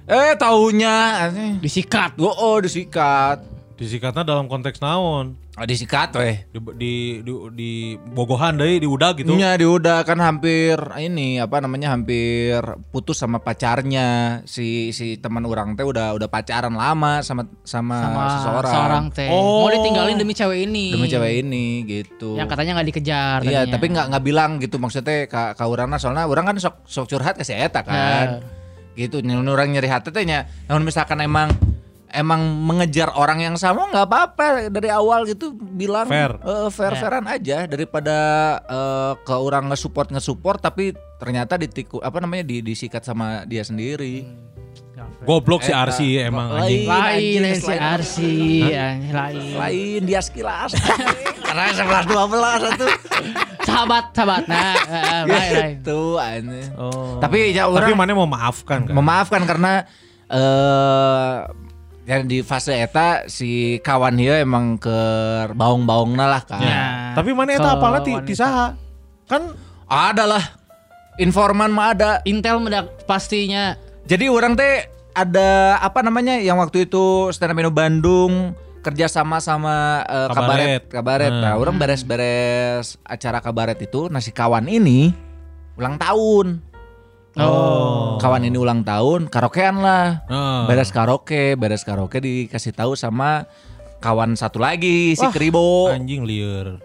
[0.05, 1.30] Eh taunya.
[1.59, 2.18] Disikat.
[2.18, 3.40] Oh, oh disikat.
[3.83, 5.35] Disikatnya dalam konteks naon?
[5.59, 6.47] Oh, disikat weh.
[6.55, 6.95] Di di
[7.26, 9.35] di, di bogohan deui di udah gitu.
[9.35, 12.62] Nya dia udah kan hampir ini apa namanya hampir
[12.95, 18.22] putus sama pacarnya si si teman orang teh udah udah pacaran lama sama sama, sama
[18.39, 19.28] seseorang seorang teh.
[19.35, 19.66] Oh.
[19.66, 20.87] Mau ditinggalin demi cewek ini.
[20.95, 22.39] demi cewek ini gitu.
[22.39, 23.39] Yang katanya nggak dikejar.
[23.43, 23.72] Iya, tadinya.
[23.74, 27.35] tapi nggak nggak bilang gitu maksudnya ka, ka urangna soalnya orang kan sok sok curhat
[27.35, 28.47] ke si eta kan.
[28.95, 30.47] Gitu nyun orang nyeri hati teh nya.
[30.70, 31.51] Namun misalkan emang
[32.13, 36.37] emang mengejar orang yang sama nggak apa-apa dari awal gitu bilang Fair.
[36.39, 38.17] eh, fair fairan aja daripada
[38.63, 44.29] eh, ke orang nge-support nge-support tapi ternyata ditiku apa namanya di, disikat sama dia sendiri.
[45.23, 45.71] Goblok si.
[45.71, 46.63] Arsi emang Lain.
[46.63, 46.87] anjing.
[46.87, 48.35] Lain Anjing, lain si Arsi,
[48.67, 49.55] ya, lain.
[49.55, 50.75] Lain dia sekilas.
[51.47, 52.87] Karena 11 12 satu.
[53.63, 54.43] Sahabat, sahabat.
[54.47, 55.75] Nah, eh, lain, lain.
[55.79, 56.67] Gitu aneh.
[56.75, 57.19] Oh.
[57.19, 58.95] Tapi ya Tapi orang mana mau maafkan kan?
[58.95, 59.73] memaafkan karena
[60.27, 61.37] eh
[62.03, 64.98] yang di fase eta si kawan dia emang ke
[65.55, 66.59] baung-baungna lah kan.
[66.59, 67.14] Ya.
[67.14, 68.74] Tapi mana eta Ke apalah ti, ti saha?
[69.30, 69.55] Kan
[69.86, 70.44] Ada lah.
[71.20, 72.11] Informan mah ada.
[72.24, 73.76] Intel medak pastinya.
[74.09, 79.38] Jadi orang teh ada apa namanya yang waktu itu stand up Indo Bandung kerja sama
[79.38, 80.34] sama eh, Kabaret.
[80.34, 81.32] kabaret kabaret.
[81.32, 81.42] Hmm.
[81.44, 85.14] Nah, orang beres-beres acara kabaret itu nasi kawan ini
[85.78, 86.72] ulang tahun.
[87.41, 88.20] Oh.
[88.20, 90.24] Kawan ini ulang tahun, karaokean lah.
[90.28, 90.61] Heeh.
[90.68, 93.49] Beres karaoke, beres karaoke dikasih tahu sama
[94.05, 95.89] kawan satu lagi si Kribo.
[95.89, 96.76] anjing liar.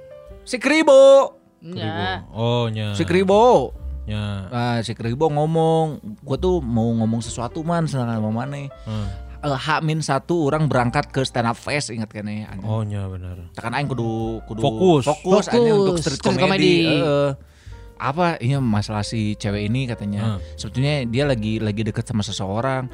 [0.47, 1.35] Si Kribo.
[1.59, 2.23] Ya.
[2.31, 2.95] Oh nya.
[2.95, 3.75] Si Kribo.
[4.07, 4.47] Nya.
[4.47, 8.71] Nah, si Kribo ngomong, gue tuh mau ngomong sesuatu man, sedangkan mau mana?
[8.87, 9.07] Hmm.
[9.43, 12.49] Eh, H-1 orang berangkat ke stand up fest ingat kan ya.
[12.65, 13.51] Oh nya benar.
[13.53, 15.03] Tekan aing kudu kudu Fokus.
[15.05, 16.41] fokus, Fokus, aja untuk street, street comedy.
[16.41, 16.75] comedy.
[17.97, 20.37] Apa ini masalah si cewek ini katanya.
[20.37, 20.39] Hmm.
[20.55, 22.87] Sebetulnya dia lagi lagi deket sama seseorang.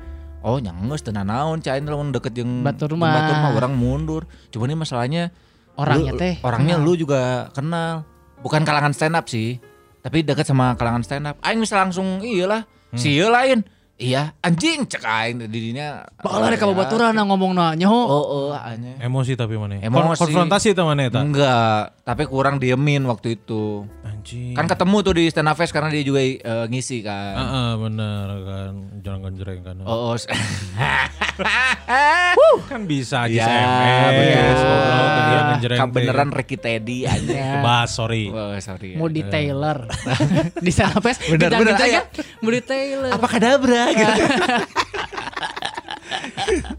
[0.44, 3.16] Oh nyangges tenan naon cain lamun deket yang Batur yang mah.
[3.16, 4.24] batur mah orang mundur.
[4.50, 5.32] Cuma ini masalahnya
[5.74, 6.86] Orangnya lu- teh Orangnya kenal.
[6.86, 8.04] lu juga kenal.
[8.40, 9.58] Bukan kalangan stand up sih.
[10.00, 11.40] Tapi deket sama kalangan stand up.
[11.40, 12.68] Aing bisa langsung iyalah.
[12.94, 13.64] Si ieu lain.
[13.94, 16.02] Iya, anjing cek aing didinya.
[16.18, 17.86] Bakal ada kabar baturan ngomong nanya.
[17.86, 18.98] Oh, oh, aneh.
[18.98, 19.78] Emosi tapi mana?
[19.80, 20.20] Kon- Emosi.
[20.20, 21.22] konfrontasi itu mana eta?
[21.22, 23.86] Enggak, tapi kurang diemin waktu itu.
[24.02, 24.58] Anjing.
[24.58, 26.36] Kan ketemu tuh di stand up fest karena dia juga eh,
[26.68, 27.34] ngisi kan.
[27.38, 28.74] Heeh, bener kan.
[29.00, 29.76] Jangan genjreng kan.
[29.86, 30.18] Oh, oh.
[32.64, 34.10] kan bisa aja Iya, SMS.
[34.12, 34.54] bener.
[34.58, 35.94] goblok, kan dia genjreng Kan teh.
[35.96, 37.46] beneran Ricky Teddy aja.
[37.56, 38.26] Kebas, sorry.
[38.28, 38.98] Oh, sorry.
[38.98, 39.86] Mau di Taylor.
[40.58, 41.22] di sana pes.
[41.24, 42.02] Bener, bener, ayo.
[42.42, 43.12] Mau di Taylor.
[43.12, 44.14] Apa kadabra gitu.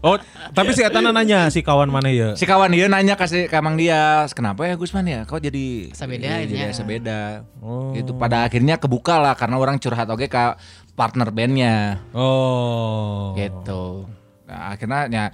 [0.05, 0.15] Oh,
[0.53, 2.37] tapi si Eta nanya si kawan mana ya?
[2.37, 5.25] si kawan dia nanya kasih ke emang dia, kenapa ya Gusman ya?
[5.25, 6.45] Kok jadi ininya.
[6.45, 7.21] jadi sebeda.
[7.59, 7.91] Oh.
[7.91, 10.45] Itu pada akhirnya kebuka lah karena orang curhat oke ke
[10.95, 11.99] partner bandnya.
[12.13, 13.33] Oh.
[13.35, 14.07] gitu
[14.45, 15.25] nah, akhirnya ya,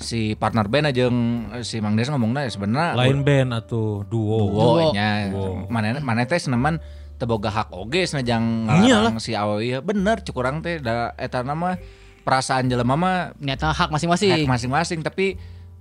[0.00, 1.18] si partner band aja yang
[1.60, 4.48] si Mang Des ngomongnya ya sebenarnya Lain band atau duo.
[4.48, 5.28] duo nya
[5.68, 6.80] mana mana teh seneman
[7.20, 9.12] teboga hak oge senajang Iyalah.
[9.12, 11.76] ngalarang si Aoi ya bener cukurang teh da eta nama
[12.20, 14.44] perasaan jelema mah Nyata hak hak masing-masing.
[14.44, 15.36] masing-masing tapi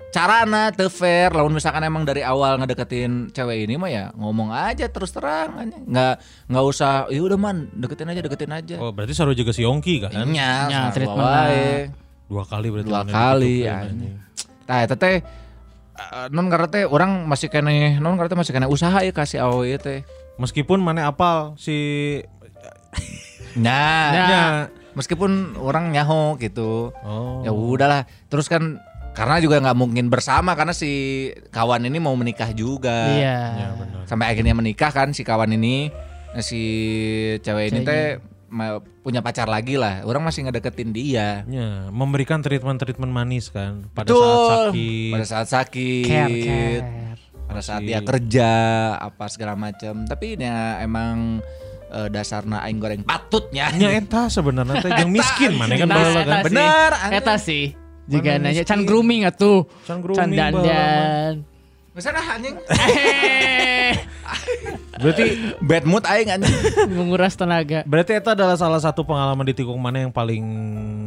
[0.10, 4.86] carana teu fair lamun misalkan emang dari awal ngedeketin cewek ini mah ya ngomong aja
[4.86, 5.78] terus terang aja.
[5.78, 6.16] nggak
[6.48, 10.02] nggak usah ya udah man deketin aja deketin aja Oh, berarti saru juga si Yongki
[10.02, 10.10] kan?
[10.26, 11.94] nya Nya, sarua treatment.
[12.26, 12.86] Dua kali berarti.
[12.86, 13.86] dua kali ya.
[14.66, 15.22] Nah, eta teh
[15.96, 19.42] eh, non karena teh orang masih kene non karena teh masih kene usaha ya kasih
[19.42, 20.02] AOI teh.
[20.40, 21.78] Meskipun mana apal si
[23.58, 24.28] Nah, Nah.
[24.30, 24.44] nya.
[24.94, 26.92] meskipun orang nyaho gitu.
[27.04, 27.42] Oh.
[27.44, 28.04] Ya udahlah.
[28.30, 28.80] Terus kan
[29.18, 30.92] karena juga nggak mungkin bersama karena si
[31.50, 33.10] kawan ini mau menikah juga.
[33.10, 33.40] Iya.
[33.58, 34.02] Ya benar.
[34.06, 35.92] Sampai akhirnya menikah kan si kawan ini
[36.30, 36.62] Nah, si
[37.42, 38.22] cewek ini teh
[39.02, 40.06] punya pacar lagi lah.
[40.06, 41.42] Orang masih ngedeketin dia.
[41.50, 44.22] Ya, memberikan treatment-treatment manis kan pada Betul.
[44.22, 45.10] saat sakit.
[45.14, 46.06] Pada saat sakit.
[46.06, 46.86] Care, care.
[47.50, 48.50] Pada saat dia kerja
[49.02, 51.42] apa segala macam tapi ya emang
[51.90, 56.30] eh, dasarna aing goreng patutnya Nya eta sebenarnya teh yang miskin mana kan baheula kan.
[56.30, 56.46] sih.
[56.54, 56.90] Bener.
[57.10, 57.66] Eta sih.
[58.06, 58.70] Jika nanya miskin.
[58.70, 59.66] can grooming atuh.
[59.90, 61.34] Can grooming Can dandan.
[61.98, 62.56] Misalnya anjing
[65.02, 65.26] Berarti
[65.66, 66.58] bad mood aing anjing.
[66.94, 67.82] menguras tenaga.
[67.90, 70.46] berarti itu adalah salah satu pengalaman di tikung mana yang paling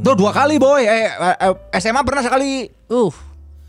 [0.02, 0.82] Tuh dua kali boy.
[0.82, 2.66] Eh, eh, eh, SMA pernah sekali.
[2.90, 3.14] Uh.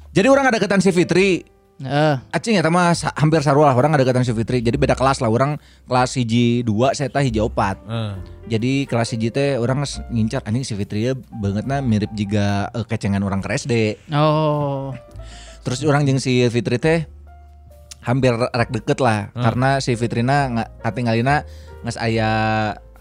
[0.10, 1.53] Jadi orang ada ketan si Fitri.
[1.82, 4.62] Eh, Acing ya mah sa- hampir sarua lah orang ada ketan si Fitri.
[4.62, 7.82] Jadi beda kelas lah orang kelas hiji dua saya hiji opat.
[7.84, 8.14] Eh,
[8.46, 13.20] Jadi kelas hiji teh orang ngincar anjing si Fitri ya bangetna mirip juga eh, kecengan
[13.20, 13.74] orang ke SD.
[14.14, 14.94] oh.
[15.64, 17.08] Terus orang jeung si Fitri teh
[18.04, 21.48] hampir rek deket lah karena si Fitrina nggak katingalina
[21.84, 22.32] nges aya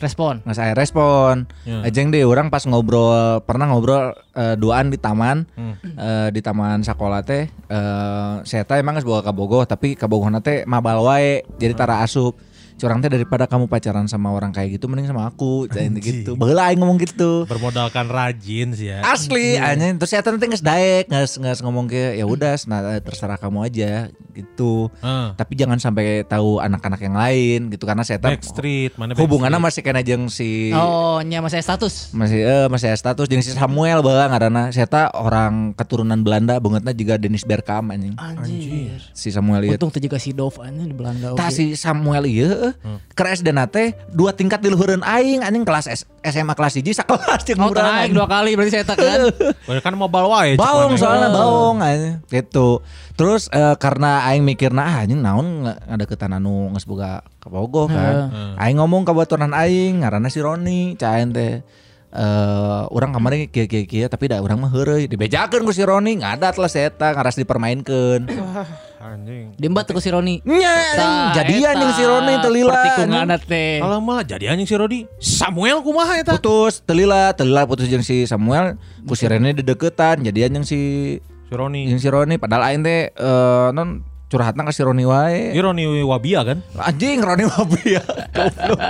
[0.03, 0.42] Respon.
[0.42, 1.46] nggak saya respon.
[1.62, 1.86] Ya.
[1.86, 5.78] Ajeng deh orang pas ngobrol pernah ngobrol eh, duaan di taman Hmm.
[5.94, 10.11] eh, di taman sekolah teh eh saya teh emang geus bawa ka Bogoh tapi ka
[10.42, 12.34] teh mabal wae jadi tara asup.
[12.83, 15.70] Curang teh daripada kamu pacaran sama orang kayak gitu mending sama aku.
[15.70, 16.35] Jadi gitu.
[16.35, 17.47] Aing ngomong gitu.
[17.47, 19.07] bermodalkan rajin sih ya.
[19.07, 23.39] Asli anjing terus saya nanti nges daek nges nges ngomong ke ya udah nah, terserah
[23.39, 24.91] kamu aja gitu.
[24.99, 29.61] Eh, Tapi jangan sampai tahu anak-anak yang lain gitu karena saya tahu Backstreet, mana hubungannya
[29.61, 32.11] masih kena jeung si Oh, nya masih status.
[32.16, 36.97] masih eh masih status jeung si Samuel bae ngaranna saya teh orang keturunan Belanda bangetnya
[36.97, 38.99] juga Dennis Bergkamp anjing Anjir.
[39.12, 41.37] si Samuel ieu Untung tuh juga si Dov anjing di Belanda.
[41.37, 41.55] tah oke.
[41.55, 42.24] si Samuel
[42.75, 46.75] ieu ke SD na teh dua tingkat di luhureun aing anjing kelas S- SMA kelas
[46.75, 48.12] 1 sakelas jeung Oh, urang, anjing.
[48.12, 49.29] dua kali berarti saya tekan.
[49.62, 50.55] Oh, kan mobile wae.
[50.55, 50.99] Baung mana.
[50.99, 52.18] soalnya baung anjing.
[52.27, 52.81] gitu.
[53.12, 58.33] Terus eh, karena aing mikirna ah anjing naon nge- ngadeukeutan anu geus boga kabogoh kan.
[58.57, 61.61] Aing ngomong ka baturan aing ngaranna si Roni, caen teh
[62.12, 66.20] eh orang kemarin kieu kieu kieu tapi da urang mah heureuy dibejakeun ku si Roni
[66.20, 68.29] ngadat lah saya eta ngaras dipermainkeun.
[69.03, 69.59] Anjing.
[69.59, 70.38] Dimbat tuh si Roni.
[70.46, 70.94] Nya
[71.34, 72.70] jadian jeung si Roni teu lila.
[72.70, 73.82] Pertikungan teh.
[73.82, 75.11] Kalau malah jadi anjing si Rodi.
[75.18, 76.38] Samuel kumaha eta?
[76.38, 80.62] Putus, teu lila, teu lila putus jeung si Samuel, ku si Rene dedeketan jadian jeung
[80.62, 81.90] si Si Roni.
[81.90, 85.53] jeung si Roni padahal aing teh eh non curhatna ka si Roni wae.
[85.53, 86.64] Ini Roni Wabia kan?
[86.80, 88.01] Anjing Roni Mabia
[88.37, 88.80] Goblok.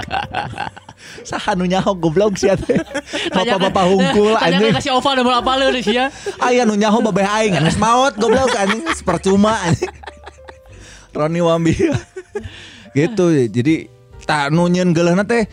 [1.27, 2.79] Saha nu nyaho goblok sia teh.
[3.35, 4.75] Bapak-bapak hungkul Tanya anjing.
[4.79, 6.07] kasih oval udah berapa lu nih ya.
[6.39, 8.87] Aya nu nyaho babeh aing geus maot goblok anjing.
[9.03, 9.91] Percuma anjing.
[11.11, 11.99] Roni Mabia
[12.95, 13.91] Gitu jadi
[14.23, 15.51] tak nu nyeun geuleuhna teh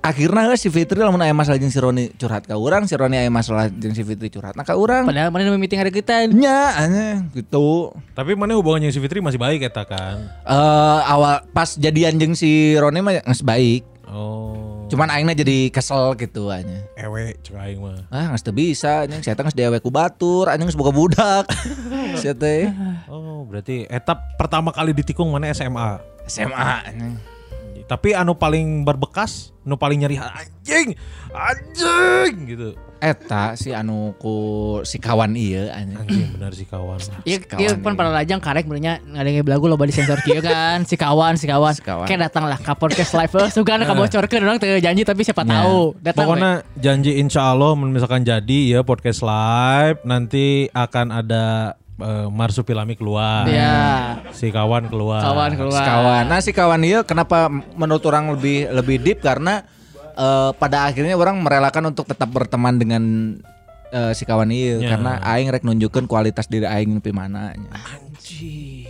[0.00, 3.20] akhirnya geus si Fitri lamun aya masalah jeung si Roni curhat ka urang si Roni
[3.20, 6.24] aya masalah jeung si Fitri curhat ka urang Padahal mana meeting hari kita.
[6.32, 10.24] nya anjing gitu Tapi mana hubungannya si Fitri masih baik eta kan?
[10.48, 14.90] eh awal pas jadian jeung si Roni mah geus baik Oh.
[14.90, 16.82] Cuman aingnya jadi kesel gitu aja.
[16.98, 18.10] Ewe cek aing mah.
[18.10, 21.46] Ah nggak bisa, anjing saya nggak dewe ku batur, anjing geus boga budak.
[22.18, 22.74] Sia teh
[23.06, 26.02] Oh, berarti etap pertama kali ditikung mana SMA.
[26.26, 27.14] SMA anjing.
[27.90, 30.94] Tapi anu paling berbekas, anu paling nyeri anjing,
[31.34, 32.70] anjing gitu.
[33.00, 34.36] Eta si anu ku
[34.84, 35.96] si kawan iya anjing.
[35.96, 37.00] Anjing benar sih kawan.
[37.24, 37.98] Iya, Si iya kawan pan ini.
[37.98, 40.84] para lajang karek benernya ngadenge belagu loba di sensor kieu kan.
[40.84, 41.72] Si kawan, si kawan.
[41.72, 42.04] Si kawan.
[42.04, 43.32] Kayak datang lah ke podcast live.
[43.34, 45.64] Eh, Sugana kabocorkeun orang teu janji tapi siapa Nah.
[45.64, 45.96] tahu.
[45.98, 46.22] Datang.
[46.22, 46.36] we.
[46.36, 53.44] Pokoknya janji insya Allah misalkan jadi ya podcast live nanti akan ada eh, Marsupilami keluar.
[53.44, 53.76] Iya.
[54.30, 55.20] Si kawan keluar.
[55.20, 55.76] Kawan keluar.
[55.76, 56.24] Si kawan.
[56.24, 59.62] Nah si kawan iya kenapa menurut orang lebih lebih deep karena
[60.12, 63.02] eh, pada akhirnya orang merelakan untuk tetap berteman dengan
[63.88, 64.88] eh, si kawan iya Ya.
[64.92, 67.70] karena aing rek nunjukeun kualitas diri aing nepi mana nya.
[67.70, 68.88] Anjing.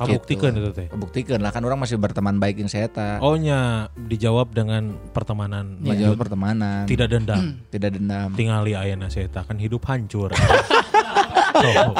[0.00, 0.64] Kabuktikan Gitu.
[0.64, 0.88] itu teh.
[0.90, 3.20] Buktikan lah kan orang masih berteman baik yang saya ta.
[3.20, 6.88] Oh nya dijawab dengan pertemanan Menjawab pertemanan.
[6.88, 7.60] tidak dendam.
[7.68, 8.32] Tidak dendam.
[8.32, 10.32] Tingali ayana saya kan hidup hancur.
[11.52, 11.92] Oh,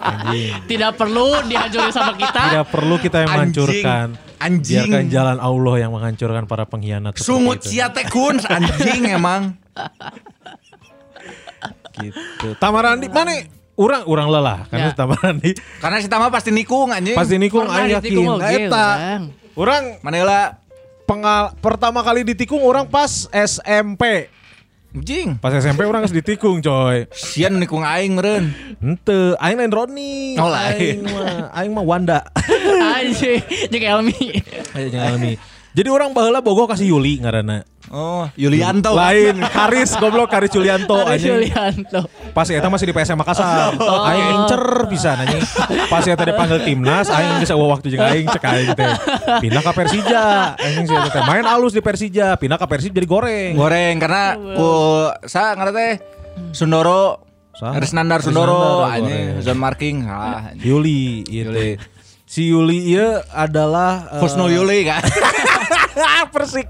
[0.00, 0.54] anjing.
[0.64, 2.42] Tidak perlu dihancurin sama kita.
[2.48, 3.40] Tidak perlu kita yang Anjing.
[3.50, 4.06] menghancurkan.
[4.36, 4.78] Anjing.
[4.84, 7.16] Biarkan jalan Allah yang menghancurkan para pengkhianat.
[7.16, 7.72] Sungut itu.
[7.72, 9.56] sia teh kun anjing emang.
[11.96, 12.48] gitu.
[12.56, 13.32] Tamarandi mana?
[13.74, 14.94] Urang urang lelah karena Ya.
[14.94, 15.50] Tamarandi
[15.82, 17.18] Karena si Tama pasti nikung anjing.
[17.18, 18.70] pasti nikung ditikung yakin.
[18.70, 18.88] Eta.
[19.54, 20.40] Urang Mana heula
[21.04, 24.30] pengal pertama kali ditikung orang pas SMP.
[24.94, 25.36] Anjing.
[25.42, 27.10] Pas SMP orang harus ditikung coy.
[27.10, 28.54] Sian nikung aing meureun.
[28.78, 30.38] Ente, aing lain Roni.
[30.38, 31.02] Oh, lain.
[31.02, 32.20] Aing mah, aing mah Wanda.
[32.96, 34.40] Anjing, jeung Elmi.
[34.72, 35.34] Ayo jangan alami.
[35.74, 37.66] Jadi orang baheula bogoh kasih Yuli ngaranna.
[37.92, 38.96] Oh, Yulianto.
[38.96, 41.30] Lain, Karis goblok Karis Yulianto Ada anjing.
[41.36, 42.00] Julianto.
[42.32, 43.76] Pas eta masih di PSM Makassar.
[43.76, 45.44] Aing incer bisa nanya.
[45.92, 48.92] Pas eta dipanggil timnas, aing geus eueuh waktu jeung aing cek aing teh.
[49.44, 50.24] Pindah ke Persija.
[50.56, 53.52] Anjing sih teh main alus di Persija, pindah ke Persib jadi goreng.
[53.52, 54.70] Goreng karena ku
[55.28, 55.92] sa ngaran teh
[56.56, 57.20] Sundoro?
[57.54, 60.64] Resnandar Sundoro anjing zone marking anjing.
[60.64, 61.52] Yuli itu.
[61.52, 61.70] Yuli.
[62.24, 65.04] Si Yuli ieu adalah eh, Husnul Yuli kan.
[66.34, 66.66] Persik.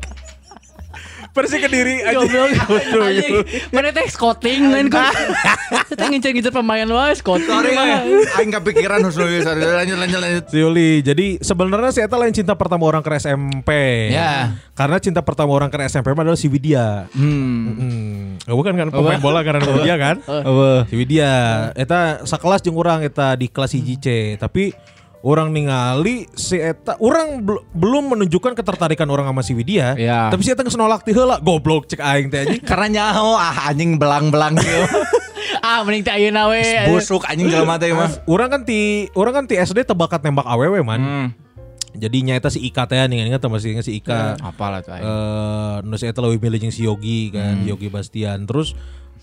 [1.34, 2.14] Persi ke diri aja.
[2.22, 2.48] Goblok.
[3.10, 3.42] Anjing,
[3.74, 5.02] mana teh scouting lain kok.
[5.90, 7.50] Kita ngincer-ngincer pemain wae scouting.
[7.50, 8.38] Sorry, eh.
[8.38, 9.42] aing kepikiran Husnul.
[9.42, 10.44] Sorry, lanjut lanjut lanjut.
[10.46, 13.70] Si Yuli, jadi sebenarnya si Eta lain cinta pertama orang ke SMP.
[14.14, 14.54] Ya.
[14.78, 17.10] Karena cinta pertama orang ke SMP mah adalah si Widya.
[17.10, 17.74] Hmm.
[17.74, 18.22] Hmm.
[18.46, 20.16] Oh, bukan kan pemain bola karena Widya kan?
[20.86, 21.32] Si Widya,
[21.74, 24.70] eta sakelas jeung urang eta di kelas 1C, tapi
[25.24, 29.96] orang ningali si eta orang bel- belum menunjukkan ketertarikan orang sama si Widya.
[29.96, 30.28] Ya.
[30.28, 32.62] Tapi si eta geus nolak ti heula, goblok cek aing teh anjing.
[32.70, 34.84] Karena nyaho ah anjing belang-belang gitu.
[35.64, 36.60] Ah, mending teh ayeuna we.
[36.92, 38.12] Busuk anjing jelema teh mah.
[38.32, 41.00] Orang kan ti orang kan ti SD tebakat nembak awewe man.
[41.00, 41.28] Hmm.
[41.96, 44.36] Jadi nyata si Ika teh nih ingat masih ingat si Ika.
[44.44, 44.92] Apalah tuh.
[44.92, 48.44] Eh, nu si eta leuwih milih jeung si Yogi kan, Yogi Bastian.
[48.44, 48.76] Terus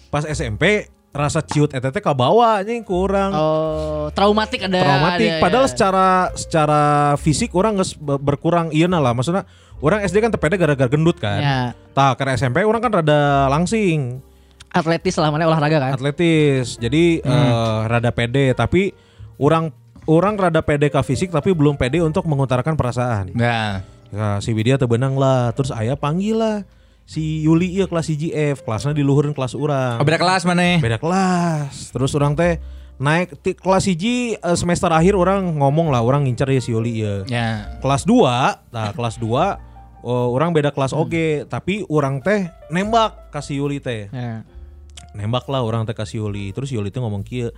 [0.09, 3.31] pas SMP rasa ciut eta teh kabawa anjing ku urang.
[3.31, 4.79] Oh, traumatik ada.
[4.79, 5.69] traumatik ada, padahal ya.
[5.69, 6.81] secara secara
[7.15, 9.43] fisik orang be- berkurang iya lah maksudnya
[9.79, 11.59] orang SD kan tepede gara-gara gendut kan Ya.
[11.91, 14.23] tah karena SMP orang kan rada langsing
[14.69, 15.91] atletis lah mana olahraga kan.
[15.93, 18.95] atletis jadi eh, rada pede tapi
[19.35, 19.67] orang
[20.05, 23.83] orang rada pede ke fisik tapi belum pede untuk mengutarakan perasaan Nah.
[24.09, 26.57] ya, si Widya teu benang lah terus ayah panggil lah
[27.11, 30.79] si Yuli iya kelas IGF kelasnya di luhureun kelas orang Oh, beda kelas mana?
[30.79, 32.55] beda kelas terus orang teh
[32.97, 37.03] naik ti, kelas hiji eh, semester akhir orang ngomong lah orang ngincar ya si Yuli
[37.03, 37.47] ya Ya.
[37.83, 39.27] kelas 2 nah kelas 2
[40.01, 44.47] oh, orang beda kelas oge tapi orang teh nembak kasih Yuli teh Ya.
[45.11, 47.51] nembak lah orang teh kasih Yuli terus Yuli teh ngomong kia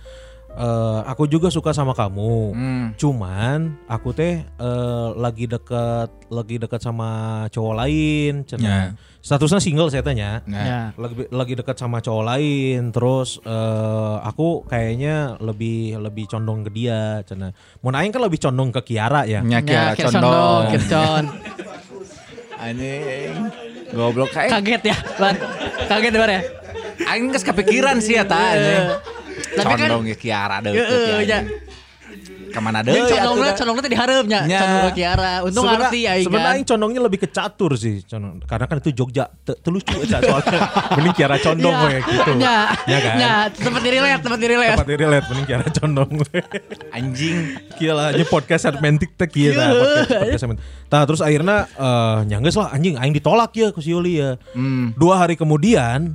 [0.54, 2.86] "Eh, aku juga suka sama kamu Hmm.
[2.94, 7.10] cuman aku teh eh, lagi deket lagi deket sama
[7.50, 8.62] cowok lain cenah.
[8.64, 8.82] Ya.
[9.24, 10.60] Statusnya single saya tanya Nah.
[10.60, 10.80] Ya.
[10.94, 17.24] lagi lagi dekat sama cowok lain terus eh, aku kayaknya lebih lebih condong ke dia
[17.24, 17.48] cina
[17.80, 20.28] mun aing kan lebih condong ke Kiara ya Nya Ya, kira Kircon condong.
[20.30, 21.24] dong, Kircon.
[22.64, 23.32] Anjing.
[23.90, 25.34] Goblok kayak Kaget ya, Bar.
[25.86, 26.40] Kaget ya, Bar ya.
[27.06, 28.86] aing geus kepikiran sih eta anjing.
[29.54, 31.40] Tapi kan Condong ge Kiara deukeut ya.
[32.24, 32.50] Ya.
[32.50, 35.34] Ke mana Ini deui condongnya, condongnya tadi harapnya, condong ke Kiara.
[35.40, 36.68] Untung Sebenarnya- ngerti aing sebenarnya kan.
[36.70, 38.36] condongnya lebih ke catur sih condong.
[38.44, 40.60] karena kan itu Jogja te- telucu aja soalnya
[40.94, 44.76] mending Kiara condong we gitu Ya, ya kan ya, tempat diri lihat, tempat diri lihat.
[44.76, 46.10] tempat diri lihat mending Kiara condong.
[46.90, 47.36] Anjing.
[47.74, 50.64] Kira lah aja podcast romantic teh tah podcast podcast romantic.
[50.86, 54.38] Tah terus akhirnya eh nyanggeus lah anjing aing ditolak ya ku si Yuli ya.
[54.54, 54.94] Hmm.
[54.94, 56.14] Dua hari kemudian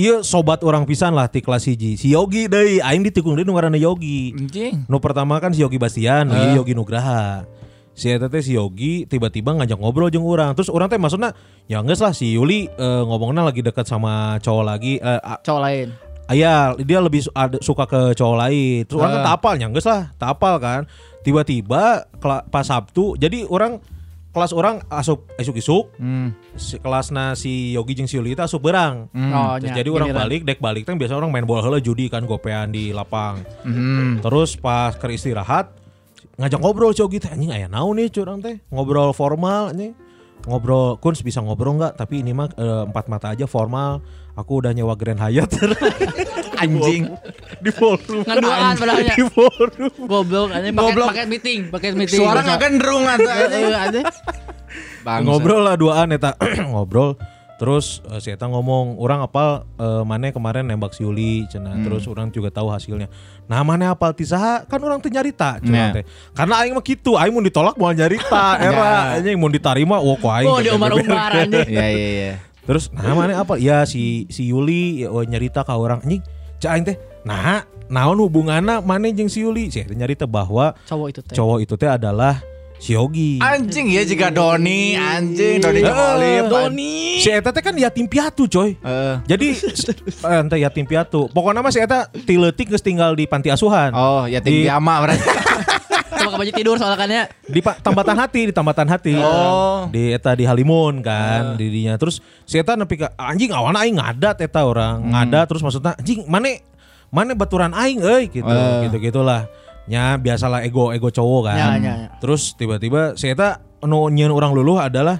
[0.00, 3.76] Iya sobat orang pisan lah ti kelas hiji Si Yogi deui aing ditikung nu ngaranna
[3.76, 4.32] Yogi.
[4.32, 4.88] Anjing.
[4.88, 7.44] Nu pertama kan si Yogi Bastian, ieu Yogi Nugraha.
[7.92, 10.56] Si eta teh si Yogi tiba-tiba ngajak ngobrol jeung urang.
[10.56, 11.36] Terus urang teh maksudna
[11.68, 15.88] ya geus lah si Yuli eh, ngomongna lagi dekat sama cowok lagi a- Cowok lain.
[16.30, 18.86] Aya, dia lebih ada, suka ke cowok lain.
[18.86, 20.86] Terus orang kan tak apal, nyangges lah, tak apal kan.
[21.26, 22.06] Tiba-tiba
[22.48, 23.82] pas Sabtu, jadi orang
[24.30, 26.30] kelas orang asup isuk-isuk, Hmm.
[26.54, 29.10] si, kelasna si Yogi jeung si Yuli itu asup berang.
[29.10, 30.22] Oh, Terus nya, jadi orang giliran.
[30.22, 33.42] balik, dek balik kan biasa orang main bola heula judi kan gopean di lapang.
[33.62, 34.18] Hmm.
[34.18, 35.74] Terus pas ke istirahat
[36.38, 39.92] ngajak ngobrol si Yogi teh anjing aya naon nih curang teh ngobrol formal anjing.
[40.40, 44.00] Ngobrol Kuns bisa ngobrol nggak tapi ini mah eh, empat mata aja formal.
[44.38, 45.52] Aku udah nyewa Grand Hyatt
[46.60, 47.02] Anjing.
[47.60, 48.20] di forum.
[48.24, 49.14] Ngaduaan padahalnya.
[49.16, 49.90] di forum.
[50.04, 52.20] Goblok anjing pakai meeting, pakai meeting.
[52.20, 54.06] Suara nggak gendrung atuh anjing.
[55.00, 55.24] Bangsa.
[55.24, 56.36] Ngobrol lah duaan eta
[56.70, 57.16] ngobrol.
[57.60, 61.76] Terus eh, si Eta ngomong, orang apal eh, mana kemarin nembak si Yuli cenah.
[61.84, 63.04] Terus orang juga tahu hasilnya.
[63.44, 64.64] Nah, mana apal ti saha?
[64.64, 65.92] Kan orang teu nyarita cenah Nah.
[65.92, 66.04] teh.
[66.32, 69.20] Karena aing mah kitu, aing mau ditolak mau nyarita era.
[69.20, 70.48] Anjing mau ditarima oh kok aing.
[70.48, 71.04] Oh, diumbar-umbar
[71.36, 71.40] beber.
[71.44, 71.68] anjing.
[71.68, 72.32] Iya iya iya.
[72.64, 73.60] Terus nah mana apa?
[73.60, 76.24] Ya si si Yuli ya, oh, nyarita ka orang anjing.
[76.60, 76.96] Cak aing teh.
[77.20, 79.68] Nah, naon hubunganna mana jeung si Yuli?
[79.68, 81.34] Si Eta nyarita bahwa Cowok itu teh.
[81.34, 82.44] cowok itu teh adalah
[82.76, 83.40] si Yogi.
[83.40, 86.48] Anjing ya jika Doni, anjing Doni Olive.
[86.48, 87.16] Doni.
[87.18, 88.76] Si Eta teh kan yatim piatu coy.
[88.76, 89.14] Eh.
[89.26, 91.28] Jadi eh, ente yatim piatu.
[91.28, 93.92] Pokoknya mah si Eta tiletik geus tinggal di panti asuhan.
[93.92, 95.24] Oh, ya Di- tinggi ama berarti.
[96.10, 97.24] Cuma baju tidur soalnya kan ya.
[97.46, 99.14] Di tambatan hati, di tambatan hati.
[99.18, 99.86] Oh.
[99.90, 101.94] Di Eta di Halimun kan, didinya.
[101.94, 105.06] Terus si Eta nepi ka anjing awana aing ngadat Eta orang.
[105.06, 106.58] Ngadat terus maksudnya anjing mana
[107.10, 108.46] mana baturan aing euy gitu.
[108.46, 108.90] Eh.
[108.90, 109.46] Gitu-gitulah.
[109.90, 111.58] Ya biasalah ego ego cowok kan.
[111.58, 112.08] Ya, ya, ya.
[112.18, 115.18] Terus tiba-tiba si Eta nu nyieun orang luluh adalah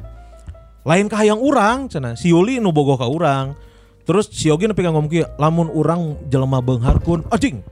[0.82, 2.18] lain kahayang urang cenah.
[2.18, 3.54] Si Yuli nu bogoh ka urang.
[4.00, 7.62] Terus si Yogi nepi ka ngomong kieu, lamun urang jelema beungharkeun, anjing.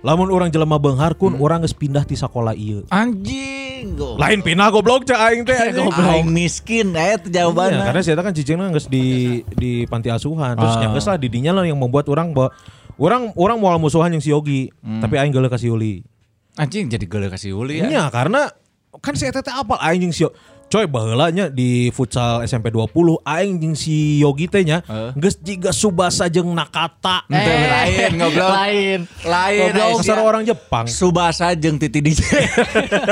[0.00, 2.88] Lamun urang jelema beungharkeun, urang geus pindah ti sakola ieu.
[2.88, 3.96] Anjing.
[3.96, 4.16] Go.
[4.16, 5.88] Lain pindah goblok cak aing teh anjing.
[5.88, 7.84] Aing miskin, eh itu Iya, jawabannya.
[7.84, 9.04] karena saya kan cicingna geus di
[9.50, 10.56] di panti asuhan.
[10.56, 10.80] Terus Ah.
[10.80, 12.48] nyanggeus lah didinya lah yang membuat orang bahwa
[12.96, 16.00] orang orang mau musuhan yang si Yogi, tapi aing geuleuh ka si Yuli.
[16.56, 17.86] Anjing jadi gele kasih Uli ya.
[17.88, 18.52] Iya, karena
[18.98, 20.34] kan si eta teh apal aing jeung si Yo-
[20.70, 25.10] Coy baheulanya di futsal SMP 20 aing jeung si Yogi teh nya Heeh.
[25.18, 27.26] geus jiga Subasa jeung Nakata.
[27.26, 28.50] Ente lain ngobrol.
[28.54, 28.98] Lain.
[29.26, 29.74] Lain.
[29.74, 30.86] Kasar orang Jepang.
[30.86, 32.22] Subasa jeung Titi DJ.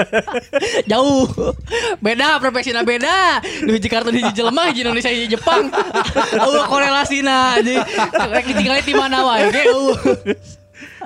[0.95, 1.27] Jauh.
[1.99, 3.43] Beda profesional beda.
[3.43, 5.67] Di Jakarta di jelema di Indonesia di Jepang.
[6.47, 7.83] Eueuh korelasina anjing.
[8.39, 9.99] Rek ditinggalin di mana wae ge eueuh.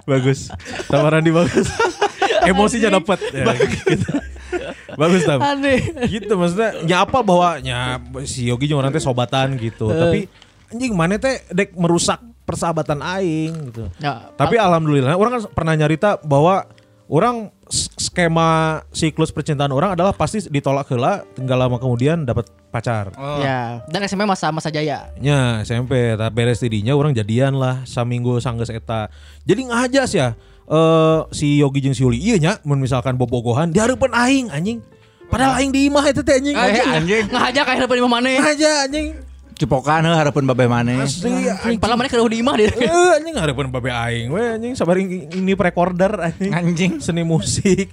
[0.04, 0.52] bagus.
[0.84, 1.64] Tawaran di bagus.
[2.52, 3.24] Emosinya dapat.
[3.32, 4.20] Ya, gitu.
[5.00, 5.40] Bagus tam.
[5.40, 5.80] Aneh.
[6.08, 9.90] Gitu maksudnya nyapa bahwa nya si Yogi jeung orang teh sobatan gitu.
[9.90, 10.26] Tapi
[10.72, 13.84] anjing mana teh dek merusak persahabatan aing gitu.
[14.02, 16.66] Ya, Tapi alhamdulillah orang kan pernah nyarita bahwa
[17.12, 23.12] orang skema siklus percintaan orang adalah pasti ditolak heula tinggal lama kemudian dapat pacar.
[23.40, 25.08] Ya, dan SMP masa masa jaya.
[25.16, 29.08] Nya SMP beres tidinya orang jadian lah saminggu sanggeus eta.
[29.44, 30.28] Jadi ngajas ya
[30.72, 34.80] eh si Yogi jeung si Yuli iya nya mun misalkan bobogohan dihareupeun aing anjing.
[35.28, 36.56] Padahal aing di imah eta teh anjing.
[36.56, 37.24] Eh, anjing.
[37.28, 38.28] Ngajak kayak harapan di mana?
[38.40, 39.16] Aja anjing.
[39.52, 41.04] Cipokan heuh harapan babe maneh.
[41.04, 41.76] Asli anjing.
[41.76, 42.72] Padahal mana keur di imah dia.
[42.72, 46.52] Eh anjing hareupeun babe aing we anjing sabar ini recorder anjing.
[46.52, 46.92] Anjing.
[47.04, 47.92] Seni musik.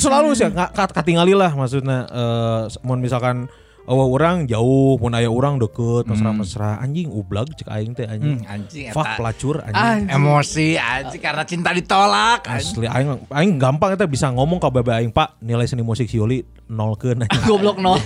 [0.00, 3.48] Selalu sih katingali lah maksudnya eh mun misalkan
[3.84, 8.40] Oh, orang jauh, mun aya orang deket, mesra-mesra, anjing ublag cek aing teh anjing.
[8.40, 8.88] Hmm, anjing.
[8.96, 10.08] Fuck pelacur anjing.
[10.08, 12.48] Emosi anjing karena cinta ditolak.
[12.48, 12.80] anjing.
[12.80, 16.16] Asli aing aing gampang eta bisa ngomong ke babe aing, Pak, nilai seni musik si
[16.16, 17.44] Yuli nolkeun anjing.
[17.50, 18.00] Goblok no.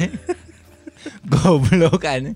[1.32, 2.34] Goblok anjing.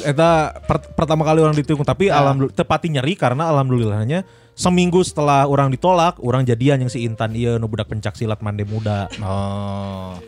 [0.00, 4.24] Eta per- pertama kali orang ditikung tapi alhamdulillah tepati nyeri karena alhamdulillahnya
[4.60, 8.68] seminggu setelah orang ditolak, orang jadian yang si Intan iya nu budak pencak silat mande
[8.68, 9.08] muda.
[9.24, 10.20] Oh.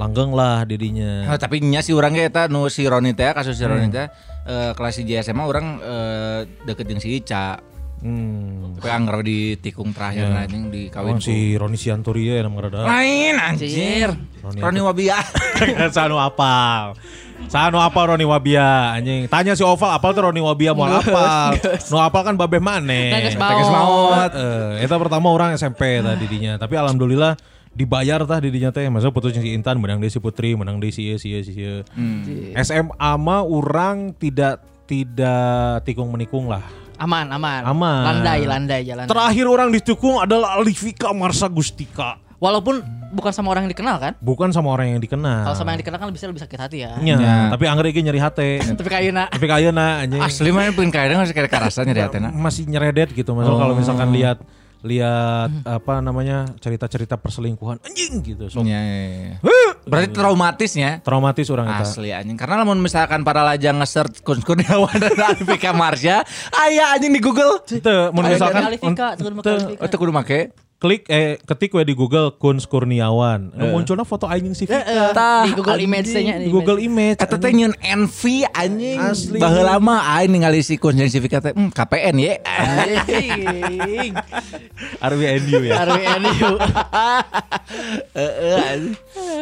[0.00, 1.28] Langgeng lah didinya.
[1.28, 4.08] Oh, tapi nya si urang ge eta nu si Roni teh kasus si Roni teh
[4.48, 7.60] eh, kelas di SMA orang eh, deket jeung si Ica.
[7.96, 8.76] Hmm.
[8.76, 12.80] Tapi anggar di tikung terakhir anjing di Kawan kawin si Roni Sianturi ya nama rada.
[12.88, 14.16] Lain anjir.
[14.40, 15.20] Roni Roni Wabia.
[15.96, 16.96] Sanu apal.
[17.46, 19.28] Sanu apa Roni Wabia anjing.
[19.28, 21.60] Tanya si Oval apal tuh Roni Wabia mau apal.
[21.92, 23.36] Nu apal kan babeh maneh.
[23.36, 23.70] Maot.
[23.70, 24.30] maot.
[24.32, 26.58] Eh, eta pertama orang SMP tadi didinya.
[26.58, 27.38] Tapi alhamdulillah
[27.76, 28.88] dibayar tah didinya teh.
[28.88, 31.84] Maksudnya putus jeung si Intan menang deui si Putri, menang deui si si si ieu.
[32.56, 36.64] SMA mah orang tidak tidak tikung menikung lah.
[36.96, 37.60] Aman, aman.
[37.68, 38.02] Aman.
[38.08, 39.04] Landai, landai jalan.
[39.04, 42.16] Terakhir orang ditikung adalah Alifika Marsa Gustika.
[42.36, 44.12] Walaupun bukan sama orang yang dikenal kan?
[44.20, 45.48] Bukan sama orang yang dikenal.
[45.48, 46.92] Kalau sama yang dikenal kan bisa lebih sakit hati ya.
[46.98, 47.36] Nya, Ya.
[47.48, 48.60] tapi anggar iki nyeri hate.
[48.78, 49.72] Tapi kayak nak tapi kayaknya
[50.04, 50.20] anjing.
[50.20, 52.28] Asli mah pengen kaya masih kayak karasanya di hatena.
[52.28, 53.78] masih nyeredet gitu maksudnya kalau Oh.
[53.78, 54.38] misalkan lihat
[54.84, 59.34] lihat apa namanya cerita-cerita perselingkuhan anjing gitu so Iya, iya, iya.
[59.82, 60.90] Berarti traumatisnya.
[61.00, 65.72] traumatis orang itu Asli anjing Karena lamun misalkan para lajang nge-search Kun Kurniawan dan Alifika
[65.72, 66.22] Marsha
[66.52, 68.76] Aya anjing di Google itu misalkan.
[69.80, 73.72] Itu kudu make klik eh ketik we di Google Kuns Kurniawan uh.
[73.72, 75.10] munculnya foto anjing si Vika Eh,
[75.48, 75.88] di Google anjing.
[75.88, 79.40] Image-nya di Google Image Eta teh nyun envy anjing Asli.
[79.40, 84.12] Baheula mah aing ningali si Kun jeung si Vika teh hmm, KPN ye Anjing.
[85.00, 86.50] RWNU ya RWNU.
[88.16, 88.94] Heeh anjing.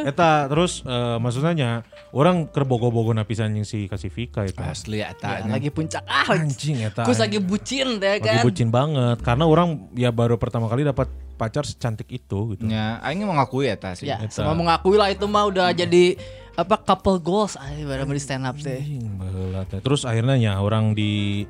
[0.05, 1.83] eta terus eh, maksudnya
[2.15, 6.31] orang kerbogo-bogo napisan yang si kasih Vika itu Asli eta Ya, lagi puncak ah.
[6.31, 8.45] anjing eta Kus lagi bucin deh lagi kan.
[8.47, 13.27] bucin banget karena orang ya baru pertama kali dapat pacar secantik itu gitu Ya, aing
[13.27, 16.17] mau ngakui eta sih Ya, semua mengakui lah itu mah udah jadi
[16.55, 18.79] apa couple goals ah baru di stand up teh.
[19.83, 21.43] Terus akhirnya ya orang di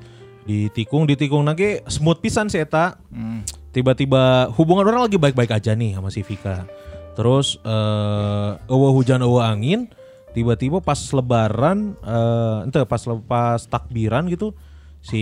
[0.49, 2.97] di tikung di tikung lagi smooth pisan sih eta.
[3.13, 3.45] Hmm.
[3.75, 6.65] Tiba-tiba hubungan orang lagi baik-baik aja nih sama si Vika.
[7.13, 9.93] Terus eh eueuh hujan eueuh angin,
[10.33, 14.57] tiba-tiba pas lebaran eh ente pas pas takbiran gitu
[15.05, 15.21] si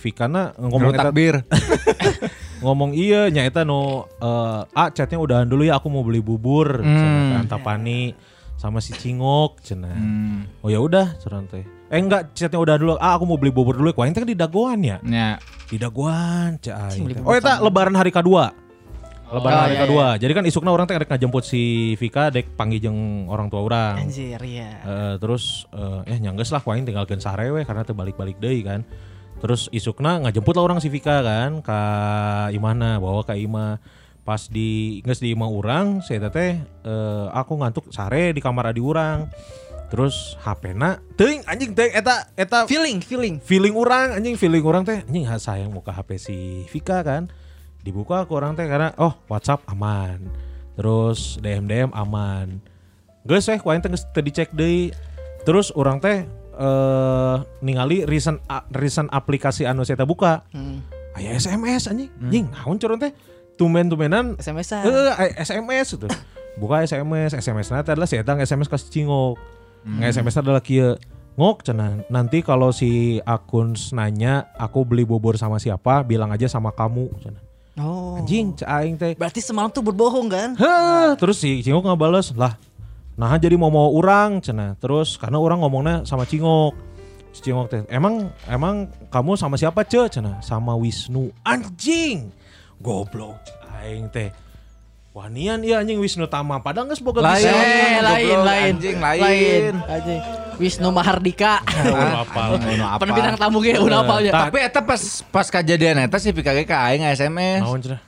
[0.00, 1.44] Vikana ngomong takbir
[2.58, 6.82] ngomong iya nya eta no eh ah chatnya udahan dulu ya aku mau beli bubur
[6.82, 6.98] Hmm.
[6.98, 8.12] cenah kan Tapani
[8.58, 9.94] sama si Cingok cenah.
[9.94, 10.42] Hmm.
[10.62, 11.62] Oh ya udah cenah teh.
[11.88, 12.92] Eh enggak chatnya udah dulu.
[12.98, 13.94] Ah aku mau beli bubur dulu.
[13.94, 14.98] Kuaing teh kan di dagoan ya.
[15.06, 15.38] Ya
[15.70, 18.50] Di dagoan bubur Oh eta lebaran hari kedua.
[19.28, 20.06] Lebaran Oh, hari iya, kedua.
[20.16, 24.00] Jadi kan isukna orang teh rek ngajemput si Vika dek panggil jeung orang tua orang.
[24.02, 24.72] Anjir ya.
[24.82, 28.82] Eh, terus eh eh nyangges lah kuaing tinggalkeun sare we karena teh balik-balik deui kan.
[29.38, 31.80] Terus isukna ngajemput lah orang si Vika kan ka
[32.50, 33.78] Imana bawa ke Ima.
[34.26, 38.82] Pas di geus di Ima urang saya teh eh, aku ngantuk sare di kamar adi
[38.82, 39.30] urang.
[39.88, 43.40] Terus HP-na teuing anjing teh eta eta Feeling, feeling.
[43.40, 47.32] feeling orang anjing feeling orang teh anjing sayang muka HP si Vika kan
[47.80, 50.28] dibuka ke orang teh karena oh WhatsApp aman
[50.76, 52.60] terus DM DM aman
[53.24, 53.88] geus eh kuaing teh
[54.20, 54.92] dicek deui
[55.48, 56.28] terus orang teh
[56.58, 60.82] eh ningali recent a- recent aplikasi anu saya buka Hmm.
[61.14, 63.14] aya SMS anjing anjing naon curang teh
[63.54, 64.82] tumen-tumenan SMS-an.
[64.82, 66.06] Eh, eh, SMS gitu.
[66.54, 69.34] buka SMS SMS nanti adalah si Eta SMS kasih cingok
[69.84, 70.98] nggak SMS adalah kia
[71.34, 72.90] ngok cenah nanti kalau si
[73.20, 77.42] akun nanya aku beli bubur sama siapa bilang aja sama kamu cenah
[77.78, 78.18] Oh.
[78.18, 80.58] anjing cek aing teh Berarti semalam tuh berbohong kan?
[80.58, 82.58] Hah, terus si Cingok nggak bales lah.
[83.18, 84.78] Nah jadi mau mau orang cina.
[84.78, 86.86] Terus karena orang ngomongnya sama Cingok.
[87.38, 90.38] Cingok teh, emang emang kamu sama siapa ce cina?
[90.42, 91.34] Sama Wisnu.
[91.42, 92.30] Anjing.
[92.78, 93.38] Goblok
[93.78, 94.30] aing teh.
[95.14, 97.42] Wanian iya anjing Wisnu Tama padahal nggak boga Lain.
[97.42, 97.50] bisa.
[97.50, 99.74] Lain, goblok, lain, anjing, lain.
[99.86, 100.20] anjing.
[100.58, 101.62] Wisnu Mahardika.
[101.86, 102.42] Udah apa?
[103.02, 104.30] Pen bintang tamu ge udah apa aja.
[104.46, 107.62] Tapi eta pas pas kejadian eta sih PKG ke aing SMS.
[107.62, 108.07] Naon cenah?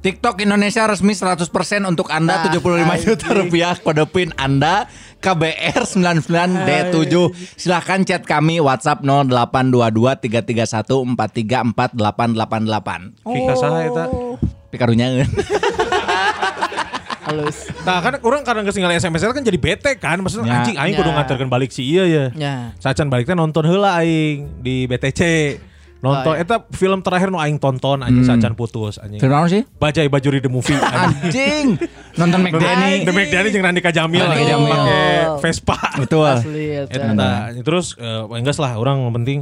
[0.00, 1.44] TikTok Indonesia resmi 100%
[1.84, 4.88] untuk Anda 75 juta rupiah kode PIN Anda
[5.20, 7.12] KBR 99D7.
[7.60, 11.04] Silahkan chat kami WhatsApp 0822 331
[11.92, 13.28] 4348888.
[13.28, 14.04] Pika saha eta?
[14.72, 15.20] Pikarunya
[17.20, 17.68] Halus.
[17.84, 20.16] Nah kan orang kadang ketinggalan SMS kan jadi bete kan.
[20.24, 20.56] Maksudnya Ya.
[20.64, 21.16] anjing aing kudu Ya.
[21.20, 22.24] nganterkeun balik si iya ya.
[22.32, 22.54] Ya.
[22.80, 25.20] Sacan balik teh nonton heula aing di BTC.
[26.00, 26.48] Nonton Oh, iya.
[26.48, 29.20] eta film terakhir nu aing tonton anjing sacan putus anjing.
[29.20, 29.68] Film apa sih?
[29.76, 31.76] Bajai Bajuri the movie anjing.
[32.16, 33.04] Nonton McDanny.
[33.04, 34.72] The McDanny jeung Randika Jamil Randika Jamil.
[34.72, 35.04] pakai
[35.44, 35.76] Vespa.
[36.00, 36.24] Betul.
[36.24, 36.96] Asli eta.
[36.96, 37.30] Eta
[37.60, 39.40] terus eh, enggak lah orang yang penting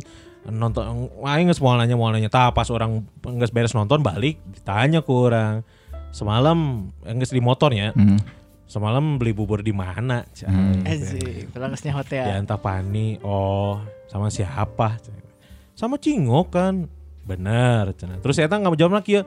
[0.48, 5.04] nonton aing geus moal nanya moal nanya tah pas orang geus beres nonton balik ditanya
[5.04, 5.60] ke orang
[6.08, 8.16] semalam geus di motornya Hmm.
[8.64, 10.24] semalam beli bubur di mana.
[10.26, 11.52] Asik.
[11.52, 12.18] Geus nyaho teh.
[12.18, 12.40] di ya.
[12.40, 13.78] Antapani oh
[14.08, 14.96] sama siapa
[15.78, 16.90] sama Cingok kan.
[17.22, 18.18] Bener cina.
[18.18, 19.22] Terus saya nggak jawab lagi ya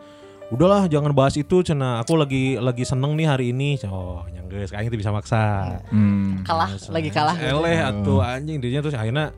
[0.52, 2.04] udahlah jangan bahas itu cina.
[2.04, 3.80] Aku lagi lagi seneng nih hari ini.
[3.88, 5.80] Oh nyangges kayaknya itu bisa maksa.
[5.88, 6.44] Hmm.
[6.44, 7.40] Kalah, lagi kalah.
[7.40, 9.32] eleh atuh anjing dirinya terus akhirnya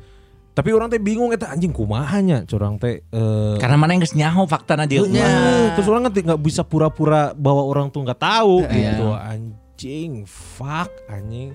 [0.54, 2.46] tapi orang teh bingung eta anjing kumahanya?
[2.50, 5.02] Curang teh eh, Karena mana yang geus nyaho fakta dia.
[5.06, 8.98] Eh, terus orang nggak nggak bisa pura-pura bahwa orang tuh nggak tahu Iya.
[8.98, 9.08] gitu.
[9.14, 11.54] Anjing fuck anjing.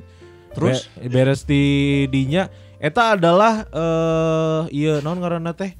[0.54, 0.90] Terus?
[0.98, 1.62] Be- beres di
[2.10, 5.74] dinya eta adalah eh iya non ngaranna teh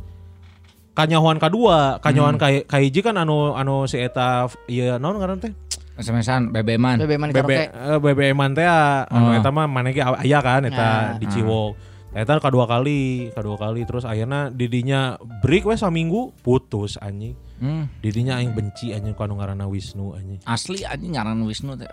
[0.93, 5.55] kanyahoan kedua kanyahoan kai kaiji kan anu anu si eta iya non ngaranna teh
[5.99, 7.03] SMS-an BBM-an.
[7.03, 8.23] BBM man BB karaoke.
[8.23, 8.67] eh, teh
[9.11, 9.35] anu Oh.
[9.35, 11.19] eta mah maneh ge aya kan eta Ya.
[11.19, 17.37] di Ciwok Eta kedua kali, kedua kali terus akhirnya didinya break weh saminggu putus anjing.
[17.61, 17.85] Hmm.
[18.01, 20.41] Didinya aing benci anjing ku anu ngaranna Wisnu anjing.
[20.49, 21.87] Asli anjing ngaran Wisnu teh.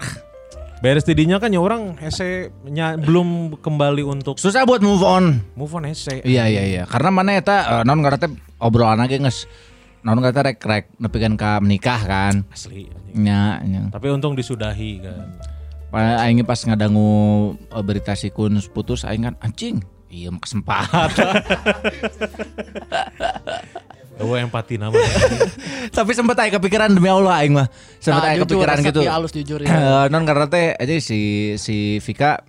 [0.83, 5.39] Beres didinya kan ya orang hese nya, belum kembali untuk Susah buat move on.
[5.55, 6.19] move on hese.
[6.21, 6.83] Iya iya iya.
[6.83, 9.47] Karena mana eta eh, non ngaran teh obrolan ge geus
[10.03, 12.43] non teh rek rek nepikeun ka menikah kan.
[12.51, 12.91] Asli.
[13.15, 13.87] Nya nya.
[13.89, 15.27] Tapi untung disudahi kan.
[15.95, 19.79] Aing pas ngadangu eh, berita si Kun putus aing kan anjing.
[20.11, 21.09] Iya kesempatan.
[24.15, 24.95] Gue empati nama.
[25.97, 27.67] Tapi sempet aing kepikiran demi Allah aing mah.
[27.99, 29.01] Sempet Nah, jujur, kepikiran gitu.
[29.03, 29.67] ya, halus jujur ya.
[29.67, 31.19] Eh, non karena teh aja si
[31.59, 32.39] si Vika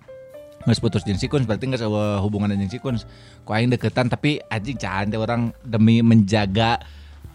[0.63, 2.95] nggak putus jeung si Kun berarti nggak sewa hubungan dengan si Kun.
[3.43, 6.79] Ku aing deketan tapi anjing cahan teh orang demi menjaga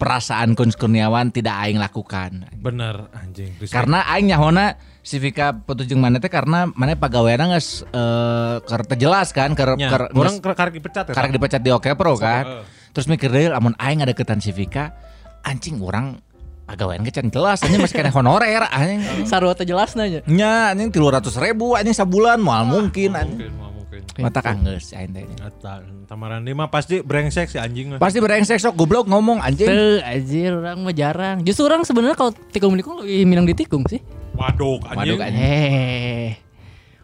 [0.01, 2.49] perasaan Kun Kurniawan tidak aing lakukan.
[2.57, 3.53] Bener anjing.
[3.69, 4.73] Karena aing nyahona
[5.03, 9.51] si Vika putus jeung mana teh karena mana pagaweana geus eh keur teu jelas kan
[9.51, 11.13] Nya, keur orang karek dipecat ya.
[11.13, 12.63] karek dipecat di Oke Pro kan.
[12.63, 12.63] Heeh.
[12.95, 14.95] Terus mikir deui lamun aing ngadeketan si Vika
[15.43, 16.23] anjing orang
[16.63, 19.03] pagawean can jelas anjing masih kena honorer anjing.
[19.29, 20.23] Sarua teh jelas nanya.
[20.23, 23.51] Nya anjing 300 ribu anjing sebulan moal mungkin anjing.
[23.51, 24.01] Mungkin, mah mungkin.
[24.23, 25.27] Mata kanggeus aing teh.
[25.27, 27.99] Eta, Tamarandi mah pasti brengsek si anjing mah.
[27.99, 29.67] Pasti brengsek sok goblok ngomong anjing.
[29.67, 31.43] Tuh, anjir orang mah jarang.
[31.43, 33.99] Justru orang sebenarnya kalau tikung tikung lebih minang ditikung sih.
[34.33, 35.15] Waduk anjing.
[35.15, 35.41] Waduk, anjing.
[35.41, 36.29] Eh.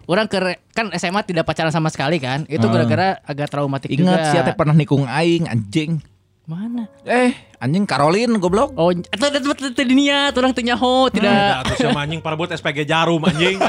[0.03, 0.41] Orang ke
[0.73, 2.41] kan SMA tidak pacaran sama sekali kan.
[2.45, 2.71] Itu Ah.
[2.73, 4.17] gara-gara agak traumatik juga.
[4.17, 6.01] Ingat siapa pernah nikung aing anjing.
[6.49, 6.89] Mana?
[7.05, 7.29] Eh,
[7.61, 8.73] anjing Caroline goblok.
[8.73, 11.21] Oh, itu itu itu itu niat orang teu nyaho, Tidak.
[11.21, 11.61] tidak.
[11.61, 13.61] Tuh sama anjing para buat SPG Jarum anjing.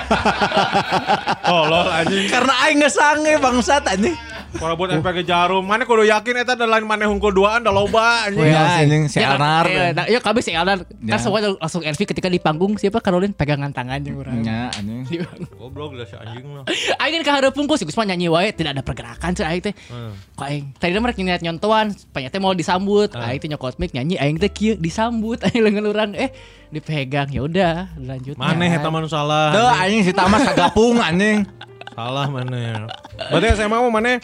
[1.45, 2.33] Tolol anjing.
[2.33, 4.17] Karena aing ngesange bangsat anjing.
[4.57, 5.63] Para buat SPG Jarum.
[5.63, 8.51] Mana kudu yakin eta ada lain mana hungkul duaan da loba anjing.
[8.51, 9.65] Ya anjing si Ya, Anar.
[9.69, 11.15] iya, nah, iya kami si Elnar Ya.
[11.15, 14.43] kan semua langsung envy ketika di panggung siapa Caroline pegangan tangan jeung urang.
[14.43, 15.07] Nya anjing.
[15.07, 15.55] Di panggung.
[15.55, 16.65] Goblok lah si anjing mah.
[16.99, 19.75] Aing kan kahareup pungkus geus mah nyanyi wae tidak ada pergerakan ceu aing teh.
[19.87, 20.13] Hmm.
[20.35, 23.15] Kok aing tadi mah rek niat nyontoan, ternyata mau disambut.
[23.15, 26.35] Aing teh nyokot mic nyanyi aing teh kieu disambut aing leungeun urang eh
[26.71, 28.35] dipegang ya udah lanjut.
[28.35, 29.55] Maneh eta mah salah.
[29.55, 31.47] Tuh anjing si Tamas kagapung anjing.
[31.91, 32.87] Salah maneh.
[33.29, 34.19] Berarti SMA mah maneh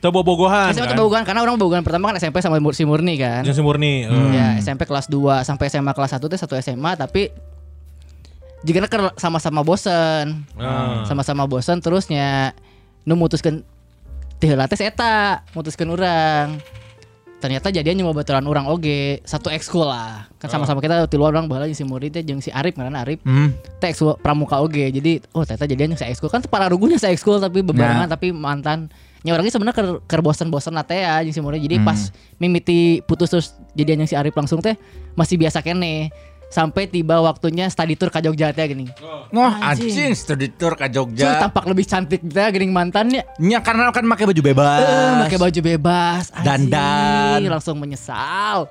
[0.00, 0.72] teu bobogohan.
[0.72, 0.96] SMA kan?
[0.96, 3.44] tuh bobogan karena orang bobogan pertama kan SMP sama si Murni kan.
[3.44, 4.08] Si Murni.
[4.08, 4.32] Hmm.
[4.32, 4.40] eh.
[4.40, 7.28] Ya SMP kelas 2 sampai SMA kelas 1 teh satu SMA tapi
[8.64, 8.84] jika
[9.16, 10.44] sama-sama bosen.
[10.56, 11.04] Ah.
[11.04, 12.56] Sama-sama bosen terusnya
[13.04, 13.64] nu mutuskeun
[14.40, 16.56] teh heula teh si eta mutuskeun urang.
[17.40, 21.48] ternyata jadinya nyoba baturan orang oge satu ekskul lah kan sama-sama kita di luar orang
[21.48, 23.56] baheula si murid teh jeung si Arif karena Arif Hmm.
[23.80, 27.40] teh ekskul pramuka oge jadi oh ternyata jadinya saya ekskul kan para rugunya saya ekskul
[27.40, 31.76] tapi bebarengan tapi mantan nya orangnya sebenarnya ker, ker bosen-bosen teh ya si murid jadi
[31.84, 32.08] pas
[32.40, 33.46] mimiti putus terus
[33.76, 34.80] jadian yang si Arif langsung teh
[35.12, 36.08] masih biasa kene
[36.50, 38.90] sampai tiba waktunya study tour ke Jogja teh gini.
[39.30, 39.94] Wah Anjing.
[39.94, 41.38] anjing studi tour ke Jogja.
[41.38, 43.22] tampak lebih cantik teh gini mantannya.
[43.38, 44.82] Nya karena kan pakai baju bebas.
[44.82, 46.72] Eh, pakai baju bebas, anjing.
[46.74, 47.40] Dandan.
[47.46, 48.66] langsung menyesal.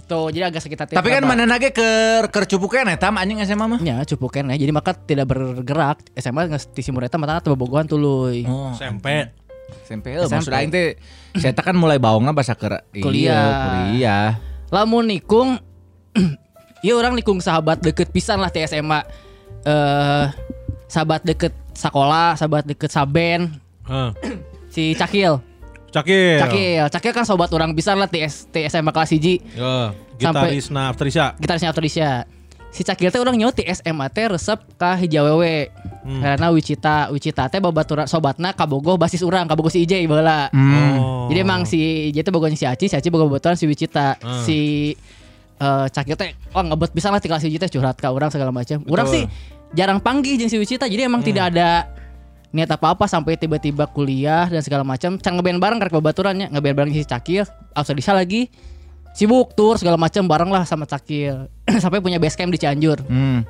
[0.00, 0.92] Itu jadi agak sakit hati.
[0.96, 1.88] Tapi kan mana nage ke
[2.32, 3.80] ke cupukan eta mah anjing SMA mah.
[3.84, 8.48] Ya cupukan ya Jadi maka tidak bergerak SMA nggak di simureta mata teu bobogohan tuluy
[8.48, 9.28] Oh, SMP.
[9.82, 10.16] SMP.
[10.16, 10.32] SMP.
[10.32, 10.98] maksud aing teh
[11.36, 12.82] saya kan mulai baungna bahasa kera.
[12.90, 13.34] Kuliah.
[13.34, 14.28] Iya, kuliah.
[14.70, 15.58] Lamun nikung
[16.84, 19.04] Iya orang nikung sahabat deket pisan lah di SMA
[19.62, 20.24] eh
[20.86, 24.10] Sahabat deket sekolah Sahabat deket saben Heeh.
[24.74, 25.38] Si Cakil
[25.90, 26.38] Cakil.
[26.38, 28.22] Cakil Cakil kan sobat orang pisan lah di,
[28.64, 29.20] SMA kelas 1
[29.58, 31.34] Ya, Sampai- gitaris na Afterisha.
[31.36, 32.10] Gitarisnya Autorisya
[32.70, 36.24] Si Cakil teh orang nyawa di SMA teh resep ka Hijawewe Hmm.
[36.24, 41.28] Karena Wicita Wicita teh babaturan sobatna kabogoh basis urang Kabogoh si Ije baheula Oh.
[41.28, 44.16] Jadi emang si Ije teh bogohnya si Aci, si Aci bogoh baturan si Wicita.
[44.16, 44.40] Hmm.
[44.40, 44.58] Si
[45.60, 48.48] eh Cakil teh oh ngebet bisa lah tinggal si Ije teh curhat ke orang segala
[48.48, 48.80] macam.
[48.88, 49.28] Orang sih
[49.76, 50.88] jarang panggil jeung si Wicita.
[50.88, 51.84] Jadi emang tidak ada
[52.50, 55.20] niat apa-apa sampai tiba-tiba kuliah dan segala macam.
[55.20, 57.44] Can ngeband bareng karek babaturannya, ngeband bareng si Cakil.
[57.92, 58.48] Bisa lagi
[59.14, 61.50] sibuk tour segala macam bareng lah sama Cakil.
[61.82, 63.02] sampai punya base camp di Cianjur.
[63.06, 63.46] Hmm.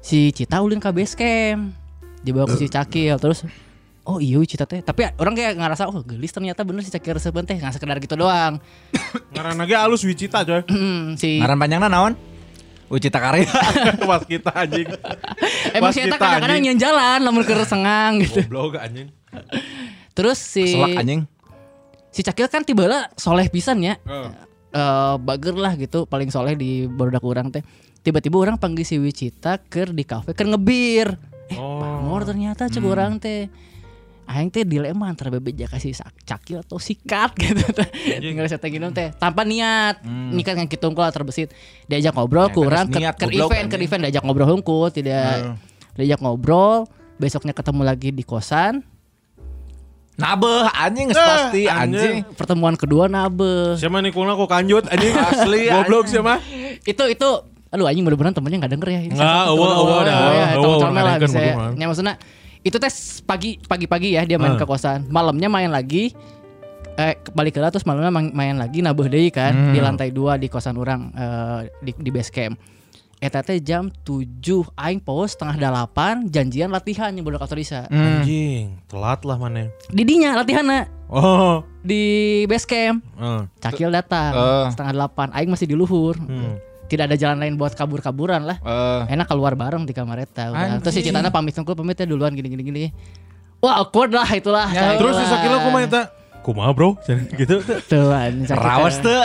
[0.00, 1.72] Si Cita ulin ke base camp.
[2.20, 3.44] Dibawa ke si Cakil terus
[4.04, 7.36] Oh iya Cita teh Tapi orang kayak ngerasa Oh gelis ternyata bener si Cakil resep
[7.44, 8.56] teh Nggak sekedar gitu doang
[9.36, 10.64] Ngaran lagi alus Wicita coy.
[10.68, 12.16] Hmm, si Ngaran panjangna naon?
[12.90, 13.46] Ucita Karya.
[14.10, 14.90] Pas kita anjing.
[15.78, 18.42] emang Pas si Eta kita, kadang-kadang nyen jalan lamun keur sengang gitu.
[18.50, 19.14] Goblok anjing.
[20.10, 21.22] Terus si Selak anjing.
[22.10, 23.94] si Cakil kan tiba soleh pisan ya.
[24.02, 24.49] Heeh.
[24.70, 27.62] Eh bager lah gitu paling soleh di barudak orang teh.
[28.00, 31.18] Tiba-tiba orang panggil si Wicita keur di kafe keur ngebir.
[31.50, 31.82] Eh, Oh.
[31.82, 33.50] bangor ternyata cek orang teh.
[34.30, 35.90] Aing teh dilema antara bebe jaka si
[36.22, 37.88] Cakil atau sikat gitu teh.
[38.22, 40.06] Ngerasa teh teh tanpa niat.
[40.06, 41.50] Niat kan kitu lah terbesit.
[41.90, 44.48] Diajak ngobrol Ya, ku urang kan ke, niat, ke goblok, event, ke event diajak ngobrol
[44.54, 45.58] hungkul, tidak
[45.98, 46.86] diajak ngobrol.
[47.18, 48.86] Besoknya ketemu lagi di kosan.
[50.20, 52.22] Nabeh anjing geus pasti anjing.
[52.22, 52.32] anjing.
[52.32, 53.74] Pertemuan kedua nabe.
[53.74, 55.14] Siapa nih kuna kok kanjut anjing?
[55.26, 56.38] Asli, Goblok siapa?
[56.82, 57.28] itu itu
[57.66, 60.02] aduh anjing mudah-mudahan temennya nggak denger ya ini Nggak, salah satu eueuh, temen eueuh awal.
[60.02, 62.14] dah, eueuh, temen eueuh, comel lah bisa ya maksudnya
[62.60, 64.58] itu tes pagi pagi-pagi ya dia main Ah.
[64.58, 66.10] ke kosan malamnya main lagi
[66.92, 69.70] eh balik ke terus malamnya main, main lagi nabuh deui kan Hmm.
[69.70, 72.58] di lantai dua di kosan orang eh, di di base camp
[73.20, 74.40] Eta teh jam 7
[74.74, 77.84] aing pos setengah delapan janjian latihan yang budak Autorisa.
[77.86, 78.24] Hmm.
[78.24, 79.68] Anjing, telat lah mana.
[79.88, 81.60] Didinya latihannya Oh.
[81.80, 82.00] di
[82.46, 83.04] base camp.
[83.14, 83.40] Heeh.
[83.60, 84.66] Cakil datang Eh.
[84.72, 86.16] setengah delapan aing masih di luhur.
[86.16, 86.56] Hmm.
[86.88, 88.56] Tidak ada jalan lain buat kabur-kaburan lah.
[88.58, 90.50] Eh, enak keluar bareng di kamar eta
[90.80, 92.82] terus si Citana pamit ngkul pamitnya duluan gini gini gini
[93.60, 96.02] wah awkward lah itulah Ya, Terus si Sakila kumaha eta?
[96.40, 96.96] Kumaha bro?
[97.38, 97.60] gitu.
[97.60, 97.78] tuh
[98.42, 99.22] Cakil rawas teu.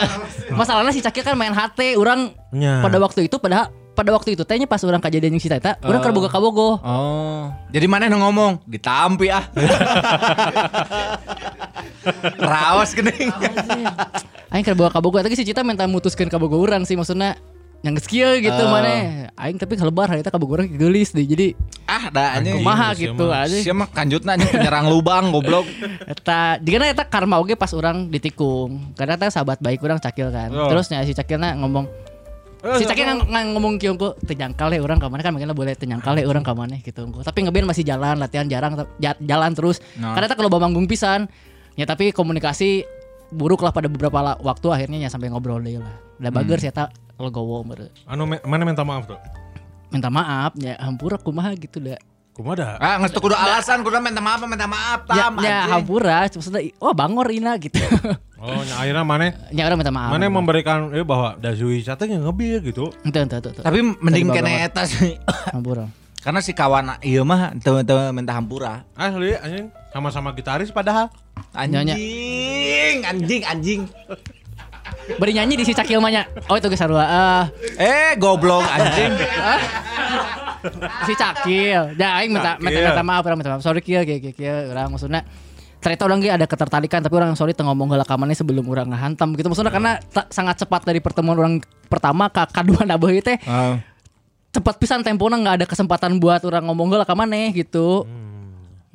[0.51, 2.83] masalahnya si Cakil kan main HT orang Nya.
[2.83, 5.97] pada waktu itu pada pada waktu itu tehnya pas orang kejadian yang si Teta orang
[5.97, 6.05] Eh.
[6.05, 7.47] kerboga kabogo Oh.
[7.69, 8.59] Jadi mana nu ngomong?
[8.61, 9.47] Ditampi ah.
[12.37, 13.31] Rawas geuning.
[14.47, 17.35] aing kerboga kabogo tapi si Cita minta mutuskan kabogo orang sih maksudnya
[17.81, 18.65] yang skill gitu Eh.
[18.65, 18.93] mana
[19.35, 21.53] aing tapi kelebar hari itu kabogo orang gelis deh jadi
[21.85, 22.57] Ah, dah anjing.
[22.57, 23.43] kumaha Anjing, gitu siapa?
[23.43, 25.69] aja Siapa kanjutna anjing penyerang lubang goblok.
[26.03, 28.89] Eta, dikena eta karma oge pas orang ditikung.
[28.93, 30.49] Karena eta sahabat baik orang Cakil kan.
[30.49, 30.65] Oh.
[30.65, 31.85] Terus nya si Cakilna ngomong
[32.75, 36.17] si Cakil ngang, ngang ngomong kieu ku tenyangkal ya orang kamane kan mungkin boleh tenyangkal
[36.17, 37.21] ya orang kamane gitu engko.
[37.21, 39.77] Tapi ngeband masih jalan, latihan jarang ja- jalan terus.
[39.95, 40.17] Nah.
[40.17, 41.29] Karena kalau manggung pisan.
[41.75, 42.87] Ya tapi komunikasi
[43.35, 45.91] buruk lah pada beberapa waktu akhirnya ya sampai ngobrol deui lah.
[46.23, 46.87] Udah bager sih eta
[47.19, 47.67] legowo.
[48.07, 49.19] Anu me- mana minta maaf tuh?
[49.91, 51.99] Minta maaf ya hampura kumaha gitu dah.
[52.35, 52.71] Kumaha dah?
[52.77, 55.39] Ah, geus teu kudu alasan, kudu minta maaf, minta maaf, Ya, tam.
[55.39, 55.71] ya anjing.
[55.71, 57.79] hampura maksudnya wah bangor ina gitu.
[58.35, 59.31] Oh, nya akhirnya mana?
[59.49, 60.11] ya orang minta maaf.
[60.11, 62.91] Mana memberikan eh bahwa Dazui Sate ngebir gitu.
[63.01, 63.49] Ente ente ente.
[63.49, 63.61] ente.
[63.63, 65.15] Tapi mending Tadi kene bawa- eta sih.
[65.55, 65.87] Hampura.
[66.19, 67.79] Karena si kawan ieu mah teu
[68.11, 68.83] minta hampura.
[68.93, 71.07] Asli anjing sama-sama gitaris padahal.
[71.55, 71.87] Anjing,
[73.01, 73.81] anjing, anjing.
[75.15, 76.27] Beri nyanyi di si Cakil manya.
[76.45, 77.01] Oh itu geus sarua.
[77.01, 77.43] Ah,
[77.79, 79.15] Eh, goblok anjing.
[81.07, 81.97] si Cakil.
[81.97, 83.63] Ya aing minta minta, minta maaf, orang minta maaf.
[83.63, 85.23] Sorry kieu kieu kieu kieu urang maksudnya
[85.85, 89.53] ternyata orang ge ada ketertarikan tapi orang sorry teu ngomong maneh sebelum orang ngahantam gitu
[89.53, 90.01] maksudnya karena
[90.33, 91.55] sangat cepat dari pertemuan orang
[91.85, 93.77] pertama ke kedua nabuh ieu teh Ah.
[94.49, 98.07] cepat pisan tempona nggak ada kesempatan buat orang ngomong ka maneh gitu.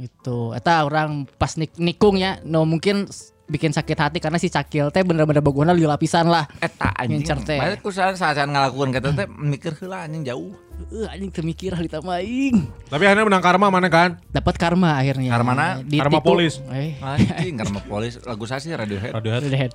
[0.00, 3.06] Itu eta orang pas nik nikung ya no mungkin
[3.50, 6.48] bikin sakit hati karena si cakil teh bener-bener bogona di lapisan lah.
[6.58, 7.20] Eta anjing.
[7.20, 7.60] Ngincer teh.
[7.60, 10.56] Baik ku saat saat ngelakuin kata teh mikir heula anjing jauh.
[10.88, 12.56] Eh anjing teu mikir ditamaing.
[12.88, 14.16] Tapi akhirnya menang karma mana kan?
[14.32, 15.28] Dapat karma akhirnya.
[15.28, 15.84] Karmana?
[15.84, 16.08] Ditipu.
[16.08, 16.64] Karma polis.
[16.72, 16.96] Eh.
[17.04, 19.12] Anjing karena polis lagu sasi Radiohead.
[19.12, 19.42] Radiohead.
[19.44, 19.72] Redhead.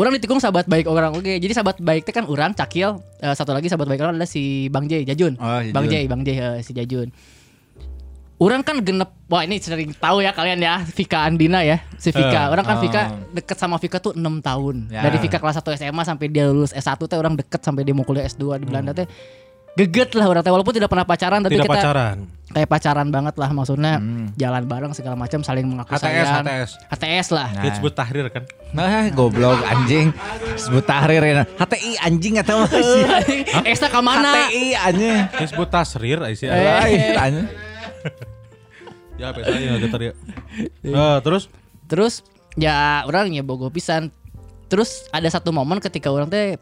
[0.00, 1.32] Orang ditikung sahabat baik orang oke.
[1.36, 4.72] Jadi sahabat baik teh kan orang Cakil, eh, satu lagi sahabat baik orang adalah si
[4.72, 5.36] Bang J, Jajun.
[5.36, 5.84] Oh, si Bang.
[5.84, 7.12] J, Bang J eh, si Jajun.
[8.42, 12.48] Orang kan genep, wah ini sering tahu ya kalian ya, Vika Andina ya, si Vika.
[12.48, 12.82] Eh, orang kan oh.
[12.82, 14.90] Vika deket sama Vika tuh 6 tahun.
[14.90, 15.06] Ya.
[15.06, 18.02] Dari Vika kelas 1 SMA sampai dia lulus S1 teh orang deket sampai dia mau
[18.02, 19.06] kuliah S2 di Belanda teh.
[19.72, 22.16] Geget lah orang teh walaupun tidak pernah pacaran tapi Tidak kita pacaran.
[22.52, 24.28] kayak pacaran banget lah maksudnya Hmm.
[24.36, 26.44] jalan bareng segala macam saling mengaku HTS, sayang.
[26.44, 26.70] HTS.
[26.90, 27.48] HTS lah.
[27.50, 27.62] Nah.
[27.64, 28.44] Hits buat tahrir kan.
[28.70, 30.12] Nah, goblok anjing.
[30.54, 31.48] Sebut tahrir ya.
[31.56, 33.08] HTI anjing atau masih.
[33.64, 34.28] Esta ke mana?
[34.44, 35.16] HTI anjing.
[35.34, 36.48] Hits buat tasrir Aisyah.
[36.50, 36.60] Eh.
[36.60, 37.46] Lain anjing.
[39.16, 40.12] Ya biasanya getar ya.
[40.82, 41.48] Eh, terus
[41.84, 42.20] Terus
[42.54, 44.12] ya orang ya bogo pisan.
[44.66, 46.56] Terus ada satu momen ketika orang teh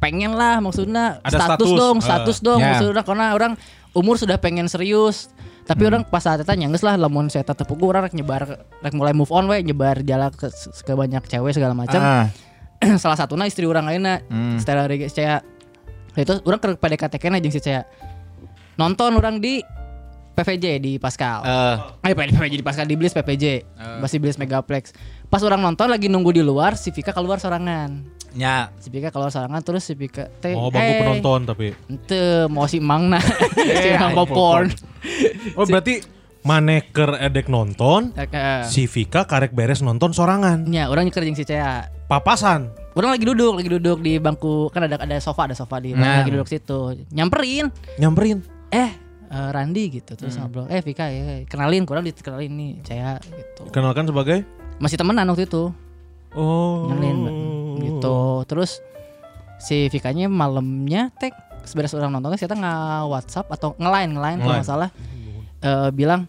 [0.00, 1.70] pengen lah maksudnya Ada status, status.
[1.76, 2.02] dong, Eh.
[2.02, 2.66] status dong Ya.
[2.72, 3.52] maksudnya karena orang
[3.92, 5.28] umur sudah pengen serius.
[5.60, 8.42] Tapi orang pas saat itu nyangges lah lamun saya tetep pugu orang nyebar
[8.80, 12.00] rek mulai move on we nyebar jala ke, ke banyak cewek segala macam.
[12.00, 12.26] Ah.
[12.98, 14.58] Salah satunya istri orang lainnya Hmm.
[14.58, 15.44] Stella Regis saya
[16.12, 17.86] itu orang ke PDKT kena jeung si saya
[18.74, 19.62] nonton orang di
[20.32, 21.44] PVJ di Pascal.
[21.44, 23.44] Eh, Eh PVJ di Pascal di Bliss PPJ
[24.00, 24.96] Masih Bliss Megaplex
[25.30, 28.70] Pas orang nonton lagi nunggu di luar Si Vika keluar sorangan nya.
[28.76, 31.66] Si Vika keluar sorangan Terus si Vika teh mau bangku "Eh, penonton tapi.
[31.86, 33.22] Ente mau si Mang nah
[33.82, 34.70] Si Mang popcorn
[35.54, 36.02] Oh berarti
[36.40, 38.26] maneker edek nonton, Eh,
[38.64, 40.64] si Vika karek beres nonton sorangan.
[40.66, 42.70] Ya orang nyeker jeung si Cea Papasan.
[42.90, 46.20] Orang lagi duduk Lagi duduk di bangku Kan ada ada sofa Ada sofa di Nah.
[46.20, 48.42] Lagi duduk situ Nyamperin Nyamperin.
[48.66, 48.90] Eh
[49.30, 50.50] eh, Randi gitu Terus Hmm.
[50.50, 54.42] ngobrol Eh Vika ya Kenalin Kurang dikenalin nih Cea gitu Kenalkan sebagai
[54.80, 55.70] Masih temenan waktu itu.
[56.30, 56.86] Oh.
[56.86, 57.26] nyalin
[57.82, 58.46] gitu.
[58.46, 58.78] Terus
[59.60, 61.34] si Vikanya malamnya tag
[61.68, 64.90] seberes orang nontonnya saya nggak WhatsApp atau ngelain ngelain kalau nggak salah.
[65.60, 66.24] Eh, bilang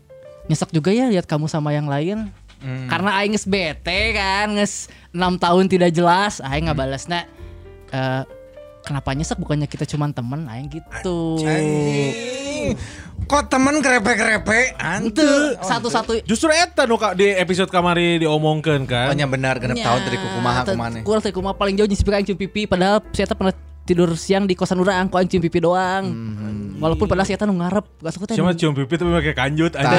[0.52, 2.30] nyesek juga ya lihat kamu sama yang lain.
[2.61, 2.86] Hmm.
[2.86, 7.26] karena aing bete kan nges 6 tahun tidak jelas aing nggak balasnya
[7.90, 8.22] eh
[8.82, 12.76] kenapa nyesek bukannya kita cuma temen aing gitu Anjing.
[13.26, 14.76] Kok temen grepe-grepe?
[15.08, 15.28] itu
[15.62, 19.08] satu-satu Justru eta nu Kak, di episode kamari diomongkeun kan.
[19.10, 20.99] Oh nya benar genep tahun dari kumaha kumane.
[21.06, 24.53] Kurang dari kumaha paling jauh nyisip aing cium pipi padahal saya pernah tidur siang di
[24.53, 26.03] kosan urang kok aing cium pipi doang.
[26.82, 28.36] Walaupun padahal saya nu ngarep gak suka teh.
[28.38, 29.98] Cuma cium pipi tapi pakai kanjut aja.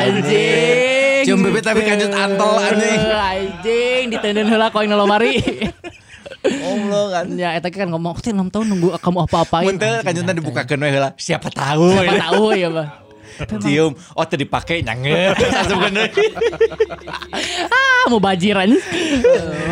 [0.00, 1.22] anjing.
[1.28, 3.00] Cium pipi tapi kanjut antol, anjing.
[3.14, 5.38] Anjing diteundeun heula koin lomari.
[6.44, 7.26] Goblok kan.
[7.36, 9.66] ya eta kan ngomong teh 6 tahun nunggu kamu apa-apain.
[9.70, 11.10] Mun teu kanjutna dibukakeun we heula.
[11.16, 11.96] Siapa tahu.
[11.96, 12.88] Siapa tahu ya, Bang.
[13.62, 13.92] Cium.
[14.16, 14.24] Oh
[14.80, 15.36] nyangeut.
[15.36, 16.26] Asupkeun deui.
[17.68, 18.70] Ah, mau bajiran.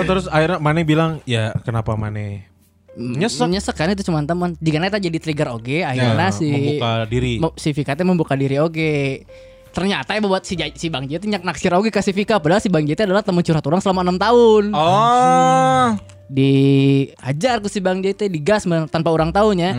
[0.00, 2.54] Oh, terus akhirnya Mane bilang, ya kenapa Mane
[2.94, 3.46] nyesek?
[3.50, 4.54] Nyesek kan itu cuma teman.
[4.62, 7.32] Jika eta jadi trigger oge akhirnya Ya, si membuka diri.
[7.58, 9.26] Si Vika teh membuka diri oge.
[9.74, 12.62] Ternyata ya buat si, si Bang J teh nyak naksir oge ke si Vika padahal
[12.62, 14.64] si Bang J teh adalah teman curhat orang selama 6 tahun.
[14.70, 15.88] Oh.
[16.28, 19.72] Diajar ke si Bang J teh digas tanpa orang tahunya.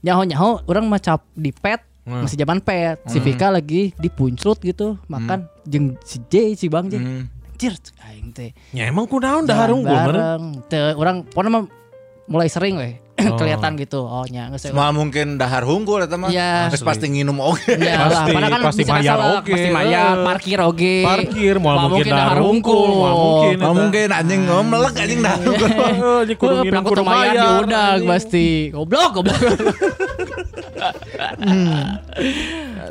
[0.00, 2.24] Nyaho nyaho orang macap di pet Hmm.
[2.24, 2.96] masih zaman pet.
[3.06, 6.96] Si Vika lagi dipuncrut gitu makan jeung si J si Bang J.
[6.96, 7.28] Hmm.
[7.54, 7.76] Anjir
[8.08, 8.56] aing teh.
[8.72, 10.64] Ya emang kunaon dah harung bareng.
[10.72, 11.64] Teu orang pokoknya mah
[12.24, 13.36] mulai sering weh Oh.
[13.36, 14.00] kelihatan gitu.
[14.00, 16.28] Oh nya Semua mungkin dahar hungkul eta mah.
[16.28, 16.68] Iya.
[16.68, 17.76] Geus pasti nginum oge.
[17.76, 19.52] Ya lah, Pasti- padahal kan pasti mayar salah, oge.
[19.52, 20.24] pasti mayar, Eh.
[20.24, 20.96] parkir oge.
[21.02, 23.56] Parkir, moal Moal mungkin dahar hungkul, moal mungkin.
[23.60, 25.68] Oh, mungkin anjing oh, melek anjing dahar hungkul.
[26.22, 27.34] Ini kudu Wah, minum pelangkut kudu mayar.
[27.36, 28.48] diudag pasti.
[28.70, 29.40] Goblok, goblok.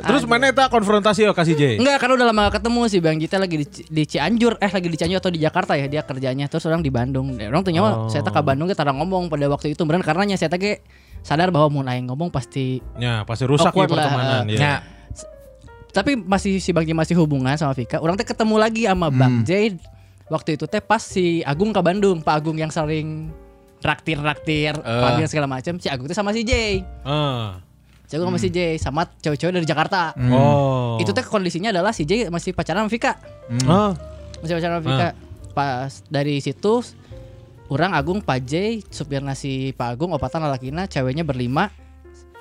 [0.00, 1.62] Terus mana eta konfrontasi ya kasih J?
[1.76, 4.88] Enggak, karena udah lama ketemu sih Bang Jita lagi di, Ci- di Cianjur, eh lagi
[4.88, 6.46] di Cianjur atau di Jakarta ya dia kerjanya.
[6.46, 7.36] Terus orang di Bandung.
[7.36, 8.08] Orang tuh nyawa, Oh.
[8.08, 10.82] saya tak ke Bandung kita ngomong pada waktu itu beneran karena saya ge
[11.20, 14.74] sadar bahwa mau aing ngomong pasti Ya pasti rusak ya Awkward lah, pertemanan ya.
[15.90, 17.98] Tapi masih si Bang J masih hubungan sama Vika.
[17.98, 19.74] Orang teh ketemu lagi sama Bang J
[20.30, 23.34] waktu itu teh pas si Agung ke Bandung, Pak Agung yang sering
[23.82, 25.02] raktir-raktir, Eh.
[25.02, 25.82] panggilan segala macam.
[25.82, 26.84] Si Agung teh sama si J.
[27.02, 27.58] Ah.
[28.06, 30.14] Si Agung sama si J sama cewek-cewek dari Jakarta.
[30.30, 30.94] Oh.
[31.02, 33.18] Itu teh kondisinya adalah si J masih pacaran sama Vika.
[33.66, 33.90] Ah.
[34.38, 35.08] Masih pacaran sama Vika.
[35.50, 36.86] Pas dari situ
[37.70, 38.52] orang Agung Pak J,
[38.86, 41.70] supir nasi Pak Agung opatan lalakina, ceweknya berlima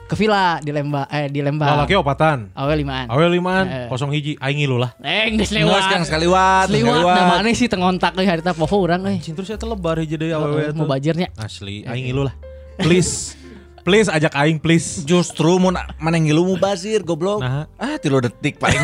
[0.09, 1.69] ke villa di Lembang eh di Lembang.
[1.69, 2.49] Lalaki opatan.
[2.51, 3.05] Awal limaan.
[3.07, 3.85] Awe limaan, Eh.
[3.85, 4.97] kosong hiji, aing ngilu lah.
[4.99, 5.85] Eh, geus lewat.
[5.85, 7.13] kang sekaliwat, Seliwat, sekaliwat.
[7.15, 9.21] nah mana sih tengontak euy harita poho urang euy.
[9.21, 10.89] Cintu saya telebar hiji deui awewe Mau tuh.
[10.89, 11.29] bajirnya.
[11.37, 12.33] Asli, aing ngilu lah.
[12.81, 13.37] Please.
[13.85, 15.05] please ajak aing please.
[15.05, 17.45] Justru mau mana ngilu mu basir goblok.
[17.45, 17.69] Nah.
[17.77, 18.81] Ah, tilu detik paling.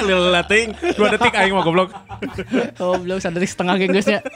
[0.00, 1.92] Lila ting, dua detik aing mah goblok.
[3.04, 4.24] Belum sadar setengah genggesnya.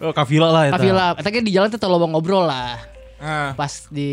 [0.00, 0.76] Oh, ka villa lah eta.
[0.76, 2.80] Ka villa, eta di jalan teh lobong ngobrol lah.
[3.20, 3.52] Ah.
[3.52, 4.10] Pas di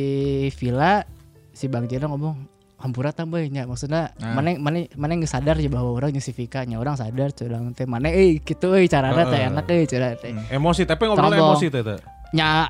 [0.60, 1.08] villa
[1.56, 2.36] si Bang Jena ngomong
[2.78, 6.78] hampura tambah nya maksudnya mana mana mana geus sadar ya bahwa orang si Vika nya
[6.78, 10.86] orang sadar curang teh mana eh kitu euy carana teh enak euy curang teh Emosi,
[10.86, 11.98] tapi ngobrol emosi teh teh.
[12.38, 12.70] nya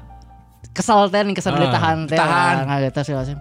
[0.71, 2.55] kesel teh nih kesel Ah, ditahan teh tahan.
[2.63, 3.37] nggak gitu macam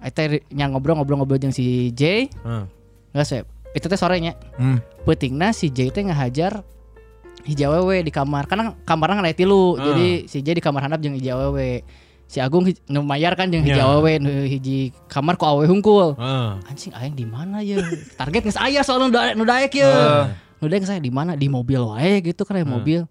[0.00, 2.64] Eta nya ngobrol-ngobrol-ngobrol jeung si J Heeh.
[3.12, 3.44] nggak sih
[3.76, 4.80] itu teh sorenya Hmm.
[5.04, 6.64] pentingna si J teh ngahajar
[7.46, 8.44] hiji awewe di kamar.
[8.44, 9.90] Karena kamarnya aya tilu Ah.
[9.94, 11.86] jadi si J di kamar handap jeung hiji awewe
[12.26, 13.86] si Agung hij- nu mayar kan jeung hiji Ya.
[13.86, 16.18] awewe nu hiji kamar ku awewe hungkul.
[16.18, 16.48] Heeh.
[16.66, 17.78] anjing aing di mana ya?
[18.18, 19.90] Target geus aya soalnya nu daek nu daek ya.
[20.58, 21.38] Nu daek saya di mana?
[21.38, 23.06] Di mobil wae gitu kan aya mobil.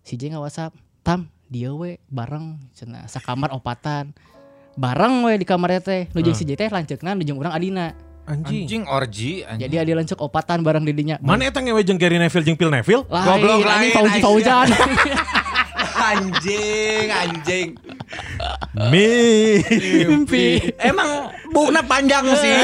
[0.00, 0.72] Si J nggak WhatsApp
[1.04, 4.16] tam dia we bareng cenah sakamar opatan.
[4.74, 6.02] Bareng we di kamarnya teh.
[6.10, 7.92] Nu jeung si J teh lanceukna nu jeung urang adina
[8.24, 8.64] Anjing.
[8.64, 9.68] Anjing orji anjing.
[9.68, 12.72] jadi adi lancuk opatan bareng di dinya Mana eta ngewe jeung Gary Neville jeung Phil
[12.72, 13.04] Neville?
[13.04, 14.20] lain Goblok anjing lain, Fauzi anjing.
[14.24, 14.68] Fauzan
[16.04, 17.68] anjing, anjing.
[18.92, 20.72] Mimpi.
[20.78, 22.56] Emang bukna panjang sih.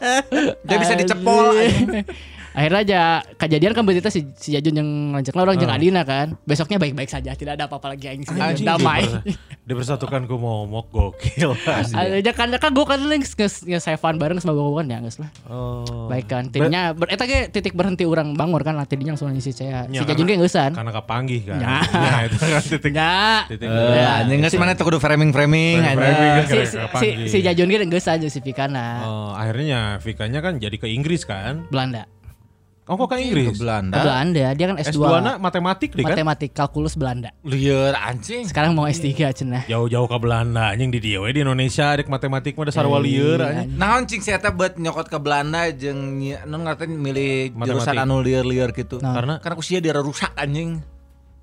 [0.66, 1.52] Dia bisa dicepol.
[2.52, 3.00] Akhirnya aja
[3.36, 6.36] kejadian kan berita si, si Jajun yang lanjut orang jeung Adina kan.
[6.44, 8.64] Besoknya baik-baik saja, tidak ada apa-apa lagi aing si Jajun.
[8.64, 9.02] Damai.
[9.02, 9.24] diper-
[9.62, 11.54] Dipersatukan ku momok gokil.
[12.18, 15.16] Aja kan kan gue kan geus geus have fun bareng sama gue kan ya geus
[15.16, 15.30] lah.
[15.46, 16.10] Oh.
[16.10, 16.50] Baik kan.
[16.50, 19.86] Tidinya ber, eta ge titik berhenti orang bangor kan tidinya langsung si saya.
[19.86, 20.74] Si Ya, Jajun ge geusan.
[20.74, 21.58] Karena kapanggih kan.
[21.58, 21.78] Ya.
[22.02, 22.92] Ya, itu kan titik.
[22.92, 23.46] Ya.
[23.46, 23.68] titik.
[23.70, 26.66] Eh, anjing geus mana tuh kudu framing-framing anjing.
[27.30, 29.06] Si, Jajun ge geusan jeung si Fikana.
[29.06, 31.70] Oh, akhirnya Vikanya kan jadi ke Inggris kan?
[31.70, 32.10] Belanda.
[32.90, 33.62] Oh kok ke Ke Inggris?
[33.62, 33.94] Belanda.
[33.94, 34.98] Ke Belanda, dia kan S2.
[34.98, 36.18] S2 na matematik deh kan?
[36.18, 37.30] Matematik kalkulus Belanda.
[37.46, 38.42] Lieur anjing.
[38.42, 39.62] Sekarang mau S3 cenah.
[39.70, 43.78] Jauh-jauh ke Belanda anjing di dia di Indonesia adek matematik mah dasar walieur anjing.
[43.78, 46.18] Naon cing saya teh buat nyokot ke Belanda jeung
[46.50, 48.98] non ngatain milih jurusan anu lieur-lieur gitu.
[48.98, 49.14] Nah.
[49.14, 50.82] Karena Karena kusia dia rusak anjing.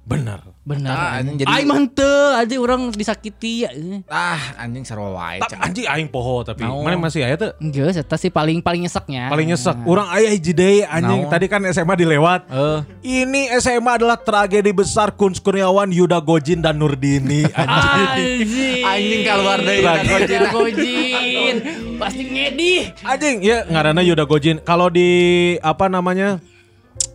[0.10, 0.40] Benar.
[0.66, 0.90] Benar.
[0.92, 3.70] Ah, anjing jadi- Ai manteu, aja orang disakiti ya.
[4.06, 5.38] Ah, anjing sarua wae.
[5.56, 6.82] Anjing aing poho tapi Naon?
[6.82, 7.54] mana masih aya teh?
[7.58, 9.30] Enggak, eta sih paling paling nyeseknya.
[9.30, 9.74] Paling nyesek.
[9.84, 11.26] Urang aya hiji deui anjing.
[11.26, 11.32] Naon?
[11.32, 12.46] Tadi kan SMA dilewat.
[12.48, 12.80] Eh,
[13.24, 18.06] Ini SMA adalah tragedi besar Kun Kurniawan, Yuda Gojin dan Nurdini anjing.
[18.10, 18.84] Anjing.
[18.84, 20.42] Anjing keluar deui Yuda Gojin.
[20.50, 21.56] Gojin.
[21.98, 22.82] Pasti ngedih.
[23.02, 24.58] Anjing, ya ngaranna Yuda Gojin.
[24.60, 25.10] Kalau di
[25.60, 26.38] apa namanya?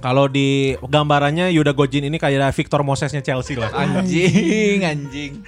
[0.05, 3.73] Kalau di gambarannya Yuda Gojin ini kayak Victor Mosesnya Chelsea lah.
[3.73, 5.41] anjing, anjing.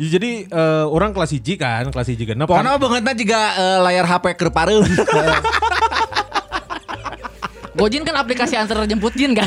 [0.00, 2.82] Ya, Jadi eh, orang kelas hiji kan, kelas hiji genep Pokoknya kan.
[2.82, 4.82] bangetna juga eh, layar HP keur pareun.
[7.78, 9.46] Gojin kan aplikasi antar jemput jin kan.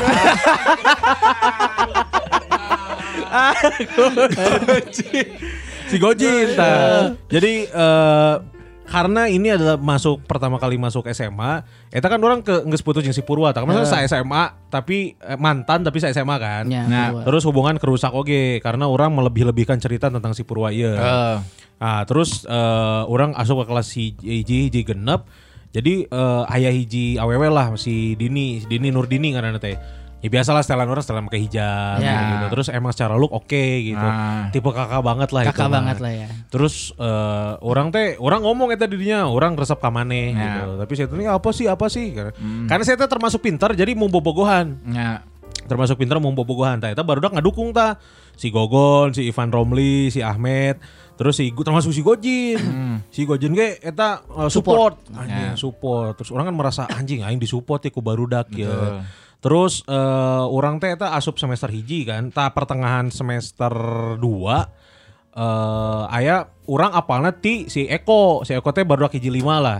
[5.90, 6.48] si Gojin.
[7.28, 8.34] Jadi eh,
[8.84, 13.16] karena ini adalah masuk pertama kali masuk SMA, eta kan orang ke geus putus jeung
[13.16, 13.64] si Purwa tah.
[13.64, 16.64] Maksudnya saya SMA tapi eh, mantan tapi saya SMA kan.
[16.68, 17.22] Ya, Nah, Purwa.
[17.24, 20.92] Terus hubungan kerusak oge karena orang melebih-lebihkan cerita tentang si Purwa ieu.
[20.94, 21.38] Eh,
[21.74, 25.26] Nah, terus eh, orang asup ke kelas hiji hiji genep.
[25.74, 29.74] Jadi eh, ayah hiji awewe lah si Dini, si Dini Nurdini karena teh.
[30.24, 32.16] Ya biasalah setelan orang setelan pakai hijab Ya.
[32.32, 32.46] gitu.
[32.56, 34.00] Terus emang secara look oke gitu.
[34.00, 34.48] Ah.
[34.48, 35.74] Tipe kakak banget lah itu Kakak mah.
[35.76, 36.28] banget lah ya.
[36.48, 40.40] Terus eh, orang teh orang ngomong eta dirinya, orang resep ka maneh Ya.
[40.40, 40.80] gitu.
[40.80, 42.06] Tapi saya tuh apa sih apa sih?
[42.64, 45.20] Karena saya teh termasuk pintar jadi mau bobogohan nya.
[45.64, 47.96] termasuk pinter mau bobogohan tah eta barudak ngadukung tah
[48.34, 50.76] si Gogon si Ivan Romli si Ahmed
[51.16, 52.60] terus si termasuk si Gojin
[53.08, 57.80] si Gojin ge eta uh, support, anjing support terus orang kan merasa anjing aing disupport
[57.80, 59.00] ya ku barudak ya
[59.44, 59.94] terus eh,
[60.48, 63.68] orang teh eta asup semester hiji kan ta pertengahan semester
[64.16, 64.24] 2
[65.34, 68.46] eh aya orang apalna ti si Eko.
[68.46, 69.78] Si Eko teh barudak hiji lima lah.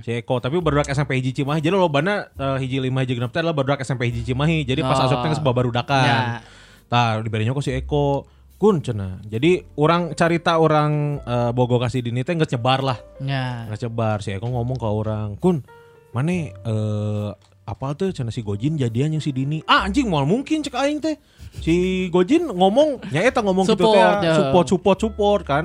[0.00, 1.58] Si Eko tapi barudak SMP hiji Cimahi.
[1.58, 4.62] Jadi lobana uh, hiji lima hiji genep teh adalah barudak SMP hiji Cimahi.
[4.62, 5.04] Jadi pas Oh.
[5.04, 6.18] asup teh geus babarudakan Ya.
[6.86, 8.24] tah diberi nyoko si Eko.
[8.56, 9.18] Kun cenah.
[9.26, 12.98] Jadi orang carita orang eh, bogo kasih dini teh geus nyebar lah.
[13.18, 13.66] Ya.
[13.74, 14.22] geus nyebar.
[14.22, 15.66] Si Eko ngomong ke orang kun
[16.14, 17.30] mana eh
[17.62, 19.62] apa tuh cenah si Gojin jadian yang si Dini?
[19.64, 21.14] Ah anjing mal mungkin cek aing teh.
[21.62, 24.34] Si Gojin ngomong nya eta ngomong gitu teh Support, ya.
[24.34, 25.64] support support support kan.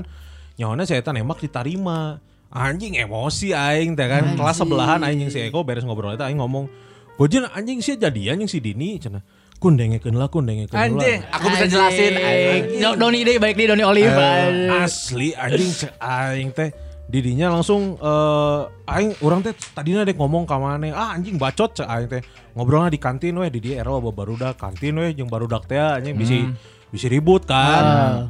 [0.56, 2.22] Nyawana saya eta nembak ditarima.
[2.48, 4.38] Anjing emosi aing teh kan.
[4.38, 6.70] Kelas sebelahan aing yang si Eko beres ngobrol eta aing ngomong
[7.18, 9.02] Gojin anjing sih jadian yang si Dini?
[9.02, 9.26] Cenah
[9.58, 10.86] kun dengekeun lah kun dengekeun lah.
[10.86, 12.14] Anjing, aku bisa jelasin.
[12.14, 12.62] Anjing.
[12.78, 14.14] Do- Doni deh baik di Doni Olive.
[14.14, 16.70] Eh, asli anjing cek aing teh
[17.08, 18.62] didinya langsung eh
[18.92, 22.22] aing orang teh tadinya dek ngomong ka maneh ah anjing bacot cek aing teh.
[22.54, 24.60] Ngobrolnya di kantin weh di dia era loba barudak.
[24.60, 26.44] Kantin weh jeung barudak teh anjing bisi
[26.92, 28.28] bisi ribut kan.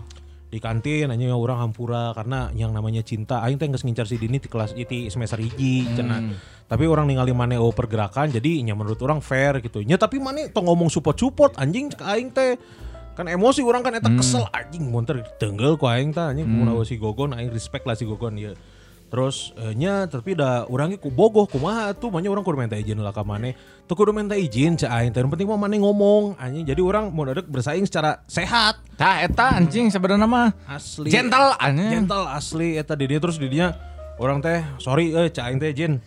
[0.47, 4.37] Di kantin anjing orang hampura karena yang namanya cinta aing teh geus ngincar si Dini
[4.37, 6.21] di kelas di semester hiji cenah.
[6.69, 9.81] Tapi orang ningali maneh oh pergerakan jadi nya menurut orang fair gitu.
[9.81, 12.55] Nya tapi maneh tong ngomong support-support anjing cek aing teh
[13.17, 17.01] kan emosi orang kan eta kesel anjing munter tenggel ku aing teh anjing kumaha si
[17.01, 18.53] Gogon aing respect lah si Gogon ya.
[19.07, 23.01] Terus eh, nya tapi da urangnya ku bogoh kumaha tuh makanya orang kudu minta izin
[23.01, 23.57] lah ka maneh.
[23.89, 25.25] Tuh kudu minta izin cek aing teh.
[25.25, 26.61] Penting mah maneh ngomong anjing.
[26.61, 28.77] Jadi orang mau dadek bersaing secara sehat.
[28.99, 31.09] Tah eta anjing sebenarnya mah Asli.
[31.09, 32.05] gentle anjing.
[32.05, 33.73] Gentle asli eta di dia terus di dia
[34.21, 35.97] orang teh sorry eh cak aing teh Jin.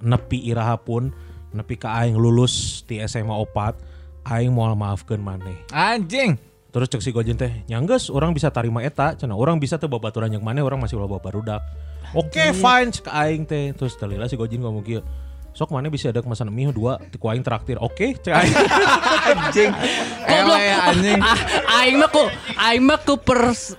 [0.00, 1.12] Nepi iraha pun
[1.52, 3.93] nepi ka aing lulus di SMA 4
[4.24, 5.56] aing mau maafkeun maneh.
[5.70, 6.36] Anjing.
[6.74, 10.26] Terus cek si Gojen teh, nyangges orang bisa tarima eta, cenah orang bisa teh babaturan
[10.34, 11.62] yang mana orang masih loba barudak.
[12.18, 13.70] Oke fine cek aing teh.
[13.78, 14.98] Terus telila si Gojen ngomong kieu.
[15.54, 17.78] Sok mana bisa ada kemasan mie dua, tiku aing traktir.
[17.78, 18.54] Oke, cek aing.
[19.38, 19.70] Anjing.
[20.26, 20.58] Goblok.
[20.58, 21.20] Ele anjing.
[21.22, 21.38] Ah,
[21.78, 22.22] aing mah ku
[22.58, 23.14] aing mah ku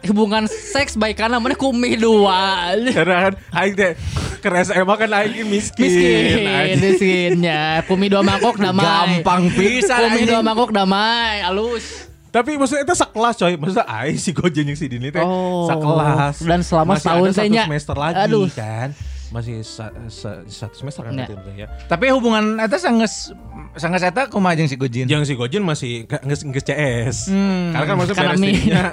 [0.08, 2.72] hubungan seks baik karena mana ku mie dua.
[2.80, 3.92] Karena kan aing teh
[4.40, 5.84] ke SMA kan aing miskin.
[5.84, 7.84] Miskin, miskinnya.
[7.84, 9.20] Kumi dua mangkok damai.
[9.20, 10.28] Gampang pisan Kumi anjing.
[10.32, 12.08] dua mangkok damai, alus.
[12.32, 13.54] Tapi maksudnya itu sekelas coy.
[13.56, 15.68] Maksudnya aing si Gojen yang si Dini teh Oh.
[15.68, 16.40] sekelas.
[16.40, 17.64] Dan selama Masih setahun ada satu tehnya.
[17.68, 18.48] semester lagi Aduh.
[18.50, 18.90] kan.
[19.36, 21.28] Masih sa- sa- satu semester kan Nah.
[21.28, 21.68] berarti ya.
[21.92, 23.36] Tapi hubungan eta sanges
[23.76, 25.12] sanges eta kumaha jeung si Gojin.
[25.12, 27.18] Yang si Gojen masih nges nges CS.
[27.28, 27.76] Hmm.
[27.76, 28.84] Karena kan maksudnya Karena beres dirinya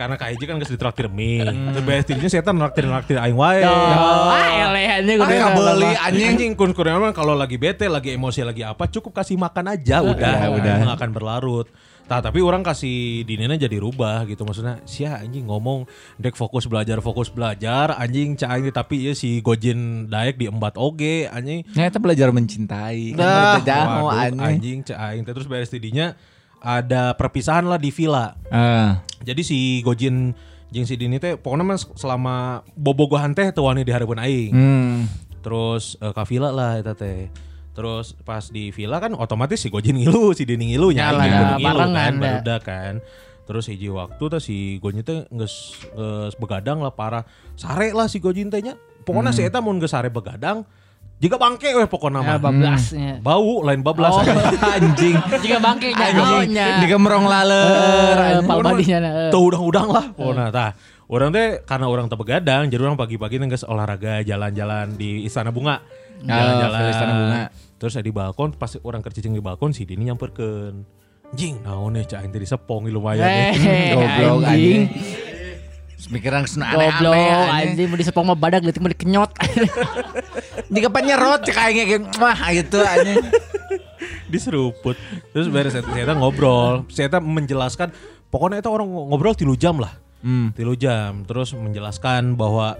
[0.00, 1.44] karena KIJ kan nges ditraktir mie.
[1.44, 3.60] Terus beres dirinya kan naktir naktir aing wae.
[3.60, 6.04] Ah, elehannya Ah, udah kabeli lama.
[6.08, 6.28] anjing.
[6.32, 6.72] Anjing kun
[7.12, 10.74] kalau lagi bete, lagi emosi, lagi apa cukup kasih makan aja udah, ya udah.
[10.88, 11.68] nggak akan berlarut.
[12.10, 15.86] Nah, tapi orang kasih dinena jadi rubah gitu maksudnya sia anjing ngomong
[16.18, 20.74] dek fokus belajar fokus belajar anjing cah anjing tapi ya si Gojin daek di embat
[20.74, 23.14] oge anjing Ya eta belajar mencintai.
[23.14, 24.42] Kan eta jaho waduh, anjing.
[24.42, 26.18] anjing cah teh terus beres tidinya
[26.58, 29.06] ada perpisahan lah di villa Ah.
[29.22, 30.34] jadi si Gojin
[30.68, 32.36] jeung si Dini teh pokoknya mah selama
[32.74, 34.96] bobogohan teh teu wani dihareupeun aing Hmm.
[35.40, 37.30] terus ka villa lah eta teh
[37.80, 41.32] terus pas di villa kan otomatis si Gojin ngilu si Dini ngilu nya Yalah, aing
[41.32, 42.20] ada kudu ngilu kan da.
[42.20, 42.94] barudak kan
[43.42, 45.80] terus hiji waktu tuh si Gojin teh geus
[46.36, 47.24] begadang lah parah
[47.54, 50.62] sare lah si Gojin teh nya pokoknya si eta mun geus sare begadang
[51.16, 53.12] jika bangke weh pokoknya Ya, mah bablasnya.
[53.20, 54.24] bau lain bablas Oh.
[54.72, 55.12] anjing.
[55.36, 56.16] Jika bangke Anjing.
[56.16, 56.66] nyahonya.
[56.80, 58.16] Digemrong laler.
[58.16, 59.28] Eh, palbadinya na, eh.
[59.28, 60.04] Tuh udang-udang lah.
[60.10, 60.70] Pokoknya tah.
[61.06, 65.84] Orang teh karena orang teh begadang, jadi orang pagi-pagi geus olahraga jalan-jalan di Istana Bunga.
[66.20, 66.78] Jalan-jalan.
[66.78, 67.40] ke Istana Bunga.
[67.80, 70.84] Terus di balkon pas orang kercicing di balkon si Dini nyamperkeun.
[71.32, 73.90] Jing, naon nih cak teh disepong lumayan Eh, nih.
[73.96, 74.82] Goblok anjing.
[76.10, 79.30] Mikiran ke sana Goblok, aneh-aneh anjing mau disepong mah badak litik mau dikenyot.
[80.68, 83.16] Jika penyerot cek aingnya kayak wah gitu anjing.
[84.26, 84.98] Diseruput.
[85.32, 86.84] Terus beres saya saya ngobrol.
[86.90, 87.94] Saya menjelaskan
[88.28, 89.96] pokoknya itu orang ngobrol tilu jam lah.
[90.20, 90.52] Hmm.
[90.52, 92.76] tilu jam terus menjelaskan bahwa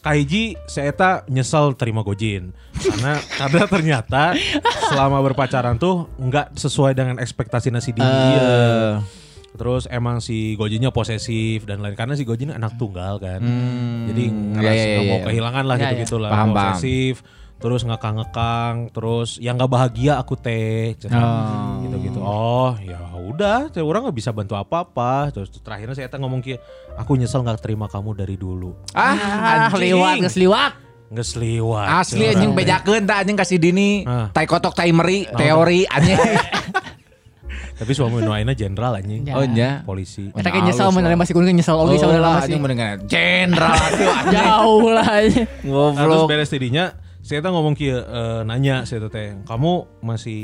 [0.00, 0.96] Kaiji saya
[1.28, 4.22] nyesel terima Gojin karena karena ternyata
[4.88, 8.08] selama berpacaran tuh nggak sesuai dengan ekspektasi nasi dia.
[8.08, 8.92] Eh.
[9.58, 13.44] Terus emang si Gojinnya posesif dan lain karena si Gojin anak tunggal kan.
[13.44, 14.08] Hmm.
[14.08, 15.26] Jadi Iya, ngerasa iya, nggak mau iya.
[15.28, 16.30] kehilangan lah Iya, gitu-gitu lah.
[16.32, 16.78] Paham, paham.
[17.58, 20.94] Terus ngekang-ngekang, terus yang nggak bahagia aku teh.
[21.10, 21.82] Oh.
[21.82, 22.18] Gitu-gitu.
[22.22, 25.34] Oh, ya udah, teh orang nggak bisa bantu apa-apa.
[25.34, 26.62] Terus terakhirnya saya teh ngomong kayak
[26.94, 28.74] aku nyesel nggak terima kamu dari dulu.
[28.94, 29.94] Ah, anjing.
[29.94, 30.72] liwat, geus liwat.
[31.08, 31.86] Nggak seliwat.
[32.04, 34.04] Asli anjing bejakeun tah anjing kasih dini.
[34.04, 34.28] Ah.
[34.28, 36.20] Tai kotok tai meri teori anjing.
[37.78, 39.24] Tapi suami nu ayeuna jenderal anjing.
[39.32, 39.86] Oh nya.
[39.88, 40.28] Polisi.
[40.34, 42.52] Kita kayak nyesal menerima si kuning nyesal oge saudara lama sih.
[42.52, 44.16] anjing mendengar jenderal anjing.
[44.34, 45.16] Jauh lah.
[45.64, 46.92] Nah, terus beres tidinya
[47.28, 50.42] saya tuh ngomong kia eh, nanya saya tuh teh kamu masih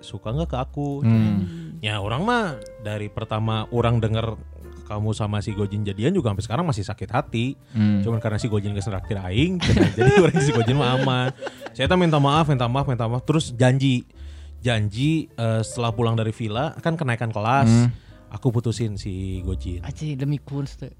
[0.00, 1.04] suka nggak ke aku?
[1.04, 1.76] Hmm.
[1.84, 2.44] ya orang mah
[2.80, 4.40] dari pertama orang denger
[4.88, 7.56] kamu sama si Gojin jadian juga sampai sekarang masih sakit hati.
[7.76, 8.00] Hmm.
[8.00, 9.60] cuman karena si Gojin gak traktir aing
[9.96, 11.28] jadi orang si Gojin mah aman.
[11.76, 13.20] Saya tuh minta maaf minta maaf minta maaf.
[13.28, 14.08] Terus janji
[14.64, 17.68] janji eh, setelah pulang dari villa kan kenaikan kelas.
[17.68, 17.88] Hmm.
[18.32, 19.84] aku putusin si Gojin.
[19.84, 20.82] Aci demi kunst.
[20.82, 20.90] Eh,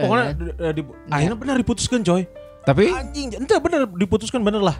[0.00, 0.24] pokoknya
[0.58, 2.26] eh, di- akhirnya benar diputuskan coy
[2.66, 4.74] Tapi anjing ente bener diputuskan bener lah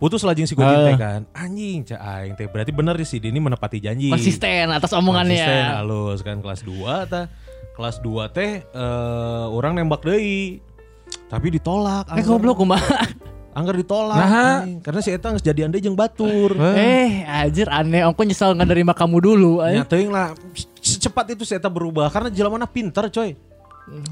[0.00, 3.76] putus lah jeung si teh kan anjing cak aing teh berarti bener si Dini menepati
[3.78, 5.36] janji Konsisten atas omongannya.
[5.36, 6.72] Konsisten, halus kan kelas 2
[7.06, 7.28] tah
[7.76, 10.64] kelas 2 teh eh, orang nembak deui
[11.28, 13.04] tapi ditolak Eh goblok kumaha.
[13.52, 14.64] anggar ditolak Nah.
[14.64, 14.80] anjing.
[14.80, 18.00] karena si eta geus jadian deui jeung batur Eh, anjir aneh.
[18.00, 19.60] Aku nyesal nggak nerima kamu dulu.
[19.60, 19.76] eh.
[19.76, 20.32] nya teuing lah
[20.80, 23.36] secepat itu si eta berubah karena jelamana pinter coy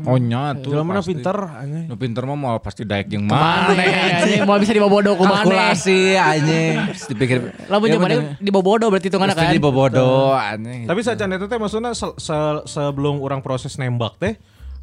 [0.00, 0.74] Oh nya tuh.
[0.74, 1.10] Jelema pasti.
[1.12, 1.84] pinter anjing.
[1.86, 3.82] Nu pinter mah mau pasti daek jeung Mana mana.
[4.18, 5.40] anjing mau bisa dibobodo ku mana?
[5.40, 6.74] Kalkulasi anjing.
[7.06, 7.38] Dipikir.
[7.64, 8.22] Lah mun Ya, zaman bener.
[8.36, 9.54] di bobodo berarti hitunganna Pasti kan.
[9.54, 10.80] di bobodo anjing.
[10.84, 14.34] Tapi saja itu teh maksudnya se- se- sebelum orang proses nembak teh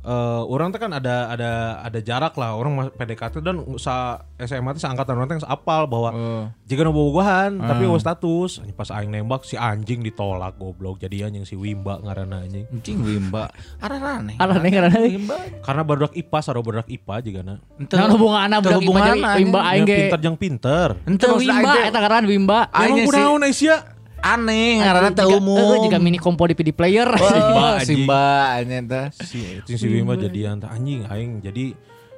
[0.06, 1.52] eh orang teh kan ada ada
[1.82, 6.10] ada jarak lah orang PDKT dan sa SMA teh seangkatan orang teh geus apal bahwa
[6.12, 6.46] Oh.
[6.64, 11.34] jika nu bobogohan tapi eueuh status Anjing pas aing nembak si anjing ditolak goblok jadian
[11.34, 13.50] yang si Wimba ngaranna anjing Anjing Wimba.
[13.78, 14.38] Ararane.
[14.38, 15.36] Alah nih karena Wimba.
[15.60, 19.84] karena barudak IPA saro barudak IPA juga na Nah hubungan anak budak hubungan Wimba aing
[19.84, 19.98] ge.
[20.06, 22.60] pinter jeung pinter Ente Wimba eta ngaran Wimba.
[22.70, 25.82] Aing kunaon Aisyah aneh ngaranna teu Jika- umum.
[25.82, 27.08] Jika mini kompo di PD player.
[27.10, 28.06] Oh, anjing.
[28.06, 28.24] Simba
[28.56, 29.06] anjing teh.
[29.18, 31.76] si itu si Wimba jadian tah anjing aing jadi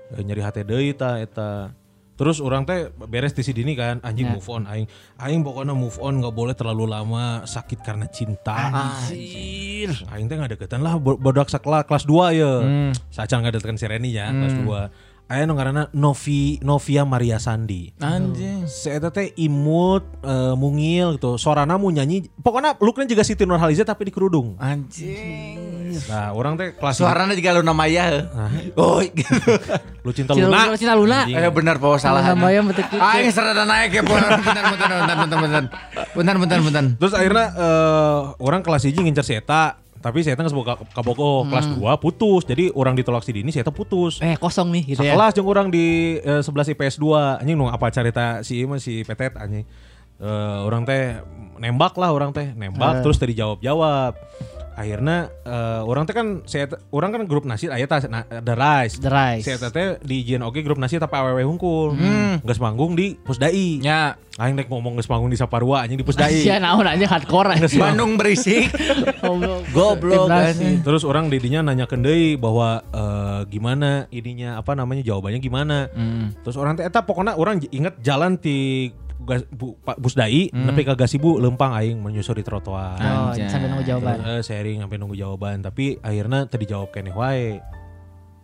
[0.09, 1.71] eh, nyari hati deui tah eta
[2.13, 4.33] terus orang teh beres di sini kan anjing Ya.
[4.33, 9.93] move on aing aing pokoknya move on nggak boleh terlalu lama sakit karena cinta Anjir.
[10.07, 12.91] aing teh nggak deketan lah bo- bodak sakla kelas 2 ya Hmm.
[13.07, 17.91] saca nggak deketan si Reni ya kelas 2 Aya nu ngaranna Novi Novia Maria Sandi.
[17.99, 18.63] Anjing.
[18.63, 21.35] Si eta teh imut, eh, mungil gitu.
[21.35, 24.55] Suarana mau nyanyi, pokoknya looknya juga Siti Nurhaliza tapi di kerudung.
[24.55, 25.99] Anjing.
[26.07, 28.23] Nah, orang teh kelas Suaranya juga Luna Maya.
[28.79, 29.35] Oh, gitu.
[30.07, 30.71] lu cinta Cinta Luna.
[30.71, 31.19] Luna, Cinta Luna.
[31.27, 32.23] Eh benar bahwa salah.
[32.23, 32.95] Luna Maya betul gitu.
[32.95, 35.65] Aing serada naik ya, punten, punten, punten, punten, punten.
[36.15, 36.85] Punten, punten, punten.
[37.03, 41.49] Terus akhirnya eh, orang kelas 1 ngincer si Eta, tapi Eta nggak sebuah kabogo Hmm.
[41.49, 42.41] kelas 2 putus.
[42.43, 44.19] Jadi orang ditolak si Dini, Eta putus.
[44.19, 45.13] Eh kosong nih gitu ya.
[45.13, 49.01] Sekelas jeung orang di eh, 11 IPS 2 anjing nu apa cerita si Ima si
[49.01, 49.65] Petet anjing.
[50.17, 51.21] Eh, orang teh
[51.57, 53.01] nembak lah orang teh nembak Eh.
[53.01, 54.17] terus tadi jawab jawab
[54.77, 59.01] akhirnya eh, orang teh kan saya orang kan grup nasi aya tah na- The Rise
[59.01, 59.43] The Rise.
[59.43, 61.97] saya teh di izin oke grup nasi tapi awewe hungkul
[62.45, 66.45] geus manggung di Pusdai Nya, aing rek ngomong geus manggung di Saparua anjing di Pusdai
[66.45, 67.65] Iya naon aja hardcore aja.
[67.73, 68.69] Bandung berisik.
[69.75, 70.29] Goblok.
[70.29, 70.85] Anjing.
[70.85, 75.89] Terus orang didinya nanya ke deui bahwa eh, gimana ininya apa namanya jawabannya gimana.
[75.91, 76.37] Hmm.
[76.45, 80.93] Terus orang teh eta pokoknya orang inget jalan di gas, bu, Pak Busdai nepi ka
[80.93, 82.95] Gasibu lempang aing menyusuri trotoar.
[82.95, 83.47] Oh, Anjay.
[83.47, 84.15] sampai nunggu jawaban.
[84.17, 87.59] Terus, eh, sharing sampai nunggu jawaban tapi akhirnya tadi jawab keneh wae.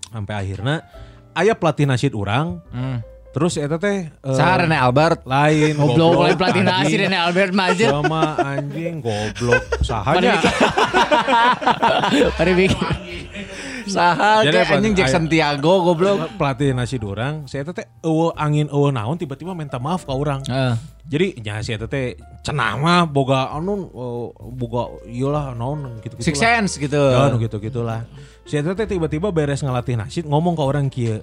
[0.09, 0.85] Sampai akhirnya
[1.31, 3.01] aya pelatih nasyid orang Hmm.
[3.29, 5.25] terus eta teh eh, Saha Rene Albert.
[5.25, 6.77] lain Goblok oleh pelatih anjing.
[6.85, 7.89] nasi Rene Albert Majid.
[7.89, 10.37] sama anjing goblok sahanya
[12.33, 12.77] Mari bikin.
[13.87, 14.75] Saha Jadi kayak apa?
[14.79, 16.35] anjing Jackson Tiago goblok.
[16.39, 20.75] pelatih nasi dorang saya teh eueuh angin eueuh naon tiba-tiba minta maaf ke orang Heeh.
[21.03, 26.23] jadi nya si eta teh cenah mah boga anu eh, boga iyalah naon gitu gitu
[26.31, 26.99] Six Sense gitu.
[26.99, 28.07] ya anu gitu gitulah
[28.43, 31.19] si eta teh tiba-tiba beres ngelatih nasid ngomong ke orang kieu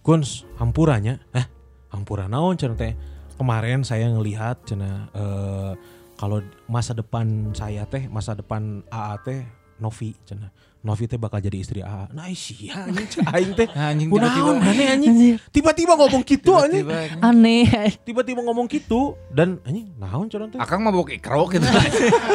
[0.00, 1.46] Guns hampurannya eh
[1.92, 2.92] hampura naon cenah teh
[3.36, 5.72] kemarin saya ngelihat cenah eh,
[6.16, 9.40] kalau masa depan saya teh masa depan AA teh
[9.80, 12.08] Novi cenah Novi teh bakal jadi istri AA.
[12.16, 13.68] Nah sia anjing cek aing teh.
[13.68, 14.50] Anjing, tiba-tiba.
[14.64, 15.16] aneh anjing.
[15.52, 16.88] Tiba-tiba ngomong gitu anjing.
[16.88, 17.20] Tiba-tiba.
[17.20, 17.68] Aneh.
[18.00, 20.56] Tiba-tiba ngomong gitu dan anjing naon cenah teh.
[20.56, 21.68] Akang mabok ikro gitu.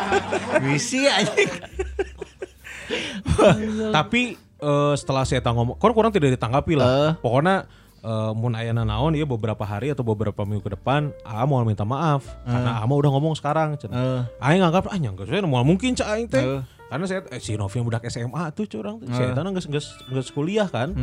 [0.70, 1.52] Wisi anjing.
[3.90, 6.86] Tapi eh, setelah saya ngomong, kan kurang tidak ditanggapi lah.
[6.86, 7.12] Eh.
[7.26, 7.66] Pokoknya
[8.06, 11.82] eh, mun ayana naon ya beberapa hari atau beberapa minggu ke depan A mau minta
[11.82, 14.30] maaf karena A mah udah ngomong sekarang cenah.
[14.38, 16.46] Aing nganggap ah nyangka saya mau mungkin cak aing teh.
[16.46, 16.62] Eh.
[16.86, 19.10] Karena saya eh, si Novi yang budak SMA tuh curang tuh.
[19.10, 20.94] Saya tanah geus geus geus kuliah kan.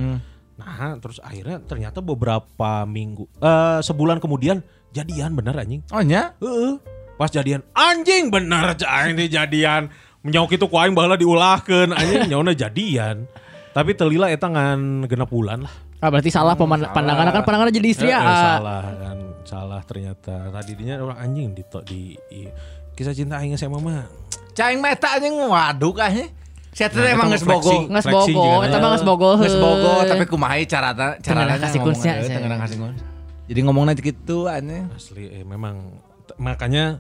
[0.53, 4.63] Nah, terus akhirnya ternyata beberapa minggu eh sebulan kemudian
[4.95, 5.83] jadian bener anjing.
[5.91, 6.39] Oh nya?
[6.39, 6.79] Heeh.
[7.19, 9.91] Pas jadian anjing bener cak aing teh jadian.
[10.23, 13.27] Menyauk itu ku aing baheula diulahkeun anjing nyauna jadian.
[13.73, 15.75] Tapi telila eta ngan genep bulan lah.
[16.03, 18.19] Ah berarti salah peman- pandangan kan pandangan jadi istri Eh, ya.
[18.19, 18.43] eh, ah.
[18.59, 20.35] salah kan, salah ternyata.
[20.51, 22.01] Tadi dinya orang anjing di di,
[22.35, 22.51] i-
[22.93, 24.11] kisah cinta aing sama mah.
[24.53, 26.27] Caing meta anjing waduh kayaknya.
[26.73, 27.87] Saya tuh Nah, emang mah bogo.
[27.87, 29.31] Nges bogo, eta mah nges bogo.
[29.39, 33.01] Geus bogo tapi kumaha carana carana kasih kunsnya, eh, ngeurang kasih kuns.
[33.47, 34.91] Jadi ngomongnya gitu anjing.
[34.91, 36.03] Asli eh, memang
[36.35, 36.99] makanya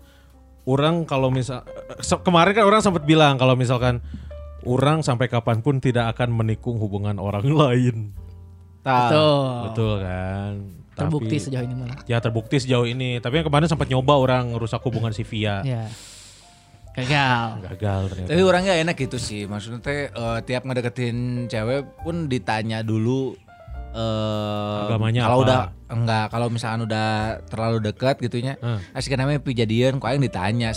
[0.62, 3.98] orang kalau misal eh, kemarin kan orang sempat bilang kalau misalkan
[4.62, 8.14] orang sampai kapan pun tidak akan menikung hubungan orang lain.
[8.82, 9.46] Betul.
[9.64, 10.52] Betul kan?
[10.92, 11.96] Terbukti Tapi- sejauh ini malah.
[12.04, 13.16] Ya terbukti sejauh ini.
[13.18, 15.62] Tapi yang kemarin sempat nyoba orang ngerusak hubungan si Via.
[15.62, 15.88] Ya.
[16.92, 17.64] Gagal.
[17.64, 18.28] Gagal ternyata.
[18.28, 19.48] Tapi orang gak enak gitu sih.
[19.48, 23.32] Maksudnya teh eh, tiap ngedeketin cewek pun ditanya dulu
[23.92, 25.44] eh Agamanya kalau apa?
[25.44, 25.60] udah
[25.92, 27.08] enggak kalau misalkan udah
[27.44, 28.80] terlalu dekat gitunya Hmm.
[28.96, 30.72] asik namanya pijadian kok aing ditanya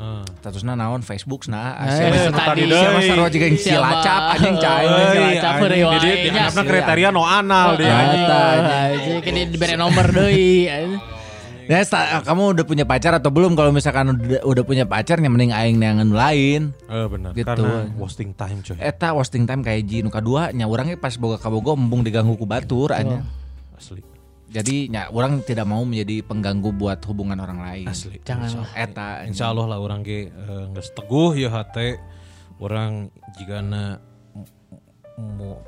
[0.00, 0.22] statusna Heeh.
[0.40, 2.62] statusna naon Facebook nah Eh, asik tadi.
[2.66, 5.60] siapa sarua juga yang silacap anjing cai Cilacap anjing.
[5.60, 6.22] heureuy Jadi wae.
[6.24, 6.68] diharapna Nya.
[6.68, 8.26] kriteria no anal dia anjing.
[8.26, 10.90] Anjing kini diberi nomor anjing.
[11.70, 11.86] Ya,
[12.26, 13.54] kamu udah punya pacar atau belum?
[13.54, 16.74] Kalau misalkan udah, udah punya pacar, yang mending aing neangan lain.
[16.90, 17.30] Eh benar.
[17.30, 17.46] Gitu.
[17.46, 18.74] Karena wasting time coy.
[18.74, 22.34] Eta wasting time kayak Ji nu kadua nya urang ge pas boga kabogo embung diganggu
[22.34, 23.22] ku batur anya.
[23.78, 24.02] Asli.
[24.50, 27.86] Jadi nya orang tidak mau menjadi pengganggu buat hubungan orang lain.
[27.86, 28.18] Asli.
[28.20, 28.66] Jangan.
[28.74, 32.02] Eta Insya Allah lah orang ge eh, geus teguh ya hate
[32.58, 34.02] orang jika na
[35.16, 35.62] mau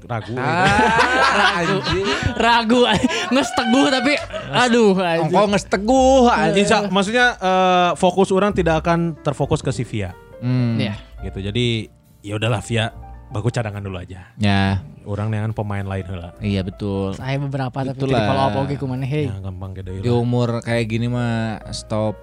[0.00, 2.06] ragu Ah, anjing.
[2.34, 2.80] Ragu
[3.32, 4.12] nges teguh tapi
[4.48, 4.94] aduh.
[4.94, 6.62] Engkau nges teguh anjing.
[6.62, 10.78] Insya, maksudnya eh, fokus orang tidak akan terfokus ke si Via Hmm.
[10.78, 10.94] Iya.
[11.22, 11.38] gitu.
[11.40, 11.90] Jadi
[12.20, 12.94] ya udahlah Via,
[13.28, 14.30] bagus cadangan dulu aja.
[14.38, 16.36] Ya, Orang dengan pemain lain heula.
[16.38, 17.16] iya betul.
[17.16, 18.12] Saya beberapa tapi Itulah.
[18.12, 19.24] tidak follow up oke kumana hey.
[19.26, 22.20] Ya gampang gede Di umur kayak gini mah stop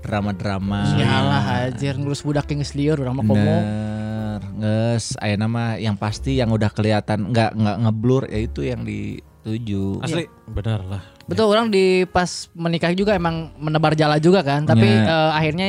[0.00, 0.84] drama-drama.
[0.94, 3.38] Yalah anjir ngurus budak yang geus lieur urang mah komo.
[3.38, 8.82] Bener, nges, aya nama yang pasti yang udah kelihatan nggak nggak ngeblur ya itu yang
[8.82, 10.02] dituju.
[10.02, 11.02] Asli benar lah.
[11.24, 15.08] Betul orang di pas menikah juga emang menebar jala juga kan, tapi Ya.
[15.08, 15.68] eh, akhirnya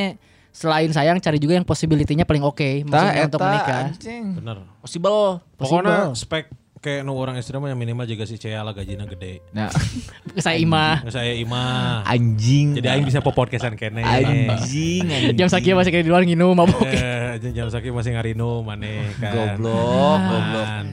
[0.55, 3.81] selain sayang cari juga yang possibility-nya paling oke Tah, maksudnya untuk eta, menikah.
[3.91, 4.23] anjing.
[4.39, 4.57] Benar.
[4.79, 5.43] Possible.
[5.53, 9.41] Pokoknya spek kayak nu orang istri mah yang minimal juga si Cea lah gajinya gede.
[9.51, 9.73] Nah,
[10.37, 10.61] Saya.
[10.61, 12.05] Nggak saya imah.
[12.05, 12.77] anjing.
[12.77, 13.99] Jadi aing bisa po podcastan kene.
[13.99, 15.33] anjing, anjing.
[15.33, 16.85] Jam sakia masih kayak di luar nginum mabok.
[16.85, 19.57] Eh, jam sakit masih ngarino maneh kan.
[19.57, 20.67] Goblok, goblok.
[20.69, 20.85] Aman.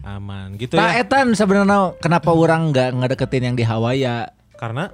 [0.00, 0.48] Aman.
[0.54, 1.02] Gitu Tah ya.
[1.02, 4.30] etan sebenarnya kenapa orang nggak ngedeketin yang di Hawaii ya?
[4.54, 4.86] Karena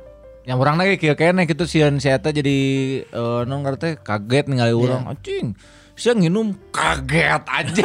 [0.47, 2.59] Yang orang lagi kieu kene gitu sieun si eta jadi
[3.02, 5.59] eh non ngerti kaget ningali urang anjing.
[5.97, 7.85] Sia nginum kaget aja.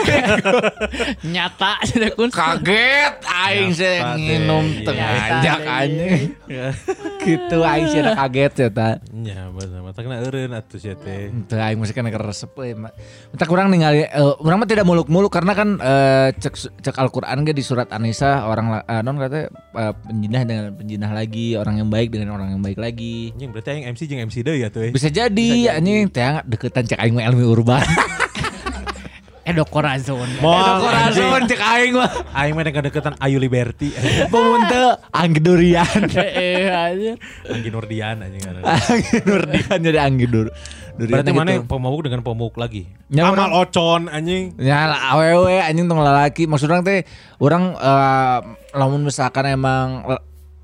[1.33, 2.27] Nyata sudah kun.
[2.27, 4.83] kaget aing saya nginum deh.
[4.83, 5.71] tengah Nyata ajak deh.
[5.71, 6.23] anjing.
[7.21, 8.89] gitu aing sih ada kaget ya ta.
[9.13, 11.31] ya bener mata kena eureun atuh sia teh.
[11.45, 12.75] Teu aing mesti kena keresep euy.
[12.75, 12.91] Ma-
[13.31, 17.55] Entak urang ningali eh, urang mah tidak muluk-muluk karena kan eh, cek cek Al-Qur'an ge
[17.55, 22.11] di surat An-Nisa orang eh, non katanya eh, penjinah dengan penjinah lagi, orang yang baik
[22.11, 23.31] dengan orang yang baik lagi.
[23.31, 24.83] Anjing berarti aing MC jeung MC deui ya tuh.
[24.83, 24.91] eh.
[24.91, 27.87] Bisa jadi anjing teh deketan cek aing mah ilmu urban.
[29.41, 30.29] Edo Corazon.
[30.37, 32.09] Moal Corazon cek aing mah.
[32.37, 33.89] Aing mah deketan Ayu Liberty.
[34.31, 36.01] Pemun teu Anggi Durian.
[36.13, 37.17] Eh anjir.
[37.49, 38.69] Anggi Nurdian anjing ngaranna.
[38.69, 40.47] Anggi Nurdian jadi Anggi Dur.
[40.93, 41.39] Durian Berarti gitu.
[41.41, 42.85] mana pemabuk dengan pemabuk lagi?
[43.09, 44.53] Ya, Amal Ocon anjing.
[44.61, 47.01] Ya awewe anjing tong lalaki maksud orang teh
[47.41, 48.39] orang eh,
[48.77, 50.05] lamun misalkan emang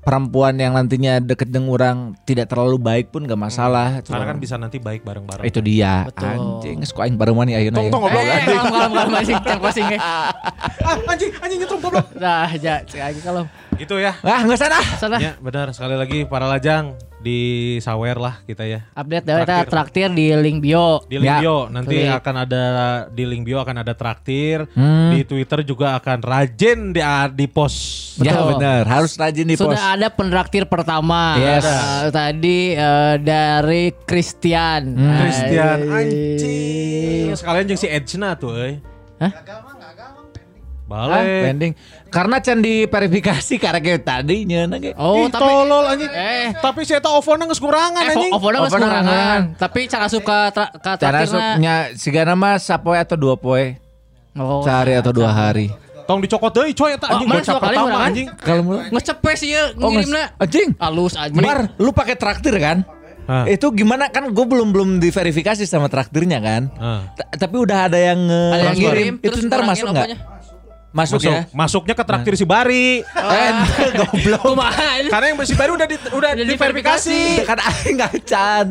[0.08, 4.00] perempuan yang nantinya deket dengan orang tidak terlalu baik pun gak masalah.
[4.00, 5.44] Karena Cuma- kan bisa nanti baik bareng-bareng.
[5.44, 6.24] itu dia Betul.
[6.24, 7.92] anjing ku aing barengan ayeuna Tong ya.
[7.92, 8.56] tong goblok Eh, anjing.
[8.56, 9.34] kalem kalem kalem masih
[9.84, 10.00] cek.
[10.88, 12.06] Ah, anjing anjing nyetrum goblok.
[12.16, 13.44] Dah, ja, cek lagi kalau
[13.76, 14.16] Gitu ya.
[14.24, 14.80] Ah, enggak sana.
[14.96, 17.40] salah Ya benar sekali lagi para lajang di
[17.78, 18.86] sawer lah kita ya.
[18.92, 19.70] update dari kita Traktir.
[19.70, 21.02] traktir di link bio.
[21.04, 21.38] Di link Ya.
[21.38, 22.14] bio nanti Klik.
[22.14, 22.62] akan ada
[23.08, 24.70] di link bio akan ada traktir.
[24.72, 25.10] Hmm.
[25.10, 27.02] Di Twitter juga akan rajin di
[27.34, 28.16] di post.
[28.18, 28.46] Ya Betul.
[28.54, 29.66] benar, harus rajin di pos.
[29.66, 31.34] Sudah ada penraktir pertama.
[31.36, 31.66] Yes.
[31.66, 34.94] Eh, tadi eh, dari Christian.
[34.94, 35.18] Hmm.
[35.18, 36.38] Christian Anjing.
[36.38, 37.26] anjing.
[37.34, 38.78] Sekalian jeung si Edna tuh euy.
[39.18, 39.34] Hah?
[40.88, 41.42] Ah, Balik.
[41.44, 41.72] pending.
[42.08, 44.96] Karena can di verifikasi karena kayak tadi nyeuna ge.
[44.96, 46.08] Oh, Ih, tapi tolol anjing.
[46.08, 46.48] Eh.
[46.56, 48.32] tapi saya tahu off geus kurangan eh, anjing.
[48.32, 49.40] oh, oh, Open kurangan.
[49.54, 51.28] Tapi cara suka tra- ka Cara traktirna.
[51.52, 53.76] supnya sigana mah sapoe atau dua poe.
[54.32, 55.68] Oh, Sehari atau dua hari.
[56.08, 58.26] Tong dicokot deui coy eta Oh, anjing dua kali pertama anjing.
[58.40, 60.32] Kalau mu Ngecepes ya Oh, ngirimna.
[60.40, 60.68] anjing.
[60.80, 61.44] Halus anjing.
[61.44, 62.80] Bar, lu pakai traktir kan?
[63.28, 63.44] Hah.
[63.44, 66.72] Itu gimana kan gue belum belum diverifikasi sama traktirnya kan?
[66.80, 67.12] Ah.
[67.12, 69.14] Ta- Tapi udah ada yang Ada yang ngirim.
[69.20, 70.37] Itu ntar masuk nggak?
[70.88, 71.44] Masuk, Masuk, ya?
[71.52, 73.04] masuknya ke traktir si Bari.
[73.04, 73.50] Eh,
[74.00, 74.56] goblok.
[75.12, 77.44] Karena yang si Bari udah di, udah Udah diverifikasi.
[77.44, 78.66] Kan aing nggak can.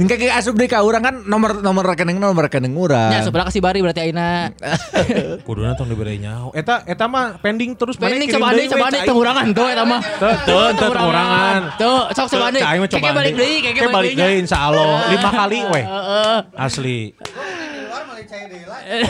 [0.00, 3.10] Ini kayak asup deh ka urang kan nomor nomor rekening nomor rekening urang.
[3.10, 4.54] Ya sebelah kasih bari berarti aina.
[5.46, 6.54] Kuduna tong diberi nyaho.
[6.54, 10.00] Eta eta mah pending terus Pending coba deh, coba deh tengurangan tuh eta mah.
[10.00, 11.60] Tuh, tuh, tuh, pengurangan.
[11.74, 12.62] Tuh, sok coba deh.
[12.86, 15.10] Keke balik deui, keke Keke balik deui insyaallah.
[15.10, 15.84] Lima kali weh.
[15.92, 16.36] Heeh.
[16.54, 16.98] Asli.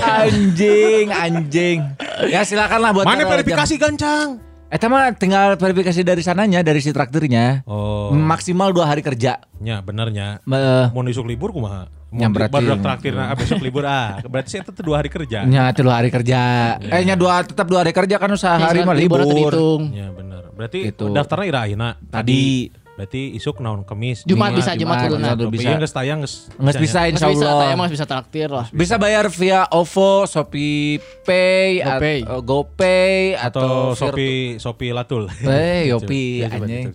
[0.00, 1.78] Anjing, anjing.
[2.26, 4.40] Ya silakanlah buat Mana verifikasi gancang?
[4.66, 7.66] Eta mah tinggal verifikasi dari sananya, dari si traktirnya.
[7.66, 9.42] Oh, Maksimal dua hari kerja.
[9.58, 10.38] nya benernya.
[10.40, 11.90] Eh, Mau isuk libur kumaha?
[12.10, 14.18] Ya, Mau berarti- baru traktir nah, besok libur ah.
[14.24, 15.42] Berarti tetap dua hari kerja.
[15.42, 16.40] nya tilu hari kerja.
[16.80, 19.50] Eh nya dua tetap dua hari kerja kan usaha hari mah Libur libur.
[19.50, 19.82] terhitung.
[19.90, 20.42] Ya bener.
[20.50, 21.06] Berarti Gitu.
[21.08, 21.90] daftarnya ira ayeuna.
[22.04, 22.70] Tadi.
[23.00, 24.28] Berarti isuk naon kemis.
[24.28, 25.32] Jumat bisa, Jumat kuduna.
[25.32, 25.72] Jumat Bisa.
[25.72, 25.80] bisa.
[25.80, 26.34] Geus tayang geus.
[26.60, 28.68] Nggak bisa Mas insya bisa, mah bisa traktir lah.
[28.68, 32.18] Bisa bayar via OVO, Shopee Pay, GoPay.
[32.28, 35.32] atau GoPay atau atau Shopee Shopee Latul.
[35.48, 36.92] Eh, Yopi anjing.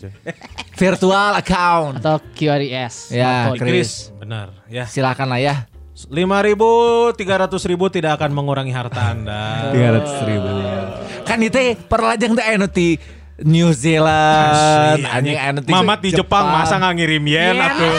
[0.78, 1.98] Virtual account.
[1.98, 3.10] Atau QRIS.
[3.10, 3.50] Ya.
[3.58, 4.14] Chris.
[4.22, 4.86] Benar, ya.
[4.86, 5.56] Silakan lah ya.
[6.14, 6.70] Lima ribu,
[7.18, 9.74] tiga ratus ribu tidak akan mengurangi harta anda.
[9.74, 10.54] Tiga ratus ribu.
[11.26, 11.58] Kan itu
[11.90, 13.02] perlajang teh anu ti
[13.36, 17.96] New Zealand, Asli, anjing anything Mamat di Jepang, masa nggak ngirim yen atuh.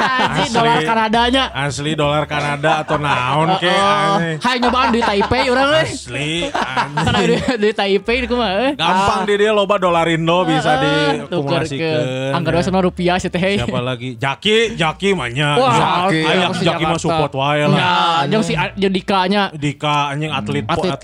[0.00, 0.56] Anjing Asli.
[0.56, 1.44] dolar Kanadanya.
[1.52, 4.40] Asli dolar Kanada atau naon ke Oh, aneh.
[4.40, 5.84] hai nyobaan di Taipei orang euy.
[5.92, 8.70] Asli Karena di, di Taipei kumaha euy.
[8.80, 12.32] Gampang di dia loba dolar Indo bisa Ah, diakumulasikan.
[12.32, 13.60] Anggar we sana rupiah sih teh.
[13.60, 14.16] Siapa lagi?
[14.16, 15.60] Jaki, Jaki mahnya.
[15.60, 15.76] Wah,
[16.08, 16.20] Jaki.
[16.24, 17.76] Ayak si Jaki mah support wae lah.
[17.76, 20.96] Nah, jeung si jeung Dika-nya Dika anjing atlet atlet,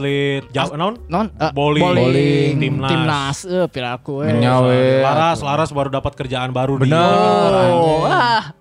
[0.48, 0.72] Atlet.
[0.80, 1.84] Non eh, Bowling.
[1.84, 2.54] bowling.
[2.64, 2.88] Timnas.
[2.88, 3.38] timnas
[3.74, 4.30] eh piraku we.
[4.38, 5.02] Nyawe.
[5.02, 7.74] Laras, Laras baru dapat kerjaan baru di Bener.
[7.74, 8.54] Oh, wah.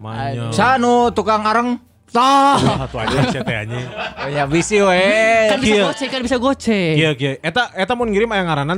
[0.49, 1.77] Sanu tukang areng.
[2.13, 2.57] Tah.
[2.57, 3.85] Satu aja sih teh anjing.
[4.33, 5.05] Ya bisi we.
[5.49, 5.85] Kan bisa Kieu.
[5.85, 6.93] goceng, kan bisa goceng.
[6.97, 7.31] Iya, iya.
[7.41, 8.77] Eta eta mun ngirim aya ngaranan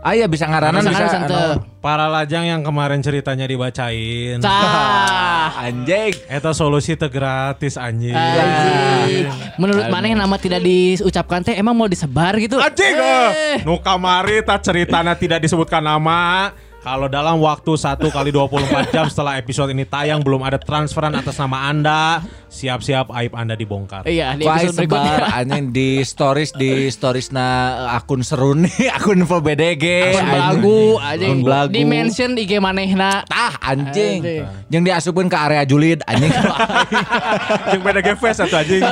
[0.00, 0.08] teu?
[0.08, 1.18] Aya bisa ngaranan Bisa bisa.
[1.20, 1.60] anu.
[1.80, 4.40] Para lajang yang kemarin ceritanya dibacain.
[4.40, 5.52] Tah.
[5.60, 6.12] Anjing.
[6.26, 8.12] Eta solusi teh gratis anjing.
[8.12, 9.28] Anjing.
[9.56, 12.56] Menurut mana yang nama tidak diucapkan teh emang mau disebar gitu?
[12.56, 13.00] Anjing Eh.
[13.00, 13.56] eh.
[13.62, 16.52] Nu kamari tak ceritana tidak disebutkan nama.
[16.80, 18.56] Kalau dalam waktu 1 kali 24
[18.88, 24.08] jam setelah episode ini tayang belum ada transferan atas nama Anda, siap-siap aib Anda dibongkar.
[24.08, 25.36] Iya, di episode sebar berikutnya.
[25.36, 27.46] anjing di stories di stories na
[27.94, 30.32] akun seru nih akun info BDG Akun anjing.
[30.32, 31.20] belagu aja.
[31.20, 33.28] Akun belagu Di mention IG manehna.
[33.28, 34.42] tah anjing Anjing.
[34.72, 36.32] yang diasupin ke area julid anjing
[37.70, 38.80] Yang beda gefes atau anjing.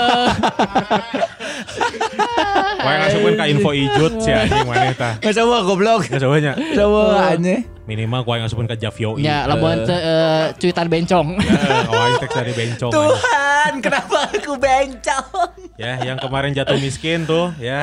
[2.78, 5.10] Wah ngasukin ke info ijut si anjing mana eta.
[5.18, 6.52] nggak coba goblok Nggak cobanya.
[6.54, 7.00] coba
[7.32, 9.16] anjing Minimal gua ngasukin ke Javio.
[9.16, 11.40] Ya, lamun teh eh, cuitan bencong.
[11.88, 12.92] Oh, teks dari bencong.
[12.92, 17.80] Tuhan kenapa aku bencong Ya, yang kemarin jatuh miskin tuh, ya.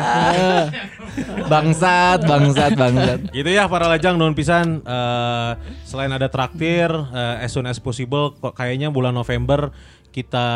[1.48, 5.52] bangsat bangsat bangsat Gitu ya para lajang non pisan eh,
[5.84, 9.74] selain ada traktir eh, as soon as possible kok kayaknya bulan November
[10.12, 10.48] kita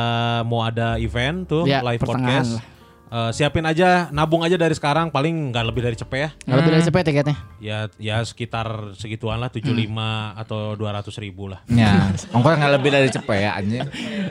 [0.46, 2.62] mau ada event tuh Ya, live podcast.
[3.10, 6.30] Eh, siapin aja nabung aja dari sekarang paling nggak lebih dari cepet ya.
[6.46, 7.36] Kalau lebih dari cepet tiketnya.
[7.58, 9.90] Ya ya sekitar segituan lah 75
[10.38, 11.58] atau 200 ribu lah.
[11.74, 13.82] ya ongkos nggak lebih dari cepet ya anjing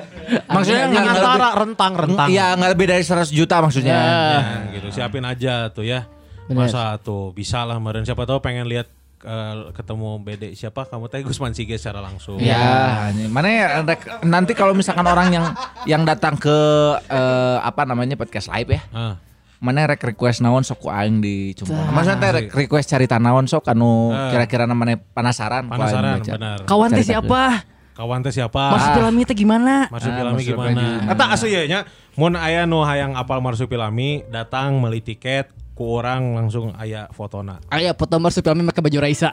[0.54, 2.28] maksudnya nggak nggak antara lebih rentang rentang.
[2.30, 4.42] Iya nggak lebih dari 100 juta maksudnya Ya,
[4.78, 4.86] gitu.
[4.94, 6.06] Siapin aja tuh ya.
[6.46, 6.70] Bener.
[6.70, 8.86] Masa tuh bisa lah meren siapa tahu pengen lihat
[9.20, 12.38] eh, ketemu BD siapa kamu teh Gusman Sige secara langsung.
[12.38, 15.46] Ya, mana ya rek- nanti kalau misalkan orang yang
[15.84, 16.56] yang datang ke
[17.02, 19.14] eh, apa namanya podcast live ya, Ah.
[19.58, 23.66] mana rek request naon sok ku aing di Maksudnya teh rek request cerita naon sok
[23.66, 26.58] anu kira-kira namanya penasaran Penasaran benar.
[26.62, 27.66] Kawan teh siapa?
[27.92, 28.70] Kawan teh siapa?
[28.70, 29.90] Marsupilami teh gimana?
[29.90, 30.82] Marsupilami Ah, gimana?
[31.10, 31.80] Eta asli ya nya
[32.14, 37.62] mun aya nu hayang apal Marsupilami datang beli tiket ku orang langsung aya fotona.
[37.70, 39.30] Aya foto Marsupilami pakai baju Raisa.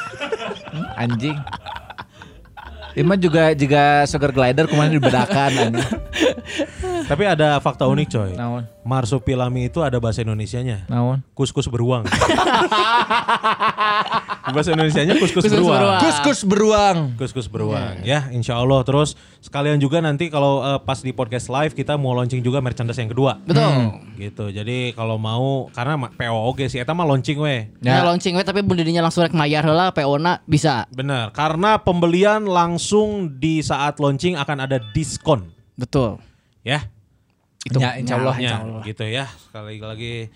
[1.04, 1.36] Anjing.
[2.96, 5.90] Ima juga juga sugar glider kemarin dibedakan anjing.
[7.06, 8.30] Tapi ada fakta unik coy.
[8.34, 8.64] Naon?
[8.80, 10.84] Marsupilami itu ada bahasa Indonesianya.
[10.86, 11.20] Naon?
[11.32, 12.04] Kus-kus beruang.
[14.50, 15.78] bahasa Indonesianya kus-kus Kus-kus beruang.
[15.78, 16.00] beruang.
[16.02, 16.96] Kus-kus beruang.
[17.14, 21.70] Kus-kus beruang ya insya Allah terus sekalian juga nanti kalau eh, pas di podcast live
[21.70, 24.02] kita mau launching juga merchandise yang kedua Betul.
[24.16, 28.02] gitu jadi kalau mau karena PO oke sih eta mah launching weh Ya.
[28.02, 30.90] launching we tapi bundirinya langsung rek mayar heula PO-na bisa.
[30.90, 36.20] bener karena pembelian langsung di saat launching akan ada diskon Betul.
[36.62, 36.80] Ya
[37.60, 38.82] Itu Ya, insya Allah, Ya, insya Allah.
[38.82, 40.32] gitu ya sekali lagi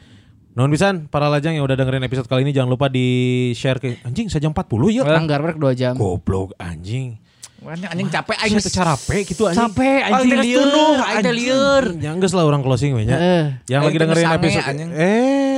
[0.55, 3.07] Non pisan para lajang yang udah dengerin episode kali ini jangan lupa di
[3.53, 5.03] share ke anjing sejam 40 yuk.
[5.03, 5.99] Anggar rek 2 jam.
[5.99, 7.19] Goblok anjing.
[7.59, 9.67] Anjing, anjing capek Aing teu capek gitu anjing.
[9.67, 11.35] Capek anjing lieur, tunuh, aing teh anjing.
[11.35, 11.85] lieur.
[11.99, 13.19] Ya geus lah orang closing we nya.
[13.19, 13.45] Eh.
[13.67, 14.91] Yang lagi dengerin episode anjing.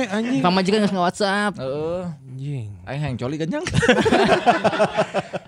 [0.07, 0.41] Eh anjing.
[0.41, 1.59] Pamajikan geus nge-WhatsApp.
[1.59, 2.03] Heeh.
[2.07, 2.67] Anjing.
[2.87, 3.65] Aing yang coli ganjang.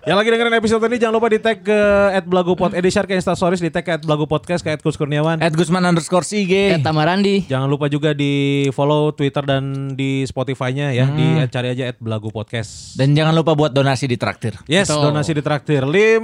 [0.09, 1.79] Yang lagi dengerin episode ini jangan lupa di tag ke
[2.25, 5.37] @blagopod eh di share ke Instastories di tag ke @blagopodcast ke @kus Kurniawan.
[5.53, 6.25] Gusman underscore.
[6.33, 7.45] Eh Tamarandi.
[7.45, 11.05] Jangan lupa juga di follow Twitter dan di Spotify-nya ya.
[11.13, 12.97] Di cari aja @blagopodcast.
[12.97, 14.57] Dan jangan lupa buat donasi di traktir.
[14.65, 15.13] Yes, Betul.
[15.13, 15.85] donasi di traktir.
[15.85, 16.17] 5.000,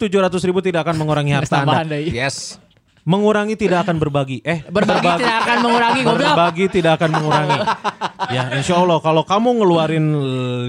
[0.00, 2.00] 700 ribu tidak akan mengurangi harta Anda.
[2.00, 2.56] Yes.
[3.00, 4.44] Mengurangi tidak akan berbagi.
[4.44, 6.20] Eh, Berbagi tidak akan mengurangi goblok.
[6.30, 7.58] Berbagi tidak akan mengurangi.
[8.28, 10.06] ya, insya Allah kalau kamu ngeluarin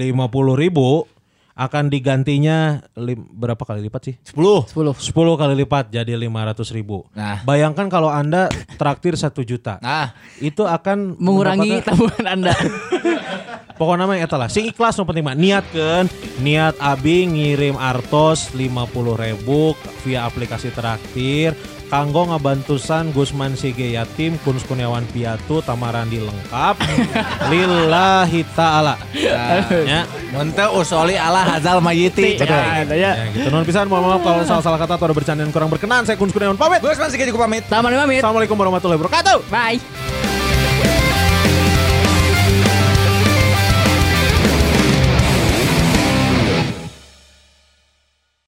[0.00, 0.08] 50
[0.56, 1.04] ribu
[1.52, 4.14] akan digantinya lim- berapa kali lipat sih?
[4.24, 4.72] 10.
[4.72, 4.96] 10.
[4.96, 7.04] 10 kali lipat jadi 500 ribu.
[7.12, 7.44] Nah.
[7.44, 8.48] Bayangkan kalau Anda
[8.80, 9.76] traktir 1 juta.
[9.84, 12.56] Nah, Itu akan Mengurangi tabungan Anda.
[13.78, 14.48] Pokoknya mah eta lah.
[14.48, 16.06] Sing ikhlas nu penting mah niatkeun
[16.38, 18.78] niat abi ngirim artos 50
[19.18, 19.74] ribu
[20.06, 21.52] via aplikasi traktir
[21.92, 26.80] kanggo ngabantusan Gusman Sige Yatim Kunz Kurniawan Piatu Tamarandi lengkap.
[27.52, 28.96] Lillahi ta'ala.
[29.12, 30.08] Ya.
[30.32, 32.40] Monte usoli ala hazal mayiti.
[32.40, 33.12] Ya, ada ya.
[33.12, 33.52] ya gitu.
[33.52, 36.08] Non pisan mohon maaf kalau salah-salah kata atau ada bercanda yang kurang berkenan.
[36.08, 36.80] Saya Kunz Kurniawan pamit.
[36.80, 37.68] Gusman Sige cukup pamit.
[37.68, 38.24] Taman pamit.
[38.24, 39.36] Assalamualaikum warahmatullahi wabarakatuh.
[39.52, 41.11] Bye.